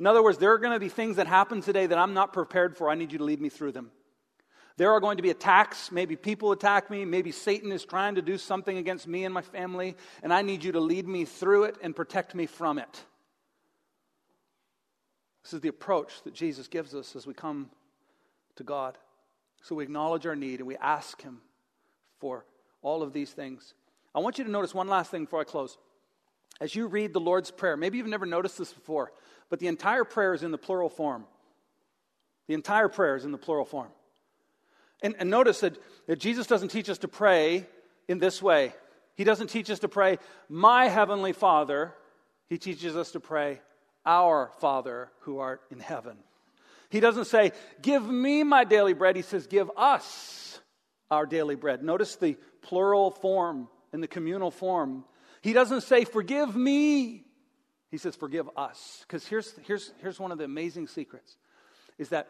In 0.00 0.08
other 0.08 0.24
words, 0.24 0.38
there 0.38 0.52
are 0.54 0.58
going 0.58 0.72
to 0.72 0.80
be 0.80 0.88
things 0.88 1.16
that 1.16 1.28
happen 1.28 1.60
today 1.60 1.86
that 1.86 1.96
I'm 1.96 2.14
not 2.14 2.32
prepared 2.32 2.76
for. 2.76 2.90
I 2.90 2.96
need 2.96 3.12
you 3.12 3.18
to 3.18 3.24
lead 3.24 3.40
me 3.40 3.48
through 3.48 3.70
them. 3.70 3.92
There 4.76 4.90
are 4.90 4.98
going 4.98 5.18
to 5.18 5.22
be 5.22 5.30
attacks. 5.30 5.92
Maybe 5.92 6.16
people 6.16 6.50
attack 6.50 6.90
me. 6.90 7.04
Maybe 7.04 7.30
Satan 7.30 7.70
is 7.70 7.84
trying 7.84 8.16
to 8.16 8.22
do 8.22 8.36
something 8.36 8.76
against 8.76 9.06
me 9.06 9.24
and 9.24 9.32
my 9.32 9.42
family. 9.42 9.94
And 10.24 10.34
I 10.34 10.42
need 10.42 10.64
you 10.64 10.72
to 10.72 10.80
lead 10.80 11.06
me 11.06 11.26
through 11.26 11.62
it 11.62 11.76
and 11.80 11.94
protect 11.94 12.34
me 12.34 12.46
from 12.46 12.80
it. 12.80 13.04
This 15.44 15.52
is 15.52 15.60
the 15.60 15.68
approach 15.68 16.24
that 16.24 16.34
Jesus 16.34 16.66
gives 16.66 16.92
us 16.92 17.14
as 17.14 17.24
we 17.24 17.34
come 17.34 17.70
to 18.56 18.64
God. 18.64 18.98
So 19.62 19.74
we 19.74 19.84
acknowledge 19.84 20.26
our 20.26 20.36
need 20.36 20.60
and 20.60 20.66
we 20.66 20.76
ask 20.76 21.20
Him 21.22 21.40
for 22.18 22.44
all 22.82 23.02
of 23.02 23.12
these 23.12 23.30
things. 23.30 23.74
I 24.14 24.20
want 24.20 24.38
you 24.38 24.44
to 24.44 24.50
notice 24.50 24.74
one 24.74 24.88
last 24.88 25.10
thing 25.10 25.24
before 25.24 25.40
I 25.40 25.44
close. 25.44 25.76
As 26.60 26.74
you 26.74 26.86
read 26.86 27.12
the 27.12 27.20
Lord's 27.20 27.50
Prayer, 27.50 27.76
maybe 27.76 27.98
you've 27.98 28.06
never 28.06 28.26
noticed 28.26 28.58
this 28.58 28.72
before, 28.72 29.12
but 29.50 29.58
the 29.58 29.66
entire 29.66 30.04
prayer 30.04 30.34
is 30.34 30.42
in 30.42 30.50
the 30.50 30.58
plural 30.58 30.88
form. 30.88 31.26
The 32.46 32.54
entire 32.54 32.88
prayer 32.88 33.16
is 33.16 33.24
in 33.24 33.32
the 33.32 33.38
plural 33.38 33.64
form. 33.64 33.88
And, 35.02 35.14
and 35.18 35.28
notice 35.28 35.60
that, 35.60 35.76
that 36.06 36.18
Jesus 36.18 36.46
doesn't 36.46 36.68
teach 36.68 36.88
us 36.88 36.98
to 36.98 37.08
pray 37.08 37.66
in 38.08 38.18
this 38.18 38.40
way. 38.40 38.72
He 39.16 39.24
doesn't 39.24 39.48
teach 39.48 39.70
us 39.70 39.80
to 39.80 39.88
pray, 39.88 40.18
My 40.48 40.88
heavenly 40.88 41.32
Father. 41.32 41.94
He 42.48 42.58
teaches 42.58 42.96
us 42.96 43.10
to 43.12 43.20
pray, 43.20 43.60
Our 44.04 44.50
Father 44.60 45.10
who 45.20 45.38
art 45.38 45.62
in 45.70 45.80
heaven. 45.80 46.16
He 46.90 47.00
doesn't 47.00 47.26
say, 47.26 47.52
Give 47.82 48.06
me 48.06 48.42
my 48.42 48.64
daily 48.64 48.92
bread. 48.92 49.16
He 49.16 49.22
says, 49.22 49.46
Give 49.46 49.70
us 49.76 50.60
our 51.10 51.26
daily 51.26 51.54
bread. 51.54 51.82
Notice 51.82 52.16
the 52.16 52.36
plural 52.62 53.10
form 53.10 53.68
and 53.92 54.02
the 54.02 54.08
communal 54.08 54.50
form. 54.50 55.04
He 55.42 55.52
doesn't 55.52 55.82
say, 55.82 56.04
Forgive 56.04 56.54
me. 56.54 57.24
He 57.90 57.98
says, 57.98 58.16
Forgive 58.16 58.48
us. 58.56 59.04
Because 59.06 59.26
here's, 59.26 59.52
here's, 59.66 59.92
here's 60.00 60.20
one 60.20 60.32
of 60.32 60.38
the 60.38 60.44
amazing 60.44 60.88
secrets 60.88 61.36
is 61.98 62.10
that 62.10 62.28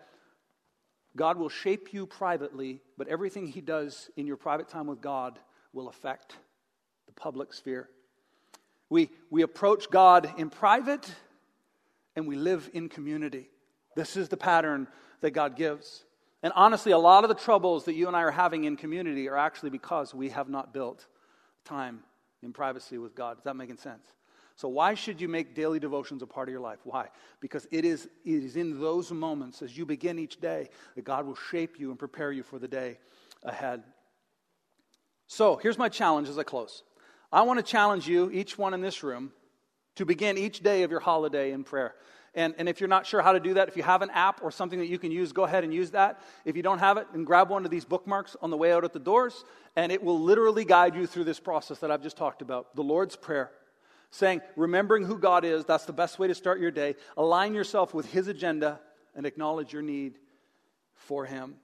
God 1.16 1.38
will 1.38 1.48
shape 1.48 1.92
you 1.92 2.06
privately, 2.06 2.80
but 2.98 3.08
everything 3.08 3.46
He 3.46 3.60
does 3.60 4.10
in 4.16 4.26
your 4.26 4.36
private 4.36 4.68
time 4.68 4.86
with 4.86 5.00
God 5.00 5.38
will 5.72 5.88
affect 5.88 6.36
the 7.06 7.12
public 7.12 7.52
sphere. 7.52 7.88
We, 8.88 9.10
we 9.30 9.42
approach 9.42 9.90
God 9.90 10.32
in 10.38 10.50
private 10.50 11.10
and 12.14 12.26
we 12.26 12.36
live 12.36 12.70
in 12.72 12.88
community. 12.88 13.50
This 13.96 14.16
is 14.16 14.28
the 14.28 14.36
pattern 14.36 14.86
that 15.22 15.32
God 15.32 15.56
gives. 15.56 16.04
And 16.42 16.52
honestly, 16.54 16.92
a 16.92 16.98
lot 16.98 17.24
of 17.24 17.28
the 17.28 17.34
troubles 17.34 17.86
that 17.86 17.94
you 17.94 18.06
and 18.06 18.14
I 18.14 18.22
are 18.22 18.30
having 18.30 18.64
in 18.64 18.76
community 18.76 19.28
are 19.28 19.36
actually 19.36 19.70
because 19.70 20.14
we 20.14 20.28
have 20.28 20.48
not 20.48 20.72
built 20.72 21.06
time 21.64 22.04
in 22.42 22.52
privacy 22.52 22.98
with 22.98 23.16
God. 23.16 23.38
Is 23.38 23.44
that 23.44 23.56
making 23.56 23.78
sense? 23.78 24.06
So, 24.54 24.68
why 24.68 24.94
should 24.94 25.20
you 25.20 25.28
make 25.28 25.54
daily 25.54 25.78
devotions 25.78 26.22
a 26.22 26.26
part 26.26 26.48
of 26.48 26.52
your 26.52 26.60
life? 26.60 26.78
Why? 26.84 27.08
Because 27.40 27.66
it 27.70 27.84
is, 27.84 28.08
it 28.24 28.44
is 28.44 28.56
in 28.56 28.80
those 28.80 29.10
moments, 29.10 29.60
as 29.60 29.76
you 29.76 29.84
begin 29.84 30.18
each 30.18 30.40
day, 30.40 30.70
that 30.94 31.04
God 31.04 31.26
will 31.26 31.34
shape 31.34 31.78
you 31.78 31.90
and 31.90 31.98
prepare 31.98 32.32
you 32.32 32.42
for 32.42 32.58
the 32.58 32.68
day 32.68 32.98
ahead. 33.42 33.82
So, 35.26 35.56
here's 35.56 35.76
my 35.76 35.88
challenge 35.88 36.28
as 36.28 36.38
I 36.38 36.42
close. 36.42 36.84
I 37.30 37.42
want 37.42 37.58
to 37.58 37.62
challenge 37.62 38.08
you, 38.08 38.30
each 38.30 38.56
one 38.56 38.72
in 38.72 38.80
this 38.80 39.02
room, 39.02 39.32
to 39.96 40.06
begin 40.06 40.38
each 40.38 40.60
day 40.60 40.84
of 40.84 40.90
your 40.90 41.00
holiday 41.00 41.52
in 41.52 41.64
prayer. 41.64 41.94
And, 42.36 42.54
and 42.58 42.68
if 42.68 42.80
you're 42.80 42.88
not 42.88 43.06
sure 43.06 43.22
how 43.22 43.32
to 43.32 43.40
do 43.40 43.54
that, 43.54 43.66
if 43.66 43.76
you 43.76 43.82
have 43.82 44.02
an 44.02 44.10
app 44.10 44.42
or 44.42 44.50
something 44.50 44.78
that 44.78 44.86
you 44.86 44.98
can 44.98 45.10
use, 45.10 45.32
go 45.32 45.44
ahead 45.44 45.64
and 45.64 45.72
use 45.72 45.90
that. 45.92 46.20
If 46.44 46.54
you 46.54 46.62
don't 46.62 46.78
have 46.78 46.98
it, 46.98 47.06
then 47.12 47.24
grab 47.24 47.48
one 47.48 47.64
of 47.64 47.70
these 47.70 47.86
bookmarks 47.86 48.36
on 48.42 48.50
the 48.50 48.56
way 48.58 48.72
out 48.72 48.84
at 48.84 48.92
the 48.92 49.00
doors, 49.00 49.44
and 49.74 49.90
it 49.90 50.04
will 50.04 50.20
literally 50.20 50.66
guide 50.66 50.94
you 50.94 51.06
through 51.06 51.24
this 51.24 51.40
process 51.40 51.78
that 51.78 51.90
I've 51.90 52.02
just 52.02 52.16
talked 52.16 52.42
about 52.42 52.76
the 52.76 52.84
Lord's 52.84 53.16
Prayer 53.16 53.50
saying, 54.10 54.40
remembering 54.54 55.04
who 55.04 55.18
God 55.18 55.44
is, 55.44 55.64
that's 55.64 55.84
the 55.84 55.92
best 55.92 56.18
way 56.18 56.28
to 56.28 56.34
start 56.34 56.60
your 56.60 56.70
day. 56.70 56.94
Align 57.16 57.54
yourself 57.54 57.92
with 57.92 58.10
His 58.12 58.28
agenda 58.28 58.80
and 59.14 59.26
acknowledge 59.26 59.72
your 59.72 59.82
need 59.82 60.18
for 60.94 61.24
Him. 61.24 61.56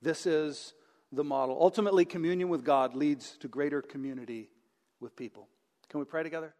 This 0.00 0.26
is 0.26 0.74
the 1.12 1.24
model. 1.24 1.56
Ultimately, 1.60 2.04
communion 2.04 2.48
with 2.48 2.64
God 2.64 2.94
leads 2.94 3.36
to 3.38 3.48
greater 3.48 3.82
community 3.82 4.48
with 5.00 5.16
people. 5.16 5.48
Can 5.88 6.00
we 6.00 6.06
pray 6.06 6.22
together? 6.22 6.54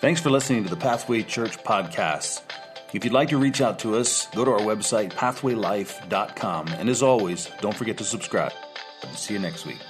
Thanks 0.00 0.20
for 0.20 0.30
listening 0.30 0.62
to 0.62 0.70
the 0.70 0.76
Pathway 0.76 1.24
Church 1.24 1.58
podcast. 1.64 2.42
If 2.92 3.04
you'd 3.04 3.12
like 3.12 3.30
to 3.30 3.36
reach 3.36 3.60
out 3.60 3.80
to 3.80 3.96
us, 3.96 4.26
go 4.28 4.44
to 4.44 4.52
our 4.52 4.60
website, 4.60 5.10
pathwaylife.com. 5.10 6.68
And 6.68 6.88
as 6.88 7.02
always, 7.02 7.50
don't 7.60 7.74
forget 7.74 7.98
to 7.98 8.04
subscribe. 8.04 8.52
See 9.14 9.34
you 9.34 9.40
next 9.40 9.66
week. 9.66 9.80